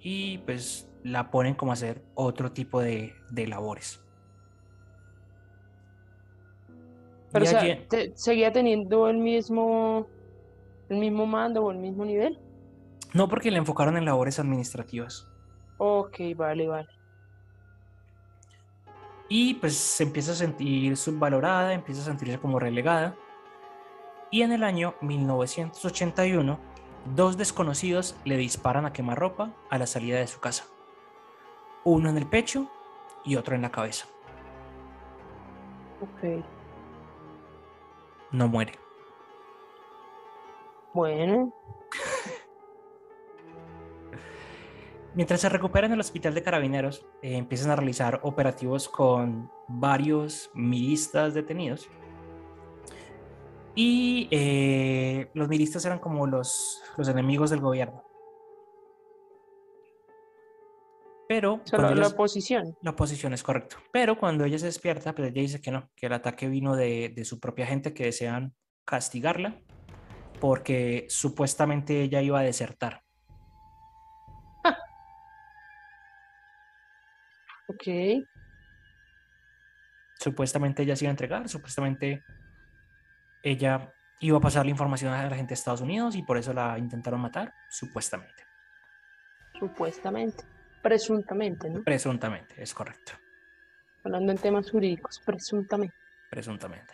y 0.00 0.38
pues 0.38 0.88
la 1.04 1.30
ponen 1.30 1.54
como 1.54 1.70
a 1.70 1.74
hacer 1.74 2.02
otro 2.16 2.50
tipo 2.50 2.80
de, 2.80 3.14
de 3.30 3.46
labores. 3.46 4.00
Pero, 7.32 7.44
Y 7.44 7.48
o 7.48 7.50
sea, 7.50 7.60
allí- 7.60 7.86
te- 7.88 8.12
seguía 8.16 8.52
teniendo 8.52 9.08
el 9.08 9.18
mismo, 9.18 10.06
el 10.88 10.98
mismo 10.98 11.26
mando 11.26 11.64
o 11.64 11.70
el 11.70 11.78
mismo 11.78 12.04
nivel. 12.04 12.38
no 13.12 13.28
porque 13.28 13.50
la 13.52 13.58
enfocaron 13.58 13.96
en 13.96 14.04
labores 14.04 14.38
administrativas. 14.40 15.28
Ok, 15.78 16.18
vale, 16.36 16.66
vale. 16.68 16.88
Y 19.28 19.54
pues 19.54 19.76
se 19.76 20.02
empieza 20.04 20.32
a 20.32 20.34
sentir 20.36 20.96
subvalorada, 20.96 21.72
empieza 21.74 22.02
a 22.02 22.04
sentirse 22.04 22.38
como 22.38 22.58
relegada. 22.58 23.16
Y 24.30 24.42
en 24.42 24.52
el 24.52 24.62
año 24.64 24.94
1981, 25.00 26.58
dos 27.14 27.36
desconocidos 27.36 28.16
le 28.24 28.36
disparan 28.36 28.84
a 28.84 28.92
quemarropa 28.92 29.52
a 29.70 29.78
la 29.78 29.86
salida 29.86 30.18
de 30.18 30.26
su 30.26 30.40
casa. 30.40 30.64
Uno 31.84 32.08
en 32.08 32.16
el 32.16 32.26
pecho 32.26 32.70
y 33.24 33.36
otro 33.36 33.54
en 33.54 33.62
la 33.62 33.70
cabeza. 33.70 34.06
Ok. 36.00 36.44
No 38.32 38.48
muere. 38.48 38.72
Bueno, 40.92 41.52
Mientras 45.14 45.42
se 45.42 45.48
recupera 45.48 45.86
en 45.86 45.92
el 45.92 46.00
hospital 46.00 46.34
de 46.34 46.42
carabineros, 46.42 47.06
eh, 47.22 47.36
empiezan 47.36 47.70
a 47.70 47.76
realizar 47.76 48.18
operativos 48.24 48.88
con 48.88 49.48
varios 49.68 50.50
milistas 50.54 51.34
detenidos. 51.34 51.88
Y 53.76 54.26
eh, 54.32 55.30
los 55.34 55.48
milistas 55.48 55.84
eran 55.84 56.00
como 56.00 56.26
los, 56.26 56.82
los 56.96 57.06
enemigos 57.06 57.50
del 57.50 57.60
gobierno. 57.60 58.03
Pero 61.28 61.54
o 61.54 61.60
sea, 61.64 61.78
cuando 61.78 62.00
la, 62.00 62.08
oposición. 62.08 62.76
la 62.82 62.90
oposición 62.90 63.32
es 63.32 63.42
correcto. 63.42 63.76
Pero 63.92 64.18
cuando 64.18 64.44
ella 64.44 64.58
se 64.58 64.66
despierta, 64.66 65.14
pues 65.14 65.30
ella 65.30 65.40
dice 65.40 65.60
que 65.60 65.70
no, 65.70 65.90
que 65.96 66.06
el 66.06 66.12
ataque 66.12 66.48
vino 66.48 66.76
de, 66.76 67.12
de 67.14 67.24
su 67.24 67.40
propia 67.40 67.66
gente 67.66 67.94
que 67.94 68.04
desean 68.04 68.54
castigarla 68.84 69.60
porque 70.40 71.06
supuestamente 71.08 72.02
ella 72.02 72.20
iba 72.20 72.40
a 72.40 72.42
desertar. 72.42 73.02
Ok. 77.66 77.88
supuestamente 80.20 80.82
ella 80.82 80.96
se 80.96 81.06
iba 81.06 81.10
a 81.10 81.12
entregar, 81.12 81.48
supuestamente 81.48 82.22
ella 83.42 83.94
iba 84.20 84.36
a 84.36 84.40
pasar 84.40 84.66
la 84.66 84.70
información 84.70 85.14
a 85.14 85.28
la 85.28 85.36
gente 85.36 85.50
de 85.50 85.54
Estados 85.54 85.80
Unidos 85.80 86.14
y 86.14 86.22
por 86.22 86.36
eso 86.36 86.52
la 86.52 86.78
intentaron 86.78 87.20
matar, 87.20 87.54
supuestamente. 87.70 88.44
Supuestamente. 89.58 90.44
Presuntamente, 90.84 91.70
¿no? 91.70 91.82
Presuntamente, 91.82 92.62
es 92.62 92.74
correcto, 92.74 93.12
Hablando 94.04 94.32
en 94.32 94.36
temas 94.36 94.70
jurídicos, 94.70 95.18
presuntamente. 95.24 95.94
presuntamente. 96.30 96.92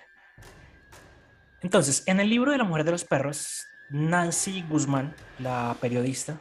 Entonces, 1.61 2.05
en 2.07 2.20
el 2.20 2.30
libro 2.30 2.53
de 2.53 2.59
la 2.59 2.62
mujer 2.62 2.84
de 2.84 2.93
los 2.93 3.05
perros, 3.05 3.66
Nancy 3.91 4.62
Guzmán, 4.62 5.12
la 5.41 5.76
periodista, 5.80 6.41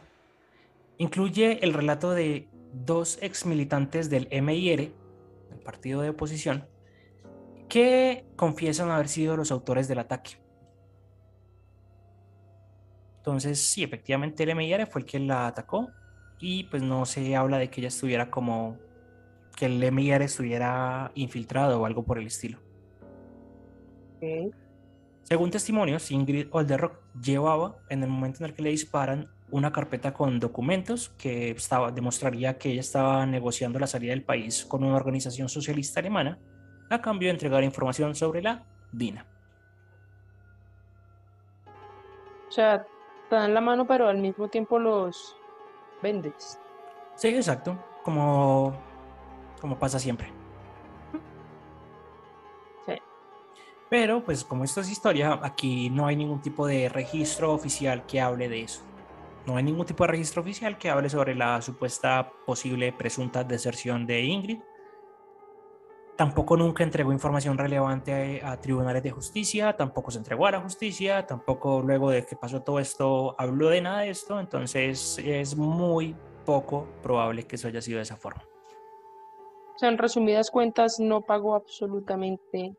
incluye 0.98 1.58
el 1.64 1.74
relato 1.74 2.12
de 2.12 2.48
dos 2.72 3.18
ex 3.20 3.44
militantes 3.44 4.08
del 4.08 4.28
MIR, 4.30 4.94
el 5.50 5.58
partido 5.64 6.02
de 6.02 6.10
oposición, 6.10 6.68
que 7.68 8.26
confiesan 8.36 8.92
haber 8.92 9.08
sido 9.08 9.36
los 9.36 9.50
autores 9.50 9.88
del 9.88 9.98
ataque. 9.98 10.40
Entonces, 13.16 13.60
sí, 13.60 13.82
efectivamente 13.82 14.44
el 14.44 14.54
MIR 14.54 14.86
fue 14.86 15.00
el 15.00 15.06
que 15.08 15.18
la 15.18 15.48
atacó 15.48 15.90
y 16.40 16.64
pues 16.64 16.82
no 16.82 17.04
se 17.04 17.36
habla 17.36 17.58
de 17.58 17.68
que 17.68 17.80
ella 17.80 17.88
estuviera 17.88 18.30
como 18.30 18.78
que 19.56 19.66
el 19.66 19.92
MIR 19.92 20.22
estuviera 20.22 21.12
infiltrado 21.14 21.80
o 21.80 21.86
algo 21.86 22.02
por 22.02 22.18
el 22.18 22.26
estilo. 22.26 22.58
Según 25.22 25.50
testimonios, 25.50 26.10
Ingrid 26.10 26.48
Olderock 26.50 26.98
llevaba 27.22 27.76
en 27.88 28.02
el 28.02 28.08
momento 28.08 28.38
en 28.42 28.50
el 28.50 28.54
que 28.54 28.62
le 28.62 28.70
disparan 28.70 29.28
una 29.50 29.72
carpeta 29.72 30.12
con 30.12 30.40
documentos 30.40 31.10
que 31.10 31.50
estaba, 31.50 31.90
demostraría 31.90 32.56
que 32.58 32.70
ella 32.70 32.80
estaba 32.80 33.26
negociando 33.26 33.78
la 33.78 33.86
salida 33.86 34.12
del 34.12 34.24
país 34.24 34.64
con 34.64 34.84
una 34.84 34.96
organización 34.96 35.48
socialista 35.48 36.00
alemana 36.00 36.38
a 36.88 37.00
cambio 37.00 37.28
de 37.28 37.32
entregar 37.32 37.62
información 37.62 38.14
sobre 38.14 38.42
la 38.42 38.64
DINA. 38.92 39.26
O 42.48 42.52
sea, 42.52 42.84
te 43.28 43.36
dan 43.36 43.54
la 43.54 43.60
mano, 43.60 43.86
pero 43.86 44.08
al 44.08 44.18
mismo 44.18 44.48
tiempo 44.48 44.78
los 44.78 45.36
vendes. 46.02 46.58
Sí, 47.16 47.28
exacto, 47.28 47.78
como, 48.02 48.72
como 49.60 49.78
pasa 49.78 49.98
siempre. 49.98 50.32
Sí. 52.86 52.94
Pero, 53.88 54.24
pues 54.24 54.44
como 54.44 54.64
esto 54.64 54.80
es 54.80 54.90
historia, 54.90 55.38
aquí 55.42 55.90
no 55.90 56.06
hay 56.06 56.16
ningún 56.16 56.40
tipo 56.40 56.66
de 56.66 56.88
registro 56.88 57.52
oficial 57.52 58.06
que 58.06 58.20
hable 58.20 58.48
de 58.48 58.62
eso. 58.62 58.82
No 59.46 59.56
hay 59.56 59.64
ningún 59.64 59.86
tipo 59.86 60.04
de 60.04 60.08
registro 60.08 60.42
oficial 60.42 60.78
que 60.78 60.90
hable 60.90 61.08
sobre 61.08 61.34
la 61.34 61.60
supuesta 61.62 62.32
posible 62.46 62.92
presunta 62.92 63.42
deserción 63.42 64.06
de 64.06 64.20
Ingrid. 64.22 64.60
Tampoco 66.20 66.54
nunca 66.54 66.84
entregó 66.84 67.14
información 67.14 67.56
relevante 67.56 68.42
a, 68.42 68.52
a 68.52 68.60
tribunales 68.60 69.02
de 69.02 69.10
justicia, 69.10 69.74
tampoco 69.74 70.10
se 70.10 70.18
entregó 70.18 70.44
a 70.44 70.50
la 70.50 70.60
justicia, 70.60 71.24
tampoco 71.24 71.80
luego 71.80 72.10
de 72.10 72.26
que 72.26 72.36
pasó 72.36 72.60
todo 72.60 72.78
esto 72.78 73.34
habló 73.38 73.70
de 73.70 73.80
nada 73.80 74.00
de 74.00 74.10
esto, 74.10 74.38
entonces 74.38 75.18
es 75.18 75.56
muy 75.56 76.14
poco 76.44 76.86
probable 77.02 77.44
que 77.44 77.56
eso 77.56 77.68
haya 77.68 77.80
sido 77.80 77.96
de 77.96 78.02
esa 78.02 78.18
forma. 78.18 78.42
O 79.74 79.78
sea, 79.78 79.88
en 79.88 79.96
resumidas 79.96 80.50
cuentas, 80.50 81.00
no 81.00 81.22
pagó 81.22 81.54
absolutamente 81.54 82.76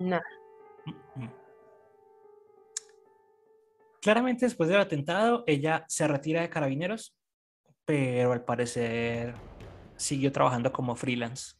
nada. 0.00 0.26
Mm. 1.14 1.28
Claramente 4.02 4.46
después 4.46 4.68
del 4.68 4.80
atentado, 4.80 5.44
ella 5.46 5.84
se 5.86 6.08
retira 6.08 6.40
de 6.40 6.50
carabineros, 6.50 7.14
pero 7.84 8.32
al 8.32 8.44
parecer 8.44 9.36
siguió 9.94 10.32
trabajando 10.32 10.72
como 10.72 10.96
freelance. 10.96 11.54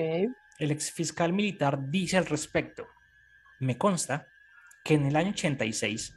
Ok. 0.00 0.34
El 0.58 0.70
ex 0.70 0.92
fiscal 0.92 1.32
militar 1.32 1.78
dice 1.88 2.18
al 2.18 2.26
respecto, 2.26 2.86
me 3.60 3.78
consta 3.78 4.26
que 4.84 4.94
en 4.94 5.06
el 5.06 5.16
año 5.16 5.30
86, 5.30 6.16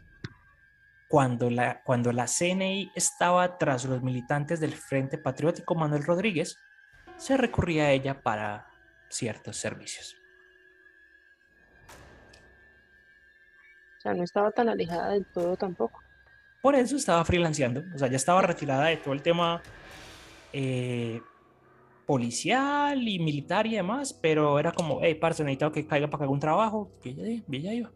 cuando 1.08 1.50
la, 1.50 1.82
cuando 1.84 2.12
la 2.12 2.26
CNI 2.26 2.92
estaba 2.96 3.58
tras 3.58 3.86
los 3.86 4.02
militantes 4.02 4.60
del 4.60 4.74
Frente 4.74 5.18
Patriótico 5.18 5.76
Manuel 5.76 6.04
Rodríguez, 6.04 6.58
se 7.18 7.38
recurría 7.38 7.86
a 7.86 7.92
ella 7.92 8.22
para 8.22 8.68
ciertos 9.10 9.58
servicios. 9.58 10.16
O 13.98 14.02
sea, 14.02 14.14
no 14.14 14.24
estaba 14.24 14.52
tan 14.52 14.68
alejada 14.68 15.12
del 15.12 15.26
todo 15.26 15.56
tampoco. 15.56 16.02
Por 16.62 16.76
eso 16.76 16.96
estaba 16.96 17.24
freelanceando, 17.24 17.84
o 17.94 17.98
sea, 17.98 18.08
ya 18.08 18.18
estaba 18.18 18.42
retirada 18.42 18.86
de 18.86 18.98
todo 18.98 19.14
el 19.14 19.22
tema 19.22 19.62
eh, 20.52 21.22
policial 22.14 23.07
y 23.07 23.18
militar 23.18 23.66
y 23.66 23.74
demás, 23.74 24.14
pero 24.14 24.59
era 24.59 24.72
como, 24.72 24.99
hey, 25.01 25.16
parce, 25.16 25.43
necesito 25.43 25.72
que 25.72 25.88
caiga 25.88 26.07
para 26.11 26.26
algún 26.26 26.39
trabajo, 26.39 26.91
que 27.01 27.09
ella 27.09 27.74
iba. 27.74 27.91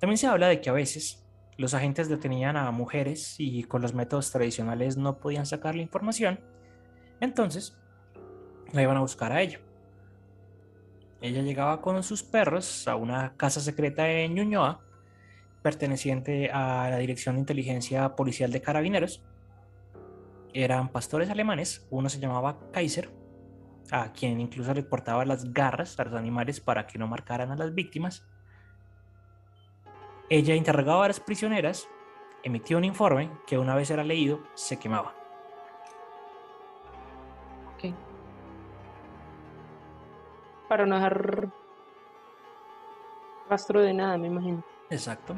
También 0.00 0.18
se 0.18 0.26
habla 0.26 0.48
de 0.48 0.60
que 0.60 0.68
a 0.68 0.72
veces 0.72 1.24
los 1.58 1.74
agentes 1.74 2.08
detenían 2.08 2.56
a 2.56 2.68
mujeres 2.72 3.36
y 3.38 3.62
con 3.62 3.82
los 3.82 3.94
métodos 3.94 4.32
tradicionales 4.32 4.96
no 4.96 5.20
podían 5.20 5.46
sacar 5.46 5.76
la 5.76 5.82
información, 5.82 6.40
entonces 7.20 7.78
la 8.72 8.82
iban 8.82 8.96
a 8.96 9.00
buscar 9.00 9.30
a 9.30 9.42
ella. 9.42 9.60
Ella 11.20 11.42
llegaba 11.42 11.80
con 11.80 12.02
sus 12.02 12.24
perros 12.24 12.88
a 12.88 12.96
una 12.96 13.36
casa 13.36 13.60
secreta 13.60 14.10
en 14.10 14.34
Ñuñoa, 14.34 14.80
perteneciente 15.62 16.50
a 16.50 16.90
la 16.90 16.98
Dirección 16.98 17.36
de 17.36 17.42
Inteligencia 17.42 18.16
Policial 18.16 18.50
de 18.50 18.60
Carabineros. 18.60 19.22
Eran 20.58 20.88
pastores 20.88 21.28
alemanes, 21.28 21.86
uno 21.90 22.08
se 22.08 22.18
llamaba 22.18 22.56
Kaiser, 22.72 23.10
a 23.90 24.10
quien 24.14 24.40
incluso 24.40 24.72
le 24.72 24.82
portaba 24.82 25.26
las 25.26 25.52
garras 25.52 26.00
a 26.00 26.04
los 26.04 26.14
animales 26.14 26.62
para 26.62 26.86
que 26.86 26.98
no 26.98 27.06
marcaran 27.06 27.50
a 27.50 27.56
las 27.56 27.74
víctimas. 27.74 28.26
Ella 30.30 30.54
interrogaba 30.54 31.04
a 31.04 31.08
las 31.08 31.20
prisioneras, 31.20 31.86
emitió 32.42 32.78
un 32.78 32.84
informe 32.84 33.30
que 33.46 33.58
una 33.58 33.74
vez 33.74 33.90
era 33.90 34.02
leído 34.02 34.44
se 34.54 34.78
quemaba. 34.78 35.14
Para 40.70 40.86
no 40.86 40.94
dejar 40.94 41.52
rastro 43.50 43.82
de 43.82 43.92
nada, 43.92 44.16
me 44.16 44.28
imagino. 44.28 44.64
Exacto. 44.88 45.36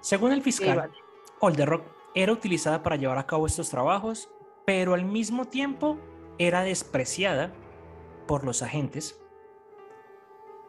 Según 0.00 0.30
el 0.30 0.40
fiscal, 0.40 0.92
Olderrock 1.40 1.84
era 2.14 2.32
utilizada 2.32 2.82
para 2.82 2.96
llevar 2.96 3.18
a 3.18 3.26
cabo 3.26 3.46
estos 3.46 3.70
trabajos, 3.70 4.30
pero 4.64 4.94
al 4.94 5.04
mismo 5.04 5.46
tiempo 5.46 5.98
era 6.38 6.62
despreciada 6.62 7.52
por 8.26 8.44
los 8.44 8.62
agentes 8.62 9.24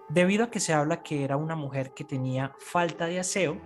debido 0.10 0.44
a 0.44 0.52
que 0.52 0.60
se 0.60 0.74
habla 0.74 1.04
que 1.04 1.24
era 1.24 1.38
una 1.38 1.56
mujer 1.56 1.94
que 1.94 2.04
tenía 2.04 2.54
falta 2.60 3.08
de 3.08 3.20
aseo. 3.20 3.58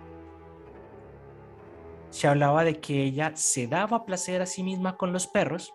Se 2.10 2.26
hablaba 2.26 2.64
de 2.64 2.80
que 2.80 3.02
ella 3.04 3.36
se 3.36 3.66
daba 3.66 4.04
placer 4.04 4.42
a 4.42 4.46
sí 4.46 4.62
misma 4.62 4.96
con 4.96 5.12
los 5.12 5.26
perros 5.26 5.74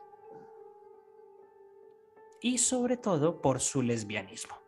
y 2.42 2.58
sobre 2.58 2.98
todo 2.98 3.42
por 3.42 3.60
su 3.60 3.82
lesbianismo. 3.82 4.65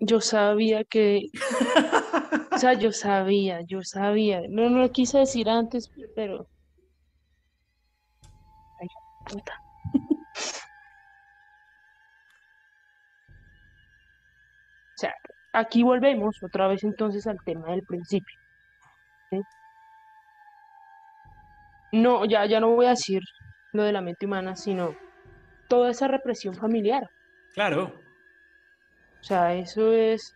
Yo 0.00 0.20
sabía 0.20 0.82
que, 0.84 1.30
o 2.52 2.58
sea, 2.58 2.72
yo 2.72 2.90
sabía, 2.92 3.60
yo 3.62 3.82
sabía, 3.82 4.40
no, 4.48 4.70
no 4.70 4.78
lo 4.78 4.90
quise 4.92 5.18
decir 5.18 5.48
antes, 5.48 5.90
pero... 6.16 6.46
Ay, 8.80 8.88
puta. 9.26 9.52
O 15.00 15.00
sea, 15.00 15.14
aquí 15.52 15.82
volvemos 15.82 16.42
otra 16.42 16.66
vez 16.68 16.84
entonces 16.84 17.26
al 17.26 17.38
tema 17.44 17.70
del 17.70 17.82
principio. 17.84 18.36
No, 21.92 22.24
ya, 22.24 22.46
ya 22.46 22.60
no 22.60 22.70
voy 22.70 22.86
a 22.86 22.90
decir 22.90 23.22
lo 23.72 23.82
de 23.82 23.92
la 23.92 24.00
mente 24.00 24.26
humana, 24.26 24.56
sino 24.56 24.94
toda 25.68 25.90
esa 25.90 26.08
represión 26.08 26.54
familiar. 26.54 27.10
Claro. 27.54 28.09
O 29.20 29.24
sea, 29.24 29.54
eso 29.54 29.92
es, 29.92 30.34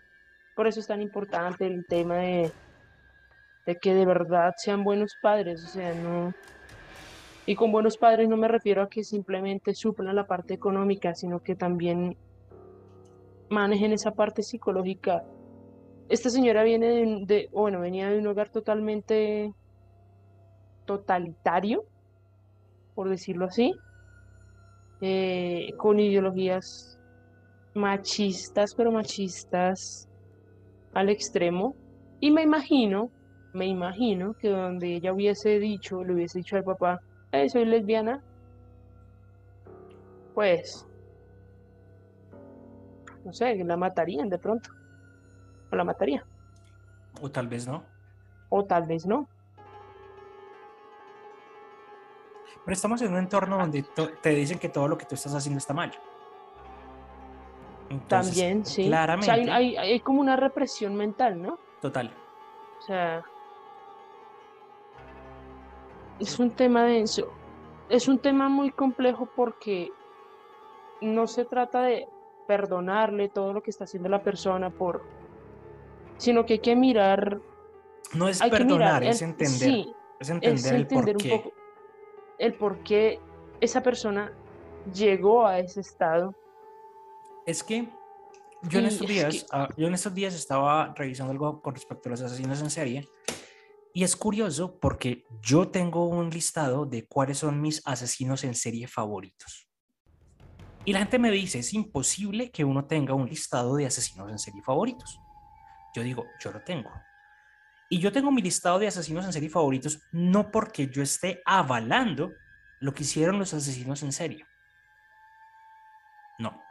por 0.55 0.66
eso 0.66 0.80
es 0.80 0.87
tan 0.87 1.01
importante 1.01 1.66
el 1.66 1.87
tema 1.87 2.16
de, 2.16 2.53
de 3.66 3.76
que 3.76 3.95
de 3.95 4.05
verdad 4.07 4.55
sean 4.57 4.85
buenos 4.85 5.16
padres, 5.20 5.64
o 5.64 5.68
sea, 5.68 5.95
no... 5.95 6.35
Y 7.47 7.57
con 7.57 7.72
buenos 7.72 7.99
padres 7.99 8.28
no 8.28 8.37
me 8.37 8.49
refiero 8.49 8.82
a 8.82 8.89
que 8.89 9.05
simplemente 9.05 9.74
suplan 9.74 10.16
la 10.16 10.26
parte 10.26 10.55
económica, 10.55 11.14
sino 11.14 11.41
que 11.41 11.55
también 11.55 12.16
manejen 13.51 13.93
esa 13.93 14.12
parte 14.12 14.43
psicológica. 14.43 15.24
Esta 16.09 16.30
señora 16.30 16.62
viene 16.62 16.87
de, 16.89 17.24
de 17.26 17.49
bueno, 17.53 17.80
venía 17.80 18.09
de 18.09 18.18
un 18.18 18.26
hogar 18.26 18.49
totalmente 18.49 19.53
totalitario, 20.87 21.85
por 22.95 23.09
decirlo 23.09 23.47
así, 23.47 23.74
eh, 25.01 25.70
con 25.76 26.01
ideologías 26.01 26.99
machistas, 27.75 28.75
pero 28.75 28.93
machistas 28.93 30.09
al 30.93 31.09
extremo. 31.09 31.75
Y 32.20 32.31
me 32.31 32.43
imagino, 32.43 33.11
me 33.53 33.66
imagino 33.66 34.35
que 34.35 34.49
donde 34.49 34.97
ella 34.97 35.12
hubiese 35.12 35.59
dicho, 35.59 36.03
le 36.05 36.14
hubiese 36.14 36.39
dicho 36.39 36.57
al 36.57 36.64
papá, 36.64 37.01
eh, 37.33 37.49
soy 37.49 37.64
lesbiana, 37.64 38.22
pues, 40.35 40.87
no 43.25 43.33
sé, 43.33 43.55
la 43.64 43.77
matarían 43.77 44.29
de 44.29 44.39
pronto. 44.39 44.70
O 45.70 45.77
la 45.77 45.85
mataría. 45.85 46.25
O 47.20 47.31
tal 47.31 47.49
vez 47.49 47.66
no. 47.66 47.85
O 48.49 48.64
tal 48.64 48.87
vez 48.87 49.07
no. 49.07 49.29
Pero 52.64 52.72
estamos 52.72 53.03
en 53.03 53.12
un 53.12 53.18
entorno 53.18 53.59
donde 53.59 53.85
te 54.22 54.31
dicen 54.31 54.59
que 54.59 54.68
todo 54.68 54.89
lo 54.89 54.97
que 54.97 55.05
tú 55.05 55.14
estás 55.14 55.35
haciendo 55.35 55.59
está 55.59 55.75
mal. 55.75 55.93
También, 58.09 58.64
sí. 58.64 58.86
Claramente. 58.86 59.30
O 59.30 59.34
sea, 59.34 59.55
hay, 59.57 59.76
hay, 59.76 60.01
como 60.01 60.20
una 60.20 60.36
represión 60.36 60.95
mental, 60.95 61.40
¿no? 61.40 61.59
Total. 61.80 62.11
O 62.78 62.82
sea, 62.82 63.24
es 66.18 66.38
un 66.38 66.51
tema 66.51 66.84
denso. 66.84 67.32
Es 67.88 68.09
un 68.09 68.18
tema 68.18 68.49
muy 68.49 68.70
complejo 68.70 69.28
porque 69.34 69.90
no 71.01 71.26
se 71.26 71.45
trata 71.45 71.82
de 71.82 72.09
perdonarle 72.47 73.28
todo 73.28 73.53
lo 73.53 73.62
que 73.62 73.70
está 73.70 73.84
haciendo 73.84 74.09
la 74.09 74.22
persona 74.22 74.70
por 74.70 75.03
sino 76.18 76.45
que 76.45 76.55
hay 76.55 76.59
que 76.61 76.76
mirar 76.76 77.40
no 78.12 78.28
es 78.28 78.40
perdonar 78.40 79.03
es 79.03 79.22
entender 79.22 79.86
es 80.20 80.30
entender, 80.30 80.74
el 80.74 80.86
por 80.86 81.16
qué 81.16 81.53
el 82.38 82.55
por 82.55 82.78
qué 82.80 83.18
esa 83.61 83.82
persona 83.82 84.32
llegó 84.92 85.47
a 85.47 85.59
ese 85.59 85.80
estado. 85.80 86.34
Es 87.47 87.62
que 87.62 87.88
yo 88.62 88.78
en 88.78 88.86
estos 88.86 89.07
días, 89.07 89.47
ah, 89.53 89.68
yo 89.76 89.86
en 89.86 89.95
estos 89.95 90.14
días 90.14 90.34
estaba 90.34 90.95
revisando 90.95 91.32
algo 91.32 91.61
con 91.61 91.74
respecto 91.74 92.09
a 92.09 92.11
los 92.11 92.22
asesinos 92.22 92.61
en 92.62 92.70
serie 92.70 93.09
y 93.92 94.03
es 94.03 94.16
curioso 94.16 94.78
porque 94.80 95.24
yo 95.40 95.68
tengo 95.68 96.09
un 96.09 96.30
listado 96.30 96.86
de 96.86 97.07
cuáles 97.07 97.38
son 97.38 97.61
mis 97.61 97.80
asesinos 97.86 98.42
en 98.45 98.55
serie 98.55 98.88
favoritos. 98.88 99.68
Y 100.86 100.92
la 100.92 100.99
gente 100.99 101.18
me 101.18 101.30
dice, 101.30 101.61
es 101.61 101.72
imposible 101.74 102.51
que 102.51 102.64
uno 102.64 102.86
tenga 102.86 103.14
un 103.14 103.28
listado 103.28 103.76
de 103.76 103.86
asesinos 103.86 104.30
en 104.30 104.38
serie 104.38 104.62
favoritos. 104.62 105.20
Yo 105.95 106.03
digo, 106.03 106.26
yo 106.40 106.51
lo 106.51 106.62
tengo. 106.62 106.90
Y 107.88 108.01
yo 108.01 108.11
tengo 108.11 108.32
mi 108.32 108.42
listado 108.42 108.78
de 108.78 108.88
asesinos 108.88 109.24
en 109.24 109.32
serie 109.32 109.49
favoritos 109.49 110.01
no 110.11 110.51
porque 110.51 110.88
yo 110.88 111.03
esté 111.03 111.42
avalando 111.45 112.32
lo 112.80 112.92
que 112.92 113.05
hicieron 113.05 113.38
los 113.38 113.55
asesinos 113.55 114.03
en 114.03 114.12
serie. 114.12 114.45
No. 116.38 116.63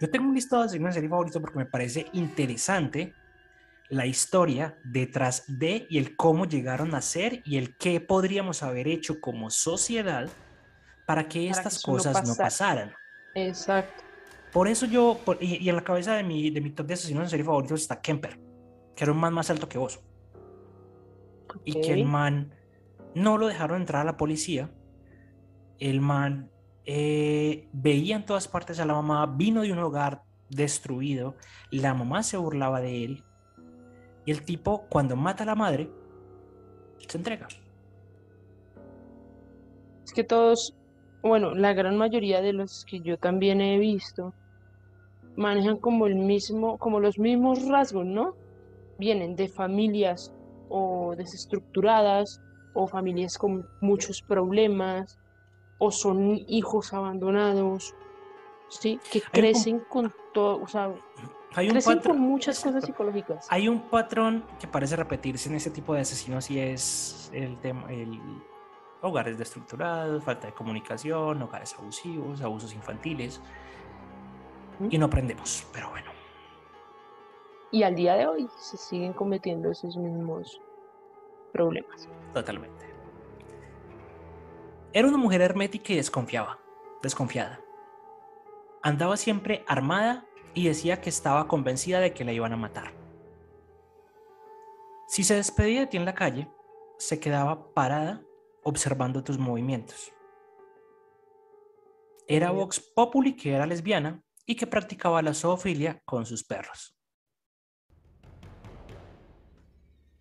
Yo 0.00 0.10
tengo 0.10 0.28
un 0.28 0.34
listado 0.34 0.62
de 0.62 0.66
asesinos 0.66 0.90
en 0.90 0.94
serie 0.94 1.08
favoritos 1.08 1.40
porque 1.40 1.58
me 1.58 1.66
parece 1.66 2.06
interesante 2.12 3.14
la 3.90 4.06
historia 4.06 4.78
detrás 4.84 5.44
de 5.46 5.86
y 5.88 5.98
el 5.98 6.16
cómo 6.16 6.46
llegaron 6.46 6.94
a 6.94 7.00
ser 7.02 7.42
y 7.44 7.58
el 7.58 7.76
qué 7.76 8.00
podríamos 8.00 8.62
haber 8.62 8.88
hecho 8.88 9.20
como 9.20 9.50
sociedad 9.50 10.28
para 11.06 11.28
que 11.28 11.48
estas 11.48 11.82
cosas 11.82 12.26
no, 12.26 12.34
pasaran. 12.34 12.92
Exacto. 13.34 14.02
Por 14.52 14.68
eso 14.68 14.86
yo, 14.86 15.20
y, 15.40 15.68
en 15.68 15.76
la 15.76 15.84
cabeza 15.84 16.14
de 16.14 16.22
mi, 16.22 16.50
de 16.50 16.60
mi 16.60 16.70
top 16.70 16.86
de 16.86 16.94
asesinos 16.94 17.24
en 17.24 17.30
serie 17.30 17.44
favoritos 17.44 17.82
está 17.82 18.00
Kemper 18.00 18.38
que 18.94 19.04
era 19.04 19.12
un 19.12 19.18
man 19.18 19.34
más 19.34 19.50
alto 19.50 19.68
que 19.68 19.78
vos. 19.78 20.00
Y 21.64 21.80
que 21.80 21.92
el 21.92 22.04
man 22.04 22.54
no 23.14 23.38
lo 23.38 23.46
dejaron 23.46 23.80
entrar 23.80 24.02
a 24.02 24.04
la 24.04 24.16
policía. 24.16 24.70
El 25.78 26.00
man 26.00 26.50
eh, 26.86 27.68
veía 27.72 28.16
en 28.16 28.24
todas 28.24 28.48
partes 28.48 28.78
a 28.80 28.84
la 28.84 28.94
mamá, 28.94 29.26
vino 29.26 29.62
de 29.62 29.72
un 29.72 29.78
hogar 29.78 30.22
destruido, 30.50 31.34
la 31.70 31.94
mamá 31.94 32.22
se 32.22 32.36
burlaba 32.36 32.80
de 32.80 33.04
él. 33.04 33.24
Y 34.26 34.30
el 34.30 34.42
tipo, 34.42 34.86
cuando 34.88 35.16
mata 35.16 35.42
a 35.44 35.46
la 35.46 35.54
madre, 35.54 35.90
se 37.08 37.18
entrega. 37.18 37.48
Es 40.04 40.12
que 40.12 40.24
todos, 40.24 40.76
bueno, 41.22 41.54
la 41.54 41.72
gran 41.72 41.96
mayoría 41.96 42.40
de 42.40 42.52
los 42.52 42.84
que 42.84 43.00
yo 43.00 43.18
también 43.18 43.60
he 43.60 43.78
visto 43.78 44.34
manejan 45.36 45.78
como 45.78 46.06
el 46.06 46.14
mismo, 46.14 46.78
como 46.78 47.00
los 47.00 47.18
mismos 47.18 47.66
rasgos, 47.66 48.06
¿no? 48.06 48.36
Vienen 48.98 49.34
de 49.34 49.48
familias 49.48 50.32
o 50.68 51.14
desestructuradas 51.16 52.40
o 52.74 52.86
familias 52.86 53.38
con 53.38 53.66
muchos 53.80 54.22
problemas 54.22 55.18
o 55.86 55.90
son 55.90 56.40
hijos 56.48 56.92
abandonados, 56.92 57.94
¿sí? 58.68 58.98
Que 59.10 59.20
crecen 59.20 59.80
con 59.80 60.12
todo, 60.32 60.62
o 60.62 60.68
sea, 60.68 60.92
hay 61.54 61.68
crecen 61.68 61.96
patrón, 61.96 62.16
con 62.16 62.26
muchas 62.26 62.62
cosas 62.62 62.84
psicológicas. 62.84 63.46
hay 63.50 63.68
un 63.68 63.80
patrón 63.80 64.44
que 64.58 64.66
parece 64.66 64.96
repetirse 64.96 65.48
en 65.48 65.56
ese 65.56 65.70
tipo 65.70 65.94
de 65.94 66.00
asesinos 66.00 66.50
y 66.50 66.58
es 66.58 67.30
el 67.32 67.58
tema, 67.60 67.90
el 67.92 68.20
hogares 69.04 69.36
desestructurados, 69.36 70.24
falta 70.24 70.46
de 70.46 70.54
comunicación, 70.54 71.42
hogares 71.42 71.74
abusivos, 71.78 72.40
abusos 72.40 72.72
infantiles. 72.74 73.40
¿Mm? 74.78 74.88
Y 74.90 74.98
no 74.98 75.06
aprendemos, 75.06 75.66
pero 75.72 75.90
bueno, 75.90 76.10
Y 77.70 77.82
al 77.82 77.94
día 77.94 78.14
de 78.14 78.26
hoy 78.26 78.48
se 78.56 78.76
siguen 78.76 79.12
cometiendo 79.12 79.70
esos 79.70 79.96
mismos 79.96 80.60
problemas. 81.52 82.08
totalmente. 82.32 82.93
Era 84.96 85.08
una 85.08 85.18
mujer 85.18 85.40
hermética 85.40 85.92
y 85.92 85.96
desconfiaba, 85.96 86.60
desconfiada. 87.02 87.60
Andaba 88.80 89.16
siempre 89.16 89.64
armada 89.66 90.24
y 90.54 90.68
decía 90.68 91.00
que 91.00 91.10
estaba 91.10 91.48
convencida 91.48 91.98
de 91.98 92.14
que 92.14 92.24
la 92.24 92.30
iban 92.30 92.52
a 92.52 92.56
matar. 92.56 92.92
Si 95.08 95.24
se 95.24 95.34
despedía 95.34 95.80
de 95.80 95.86
ti 95.88 95.96
en 95.96 96.04
la 96.04 96.14
calle, 96.14 96.48
se 96.96 97.18
quedaba 97.18 97.74
parada 97.74 98.22
observando 98.62 99.24
tus 99.24 99.36
movimientos. 99.36 100.12
Era. 102.28 102.52
Vox 102.52 102.78
Populi 102.78 103.34
que 103.34 103.52
era 103.52 103.66
lesbiana 103.66 104.22
y 104.46 104.54
que 104.54 104.68
practicaba 104.68 105.22
la 105.22 105.34
zoofilia 105.34 106.00
con 106.04 106.24
sus 106.24 106.44
perros. 106.44 106.96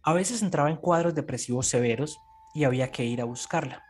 A 0.02 0.14
veces 0.14 0.42
entraba 0.42 0.72
en 0.72 0.78
cuadros 0.78 1.14
depresivos 1.14 1.68
severos 1.68 2.18
y 2.56 2.64
había 2.64 2.92
que 2.92 3.06
ir 3.06 3.22
a 3.22 3.26
buscarla. 3.26 3.86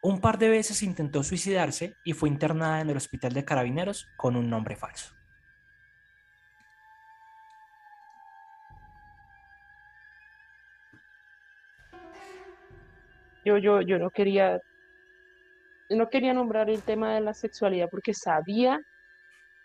Un 0.00 0.20
par 0.20 0.38
de 0.38 0.48
veces 0.48 0.82
intentó 0.84 1.24
suicidarse 1.24 1.96
y 2.04 2.12
fue 2.12 2.28
internada 2.28 2.80
en 2.80 2.88
el 2.88 2.96
hospital 2.96 3.32
de 3.32 3.44
carabineros 3.44 4.08
con 4.16 4.36
un 4.36 4.48
nombre 4.48 4.76
falso. 4.76 5.12
Yo, 13.44 13.58
yo, 13.58 13.80
yo 13.80 13.98
no 13.98 14.10
quería, 14.10 14.60
no 15.90 16.08
quería 16.08 16.32
nombrar 16.32 16.70
el 16.70 16.82
tema 16.82 17.14
de 17.14 17.20
la 17.20 17.34
sexualidad 17.34 17.88
porque 17.90 18.14
sabía, 18.14 18.80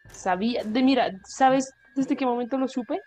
sabía, 0.09 0.63
de 0.63 0.81
mira, 0.81 1.11
¿sabes 1.25 1.73
desde 1.93 2.15
qué 2.15 2.25
momento 2.25 2.57
lo 2.57 2.67
supe? 2.67 3.03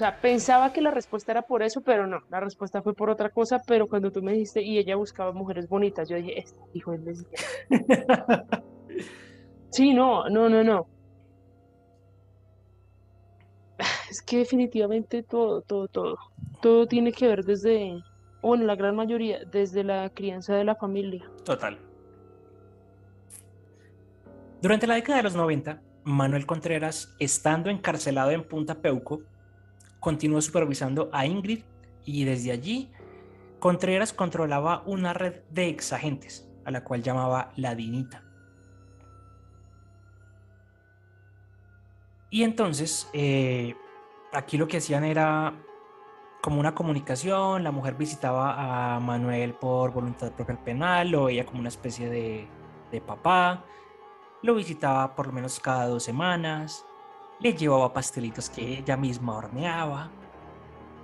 O 0.00 0.02
sea, 0.02 0.18
pensaba 0.18 0.72
que 0.72 0.80
la 0.80 0.90
respuesta 0.90 1.30
era 1.30 1.42
por 1.42 1.62
eso, 1.62 1.82
pero 1.82 2.06
no, 2.06 2.22
la 2.30 2.40
respuesta 2.40 2.80
fue 2.80 2.94
por 2.94 3.10
otra 3.10 3.28
cosa, 3.28 3.60
pero 3.66 3.86
cuando 3.86 4.10
tú 4.10 4.22
me 4.22 4.32
dijiste 4.32 4.62
y 4.62 4.78
ella 4.78 4.96
buscaba 4.96 5.30
mujeres 5.32 5.68
bonitas, 5.68 6.08
yo 6.08 6.16
dije, 6.16 6.38
este 6.38 6.58
hijo 6.72 6.94
es 6.94 7.00
lesbiana. 7.04 8.46
Sí, 9.68 9.92
no, 9.92 10.26
no, 10.30 10.48
no, 10.48 10.64
no. 10.64 10.86
Es 14.10 14.22
que 14.22 14.38
definitivamente 14.38 15.22
todo, 15.22 15.60
todo, 15.60 15.86
todo, 15.86 16.16
todo 16.62 16.86
tiene 16.86 17.12
que 17.12 17.28
ver 17.28 17.44
desde, 17.44 18.02
bueno, 18.40 18.64
la 18.64 18.76
gran 18.76 18.96
mayoría, 18.96 19.44
desde 19.44 19.84
la 19.84 20.08
crianza 20.08 20.54
de 20.54 20.64
la 20.64 20.76
familia. 20.76 21.30
Total. 21.44 21.78
Durante 24.62 24.86
la 24.86 24.94
década 24.94 25.18
de 25.18 25.24
los 25.24 25.36
90, 25.36 25.82
Manuel 26.04 26.46
Contreras, 26.46 27.14
estando 27.18 27.68
encarcelado 27.68 28.30
en 28.30 28.44
Punta 28.44 28.76
Peuco, 28.76 29.24
continuó 30.00 30.40
supervisando 30.40 31.10
a 31.12 31.26
Ingrid 31.26 31.60
y 32.04 32.24
desde 32.24 32.52
allí 32.52 32.90
Contreras 33.60 34.14
controlaba 34.14 34.82
una 34.86 35.12
red 35.12 35.42
de 35.50 35.68
exagentes, 35.68 36.48
a 36.64 36.70
la 36.70 36.82
cual 36.82 37.02
llamaba 37.02 37.52
la 37.56 37.74
Dinita. 37.74 38.24
Y 42.30 42.42
entonces, 42.42 43.10
eh, 43.12 43.74
aquí 44.32 44.56
lo 44.56 44.66
que 44.66 44.78
hacían 44.78 45.04
era 45.04 45.52
como 46.40 46.58
una 46.58 46.74
comunicación, 46.74 47.62
la 47.62 47.70
mujer 47.70 47.96
visitaba 47.96 48.94
a 48.94 49.00
Manuel 49.00 49.52
por 49.52 49.92
voluntad 49.92 50.32
propia 50.32 50.54
al 50.54 50.64
penal, 50.64 51.10
lo 51.10 51.24
veía 51.24 51.44
como 51.44 51.60
una 51.60 51.68
especie 51.68 52.08
de, 52.08 52.48
de 52.90 53.00
papá, 53.02 53.64
lo 54.42 54.54
visitaba 54.54 55.14
por 55.14 55.26
lo 55.26 55.32
menos 55.34 55.60
cada 55.60 55.86
dos 55.86 56.02
semanas, 56.02 56.86
le 57.40 57.52
llevaba 57.54 57.92
pastelitos 57.92 58.50
que 58.50 58.78
ella 58.78 58.96
misma 58.96 59.36
horneaba, 59.36 60.10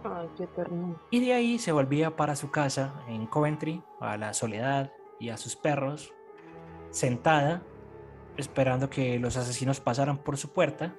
Ay, 0.05 0.29
qué 0.37 0.47
ternura. 0.47 1.01
y 1.11 1.25
de 1.25 1.33
ahí 1.33 1.59
se 1.59 1.73
volvía 1.73 2.15
para 2.15 2.37
su 2.37 2.51
casa 2.51 3.03
en 3.09 3.27
Coventry, 3.27 3.83
a 4.01 4.17
la 4.17 4.35
soledad 4.35 4.93
y 5.19 5.31
a 5.31 5.37
sus 5.37 5.57
perros, 5.57 6.15
sentada, 6.91 7.63
esperando 8.37 8.89
que 8.91 9.19
los 9.19 9.37
asesinos 9.37 9.81
pasaran 9.81 10.19
por 10.19 10.37
su 10.37 10.53
puerta, 10.53 10.95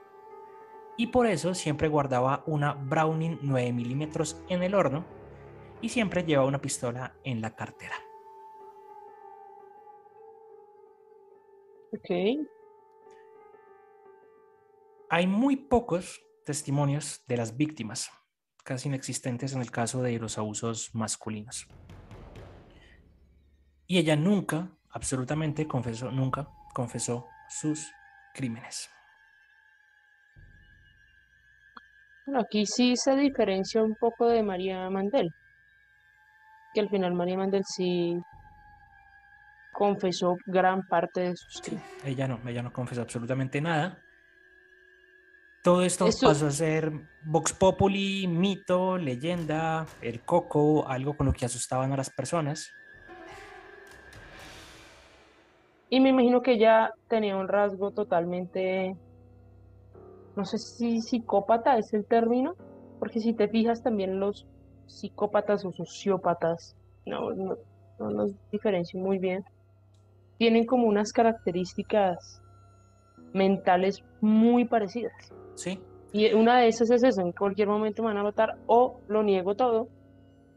y 0.97 1.07
por 1.07 1.27
eso 1.27 1.53
siempre 1.53 1.87
guardaba 1.87 2.43
una 2.47 2.73
Browning 2.73 3.39
9 3.43 3.71
milímetros 3.71 4.41
en 4.49 4.63
el 4.63 4.73
horno 4.73 5.05
y 5.79 5.89
siempre 5.89 6.23
llevaba 6.23 6.47
una 6.47 6.59
pistola 6.59 7.15
en 7.23 7.39
la 7.39 7.55
cartera. 7.55 7.95
Ok, 11.93 12.09
Hay 15.09 15.25
muy 15.25 15.55
pocos 15.55 16.21
testimonios 16.45 17.23
de 17.27 17.37
las 17.37 17.55
víctimas, 17.55 18.11
casi 18.63 18.89
inexistentes 18.89 19.53
en 19.53 19.61
el 19.61 19.71
caso 19.71 20.01
de 20.01 20.19
los 20.19 20.37
abusos 20.37 20.93
masculinos. 20.93 21.67
Y 23.85 23.99
ella 23.99 24.17
nunca, 24.17 24.69
absolutamente 24.89 25.65
confesó, 25.65 26.11
nunca 26.11 26.49
confesó 26.73 27.25
sus 27.49 27.89
crímenes. 28.33 28.89
bueno, 32.27 32.41
aquí 32.41 32.65
sí 32.65 32.97
se 32.97 33.15
diferencia 33.15 33.81
un 33.81 33.95
poco 33.95 34.27
de 34.27 34.43
María 34.43 34.89
Mandel, 34.89 35.33
que 36.73 36.81
al 36.81 36.89
final 36.89 37.13
María 37.13 37.37
Mandel 37.37 37.63
sí 37.63 38.19
confesó 39.71 40.35
gran 40.45 40.85
parte 40.87 41.21
de 41.21 41.37
sus 41.37 41.61
crímenes. 41.61 41.89
Ella 42.03 42.27
no, 42.27 42.39
ella 42.45 42.61
no 42.61 42.73
confesó 42.73 43.01
absolutamente 43.01 43.61
nada. 43.61 44.03
Todo 45.67 45.81
esto 45.81 46.07
Eso- 46.07 46.27
pasó 46.29 46.47
a 46.47 46.51
ser 46.51 46.93
Vox 47.25 47.51
Populi, 47.51 48.25
mito, 48.25 48.97
leyenda, 48.97 49.85
el 50.01 50.21
coco, 50.23 50.87
algo 50.87 51.17
con 51.17 51.25
lo 51.25 51.33
que 51.33 51.43
asustaban 51.43 51.91
a 51.91 51.97
las 51.97 52.09
personas. 52.09 52.71
Y 55.89 55.99
me 55.99 56.11
imagino 56.11 56.41
que 56.41 56.53
ella 56.53 56.93
tenía 57.09 57.35
un 57.35 57.49
rasgo 57.49 57.91
totalmente, 57.91 58.95
no 60.37 60.45
sé 60.45 60.57
si 60.57 61.01
psicópata 61.01 61.77
es 61.77 61.93
el 61.93 62.05
término, 62.05 62.55
porque 62.97 63.19
si 63.19 63.33
te 63.33 63.49
fijas 63.49 63.83
también 63.83 64.21
los 64.21 64.47
psicópatas 64.85 65.65
o 65.65 65.73
sociópatas, 65.73 66.77
no, 67.05 67.31
no, 67.31 67.57
no 67.99 68.09
los 68.11 68.31
diferencio 68.53 69.01
muy 69.01 69.17
bien, 69.17 69.43
tienen 70.37 70.65
como 70.65 70.87
unas 70.87 71.11
características 71.11 72.41
mentales 73.37 74.03
muy 74.19 74.65
parecidas. 74.65 75.13
Sí, 75.55 75.79
Y 76.11 76.33
una 76.33 76.59
de 76.59 76.67
esas 76.67 76.89
es 76.91 77.03
eso, 77.03 77.21
en 77.21 77.31
cualquier 77.31 77.67
momento 77.67 78.03
me 78.03 78.09
van 78.09 78.17
a 78.17 78.23
matar 78.23 78.57
o 78.67 78.99
lo 79.07 79.23
niego 79.23 79.55
todo, 79.55 79.87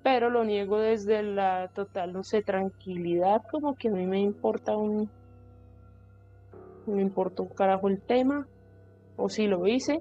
pero 0.03 0.31
lo 0.31 0.45
niego 0.45 0.79
desde 0.79 1.23
la 1.23 1.69
total, 1.75 2.13
no 2.13 2.25
sé, 2.25 2.43
tranquilidad, 2.43 3.43
como 3.51 3.75
que 3.75 3.89
a 3.89 3.93
mí 3.93 4.07
me 4.07 4.21
importa 4.21 4.77
un, 4.77 5.11
me 6.87 7.03
importa 7.03 7.43
un 7.43 7.49
carajo 7.49 7.89
el 7.89 8.01
tema, 8.01 8.47
o 9.17 9.29
si 9.29 9.47
lo 9.47 9.67
hice, 9.67 10.01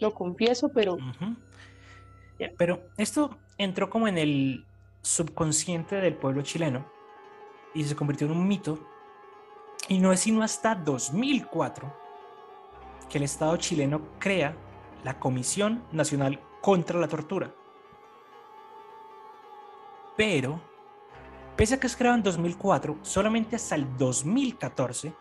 lo 0.00 0.12
confieso, 0.12 0.70
pero. 0.70 0.96
Pero 2.56 2.80
esto 2.96 3.38
entró 3.58 3.90
como 3.90 4.08
en 4.08 4.18
el 4.18 4.64
subconsciente 5.02 5.96
del 5.96 6.14
pueblo 6.14 6.42
chileno 6.42 6.86
y 7.74 7.84
se 7.84 7.94
convirtió 7.94 8.26
en 8.26 8.32
un 8.32 8.48
mito. 8.48 8.78
Y 9.88 9.98
no 9.98 10.12
es 10.12 10.20
sino 10.20 10.42
hasta 10.42 10.74
2004 10.74 11.99
que 13.10 13.18
el 13.18 13.24
Estado 13.24 13.54
chileno 13.58 14.00
crea 14.18 14.56
la 15.04 15.18
Comisión 15.18 15.84
Nacional 15.92 16.40
contra 16.62 16.98
la 16.98 17.08
Tortura. 17.08 17.54
Pero, 20.16 20.60
pese 21.56 21.74
a 21.74 21.80
que 21.80 21.86
es 21.86 21.96
creado 21.96 22.16
en 22.16 22.22
2004, 22.22 22.98
solamente 23.02 23.56
hasta 23.56 23.74
el 23.74 23.96
2014, 23.98 25.12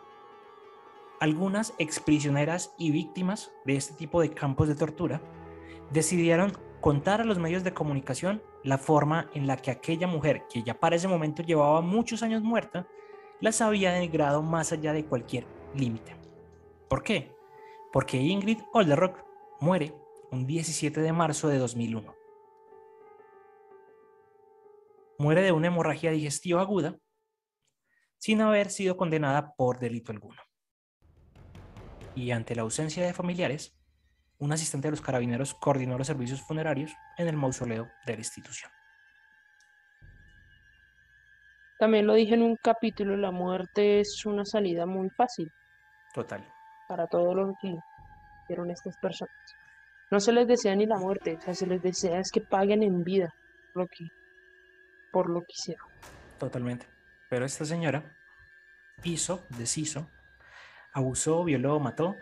algunas 1.19 1.73
exprisioneras 1.79 2.73
y 2.77 2.91
víctimas 2.91 3.51
de 3.65 3.75
este 3.75 3.93
tipo 3.95 4.21
de 4.21 4.29
campos 4.29 4.67
de 4.67 4.75
tortura 4.75 5.21
decidieron 5.91 6.53
contar 6.79 7.19
a 7.19 7.25
los 7.25 7.39
medios 7.39 7.63
de 7.63 7.73
comunicación 7.73 8.41
la 8.63 8.77
forma 8.77 9.29
en 9.33 9.47
la 9.47 9.57
que 9.57 9.71
aquella 9.71 10.07
mujer, 10.07 10.45
que 10.49 10.63
ya 10.63 10.79
para 10.79 10.95
ese 10.95 11.07
momento 11.07 11.43
llevaba 11.43 11.81
muchos 11.81 12.23
años 12.23 12.41
muerta, 12.41 12.87
las 13.41 13.61
había 13.61 13.91
denigrado 13.91 14.41
más 14.41 14.71
allá 14.71 14.93
de 14.93 15.05
cualquier 15.05 15.45
límite. 15.75 16.15
¿Por 16.87 17.03
qué? 17.03 17.38
Porque 17.91 18.17
Ingrid 18.17 18.59
Olderock 18.73 19.25
muere 19.59 19.93
un 20.31 20.45
17 20.45 21.01
de 21.01 21.11
marzo 21.11 21.47
de 21.47 21.57
2001. 21.57 22.15
Muere 25.17 25.41
de 25.41 25.51
una 25.51 25.67
hemorragia 25.67 26.11
digestiva 26.11 26.61
aguda 26.61 26.97
sin 28.17 28.41
haber 28.41 28.69
sido 28.69 28.95
condenada 28.95 29.53
por 29.55 29.79
delito 29.79 30.11
alguno. 30.11 30.41
Y 32.15 32.31
ante 32.31 32.55
la 32.55 32.61
ausencia 32.61 33.05
de 33.05 33.13
familiares, 33.13 33.77
un 34.37 34.51
asistente 34.51 34.87
de 34.87 34.91
los 34.91 35.01
carabineros 35.01 35.53
coordinó 35.53 35.97
los 35.97 36.07
servicios 36.07 36.41
funerarios 36.41 36.91
en 37.17 37.27
el 37.27 37.35
mausoleo 37.35 37.89
de 38.05 38.13
la 38.13 38.19
institución. 38.19 38.71
También 41.79 42.07
lo 42.07 42.13
dije 42.13 42.33
en 42.33 42.43
un 42.43 42.57
capítulo, 42.57 43.15
la 43.15 43.31
muerte 43.31 44.01
es 44.01 44.25
una 44.25 44.43
salida 44.45 44.85
muy 44.85 45.09
fácil. 45.09 45.49
Total. 46.13 46.45
Para 46.89 47.07
todos 47.07 47.35
los 47.35 47.55
que 47.61 47.77
hicieron 48.43 48.71
estas 48.71 48.97
personas. 48.97 49.33
No 50.11 50.19
se 50.19 50.31
les 50.31 50.47
desea 50.47 50.75
ni 50.75 50.87
la 50.87 50.97
muerte, 50.97 51.37
o 51.37 51.41
sea, 51.41 51.53
se 51.53 51.67
les 51.67 51.83
desea 51.83 52.19
es 52.19 52.31
que 52.31 52.41
paguen 52.41 52.81
en 52.81 53.03
vida 53.03 53.33
lo 53.75 53.85
que, 53.87 54.07
por 55.11 55.29
lo 55.29 55.41
que 55.41 55.53
hicieron. 55.53 55.87
Totalmente. 56.39 56.87
Pero 57.29 57.45
esta 57.45 57.63
señora 57.63 58.17
hizo, 59.03 59.43
deshizo, 59.57 60.09
abusó, 60.91 61.43
violó, 61.43 61.79
mató 61.79 62.15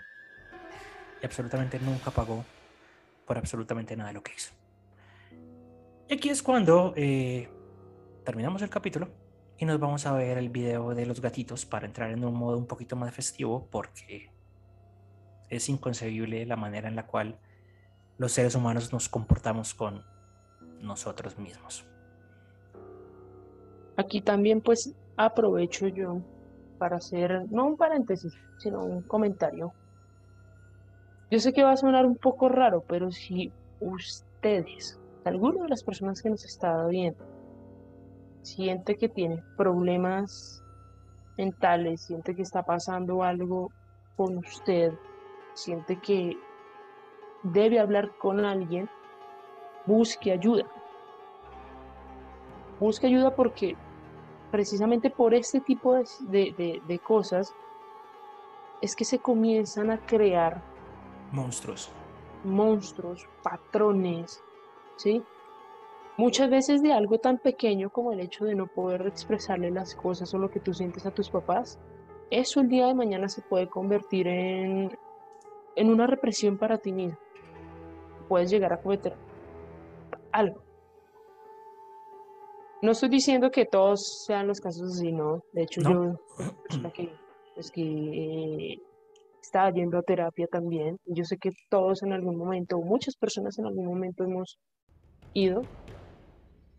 y 1.21 1.25
absolutamente 1.25 1.79
nunca 1.79 2.11
pagó 2.11 2.43
por 3.25 3.37
absolutamente 3.37 3.95
nada 3.95 4.09
de 4.09 4.15
lo 4.15 4.23
que 4.23 4.33
hizo. 4.35 4.53
Y 6.09 6.13
aquí 6.13 6.29
es 6.29 6.43
cuando 6.43 6.93
eh, 6.97 7.49
terminamos 8.25 8.61
el 8.61 8.69
capítulo 8.69 9.09
y 9.57 9.65
nos 9.65 9.79
vamos 9.79 10.05
a 10.05 10.13
ver 10.13 10.37
el 10.37 10.49
video 10.49 10.93
de 10.93 11.05
los 11.05 11.21
gatitos 11.21 11.65
para 11.65 11.85
entrar 11.85 12.11
en 12.11 12.23
un 12.23 12.33
modo 12.33 12.57
un 12.57 12.67
poquito 12.67 12.97
más 12.97 13.13
festivo 13.13 13.67
porque 13.71 14.29
es 15.49 15.69
inconcebible 15.69 16.45
la 16.45 16.55
manera 16.55 16.87
en 16.87 16.95
la 16.95 17.05
cual 17.05 17.39
los 18.17 18.31
seres 18.31 18.55
humanos 18.55 18.91
nos 18.91 19.09
comportamos 19.09 19.73
con 19.73 20.03
nosotros 20.81 21.37
mismos. 21.37 21.85
Aquí 23.95 24.21
también 24.21 24.61
pues 24.61 24.93
aprovecho 25.15 25.87
yo 25.87 26.21
para 26.77 26.97
hacer, 26.97 27.51
no 27.51 27.65
un 27.65 27.77
paréntesis, 27.77 28.33
sino 28.57 28.83
un 28.83 29.01
comentario. 29.01 29.73
Yo 31.31 31.39
sé 31.39 31.51
que 31.51 31.63
va 31.63 31.71
a 31.71 31.77
sonar 31.77 32.05
un 32.05 32.15
poco 32.15 32.47
raro, 32.47 32.83
pero 32.87 33.11
si 33.11 33.51
ustedes, 33.79 34.99
alguno 35.25 35.63
de 35.63 35.69
las 35.69 35.83
personas 35.83 36.21
que 36.21 36.29
nos 36.29 36.45
está 36.45 36.85
viendo, 36.87 37.25
siente 38.43 38.95
que 38.95 39.09
tiene 39.09 39.43
problemas 39.57 40.63
mentales, 41.37 42.01
siente 42.01 42.35
que 42.35 42.43
está 42.43 42.63
pasando 42.63 43.23
algo 43.23 43.71
con 44.15 44.37
usted, 44.37 44.93
siente 45.57 45.97
que 45.99 46.37
debe 47.43 47.79
hablar 47.79 48.15
con 48.17 48.45
alguien, 48.45 48.89
busque 49.85 50.31
ayuda. 50.31 50.65
Busque 52.79 53.07
ayuda 53.07 53.35
porque 53.35 53.75
precisamente 54.51 55.09
por 55.09 55.33
este 55.33 55.59
tipo 55.61 55.95
de, 55.95 57.01
cosas 57.03 57.53
es 58.81 58.95
que 58.95 59.05
se 59.05 59.19
comienzan 59.19 59.89
a 59.89 59.97
crear 60.05 60.61
monstruos. 61.31 61.89
Monstruos, 62.43 63.27
patrones, 63.41 64.43
¿sí? 64.97 65.23
Muchas 66.17 66.49
veces 66.49 66.81
de 66.81 66.93
algo 66.93 67.19
tan 67.19 67.37
pequeño 67.37 67.89
como 67.89 68.11
el 68.11 68.19
hecho 68.19 68.45
de 68.45 68.55
no 68.55 68.67
poder 68.67 69.05
expresarle 69.07 69.71
las 69.71 69.95
cosas 69.95 70.33
o 70.33 70.37
lo 70.37 70.49
que 70.49 70.59
tú 70.59 70.73
sientes 70.73 71.05
a 71.05 71.11
tus 71.11 71.29
papás, 71.29 71.79
eso 72.29 72.59
el 72.59 72.69
día 72.69 72.87
de 72.87 72.93
mañana 72.93 73.29
se 73.29 73.41
puede 73.41 73.67
convertir 73.67 74.27
en, 74.27 74.97
en 75.77 75.89
una 75.89 76.07
represión 76.07 76.57
para 76.57 76.77
ti 76.77 76.91
mismo. 76.91 77.17
Puedes 78.27 78.49
llegar 78.49 78.73
a 78.73 78.81
cometer 78.81 79.13
algo. 80.31 80.61
No 82.81 82.91
estoy 82.91 83.09
diciendo 83.09 83.49
que 83.49 83.65
todos 83.65 84.23
sean 84.25 84.47
los 84.47 84.59
casos 84.59 84.97
así, 84.97 85.11
no. 85.11 85.41
De 85.53 85.63
hecho, 85.63 85.81
yo, 85.81 86.19
que, 86.93 87.11
pues 87.55 87.71
que 87.71 87.81
eh, 87.81 88.81
estaba 89.41 89.71
yendo 89.71 89.97
a 89.97 90.03
terapia 90.03 90.47
también. 90.47 90.97
Yo 91.05 91.23
sé 91.23 91.37
que 91.37 91.51
todos 91.69 92.03
en 92.03 92.13
algún 92.13 92.35
momento, 92.35 92.77
muchas 92.79 93.15
personas 93.15 93.57
en 93.57 93.65
algún 93.65 93.85
momento 93.85 94.25
hemos 94.25 94.59
ido 95.33 95.61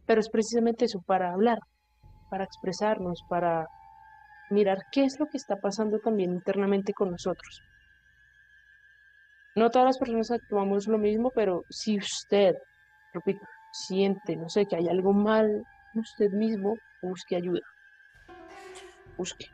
pero 0.08 0.22
es 0.22 0.30
precisamente 0.30 0.86
eso, 0.86 1.02
para 1.06 1.34
hablar, 1.34 1.58
para 2.30 2.44
expresarnos, 2.44 3.20
para 3.28 3.66
mirar 4.48 4.78
qué 4.90 5.04
es 5.04 5.20
lo 5.20 5.26
que 5.26 5.36
está 5.36 5.56
pasando 5.56 5.98
también 5.98 6.32
internamente 6.32 6.94
con 6.94 7.10
nosotros. 7.10 7.62
No 9.58 9.72
todas 9.72 9.86
las 9.86 9.98
personas 9.98 10.30
actuamos 10.30 10.86
lo 10.86 10.98
mismo, 10.98 11.32
pero 11.34 11.64
si 11.68 11.98
usted, 11.98 12.54
repito, 13.12 13.40
siente, 13.72 14.36
no 14.36 14.48
sé, 14.48 14.66
que 14.66 14.76
hay 14.76 14.88
algo 14.88 15.12
mal 15.12 15.64
en 15.94 16.00
usted 16.00 16.30
mismo, 16.30 16.76
busque 17.02 17.34
ayuda. 17.34 17.62
Busque. 19.16 19.46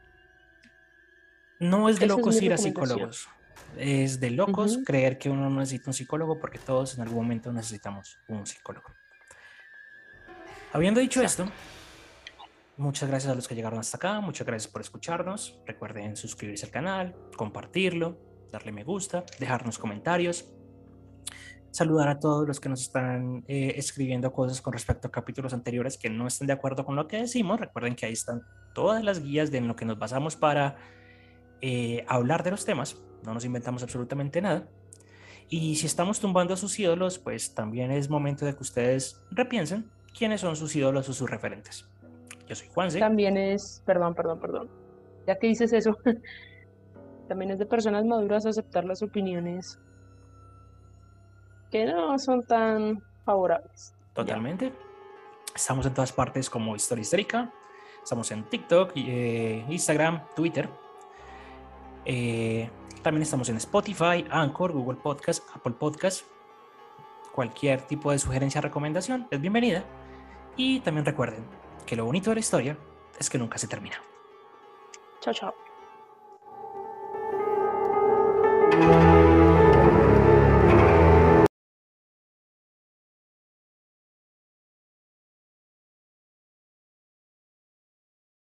No 1.58 1.88
es 1.88 1.98
de 1.98 2.06
locos 2.06 2.42
ir 2.42 2.52
a 2.52 2.58
psicólogos. 2.58 3.30
Es 3.78 4.20
de 4.20 4.30
locos 4.30 4.78
creer 4.84 5.16
que 5.16 5.30
uno 5.30 5.48
no 5.48 5.60
necesita 5.60 5.88
un 5.88 5.94
psicólogo 5.94 6.38
porque 6.38 6.58
todos 6.58 6.96
en 6.96 7.00
algún 7.00 7.22
momento 7.22 7.50
necesitamos 7.50 8.18
un 8.28 8.44
psicólogo. 8.44 8.90
Habiendo 10.74 11.00
dicho 11.00 11.22
esto, 11.22 11.46
muchas 12.76 13.08
gracias 13.08 13.32
a 13.32 13.34
los 13.34 13.48
que 13.48 13.54
llegaron 13.54 13.78
hasta 13.78 13.96
acá, 13.96 14.20
muchas 14.20 14.46
gracias 14.46 14.70
por 14.70 14.82
escucharnos. 14.82 15.58
Recuerden 15.64 16.14
suscribirse 16.14 16.66
al 16.66 16.72
canal, 16.72 17.16
compartirlo, 17.38 18.33
darle 18.54 18.72
me 18.72 18.84
gusta, 18.84 19.24
dejarnos 19.38 19.78
comentarios. 19.78 20.48
Saludar 21.70 22.08
a 22.08 22.20
todos 22.20 22.46
los 22.46 22.60
que 22.60 22.68
nos 22.68 22.82
están 22.82 23.44
eh, 23.48 23.74
escribiendo 23.76 24.32
cosas 24.32 24.62
con 24.62 24.72
respecto 24.72 25.08
a 25.08 25.10
capítulos 25.10 25.52
anteriores 25.52 25.98
que 25.98 26.08
no 26.08 26.28
estén 26.28 26.46
de 26.46 26.52
acuerdo 26.52 26.84
con 26.84 26.94
lo 26.94 27.08
que 27.08 27.18
decimos. 27.18 27.58
Recuerden 27.58 27.96
que 27.96 28.06
ahí 28.06 28.12
están 28.12 28.42
todas 28.74 29.02
las 29.02 29.20
guías 29.20 29.50
de 29.50 29.58
en 29.58 29.66
lo 29.66 29.74
que 29.74 29.84
nos 29.84 29.98
basamos 29.98 30.36
para 30.36 30.76
eh, 31.60 32.04
hablar 32.06 32.44
de 32.44 32.52
los 32.52 32.64
temas. 32.64 33.02
No 33.24 33.34
nos 33.34 33.44
inventamos 33.44 33.82
absolutamente 33.82 34.40
nada. 34.40 34.68
Y 35.48 35.74
si 35.74 35.86
estamos 35.86 36.20
tumbando 36.20 36.54
a 36.54 36.56
sus 36.56 36.78
ídolos, 36.78 37.18
pues 37.18 37.54
también 37.54 37.90
es 37.90 38.08
momento 38.08 38.46
de 38.46 38.54
que 38.54 38.62
ustedes 38.62 39.20
repiensen 39.32 39.90
quiénes 40.16 40.40
son 40.40 40.54
sus 40.54 40.76
ídolos 40.76 41.08
o 41.08 41.12
sus 41.12 41.28
referentes. 41.28 41.88
Yo 42.46 42.54
soy 42.54 42.68
Juanse. 42.68 43.00
También 43.00 43.36
es, 43.36 43.82
perdón, 43.84 44.14
perdón, 44.14 44.38
perdón. 44.38 44.70
Ya 45.26 45.36
que 45.38 45.48
dices 45.48 45.72
eso, 45.72 45.98
también 47.28 47.50
es 47.50 47.58
de 47.58 47.66
personas 47.66 48.04
maduras 48.04 48.46
aceptar 48.46 48.84
las 48.84 49.02
opiniones 49.02 49.78
que 51.70 51.86
no 51.86 52.18
son 52.18 52.42
tan 52.42 53.02
favorables. 53.24 53.94
Totalmente. 54.12 54.72
Estamos 55.54 55.86
en 55.86 55.94
todas 55.94 56.12
partes 56.12 56.48
como 56.48 56.76
Historia 56.76 57.02
Histérica. 57.02 57.52
Estamos 58.02 58.30
en 58.30 58.44
TikTok, 58.44 58.92
eh, 58.96 59.64
Instagram, 59.68 60.22
Twitter. 60.36 60.68
Eh, 62.04 62.68
también 63.02 63.22
estamos 63.22 63.48
en 63.48 63.56
Spotify, 63.56 64.24
Anchor, 64.30 64.72
Google 64.72 64.98
Podcast, 65.00 65.44
Apple 65.54 65.74
Podcast. 65.78 66.26
Cualquier 67.32 67.82
tipo 67.82 68.12
de 68.12 68.18
sugerencia 68.18 68.60
o 68.60 68.62
recomendación 68.62 69.26
es 69.30 69.40
bienvenida. 69.40 69.84
Y 70.56 70.80
también 70.80 71.04
recuerden 71.04 71.44
que 71.86 71.96
lo 71.96 72.04
bonito 72.04 72.30
de 72.30 72.36
la 72.36 72.40
historia 72.40 72.78
es 73.18 73.28
que 73.28 73.38
nunca 73.38 73.58
se 73.58 73.66
termina. 73.66 73.96
Chao, 75.20 75.34
chao. 75.34 75.63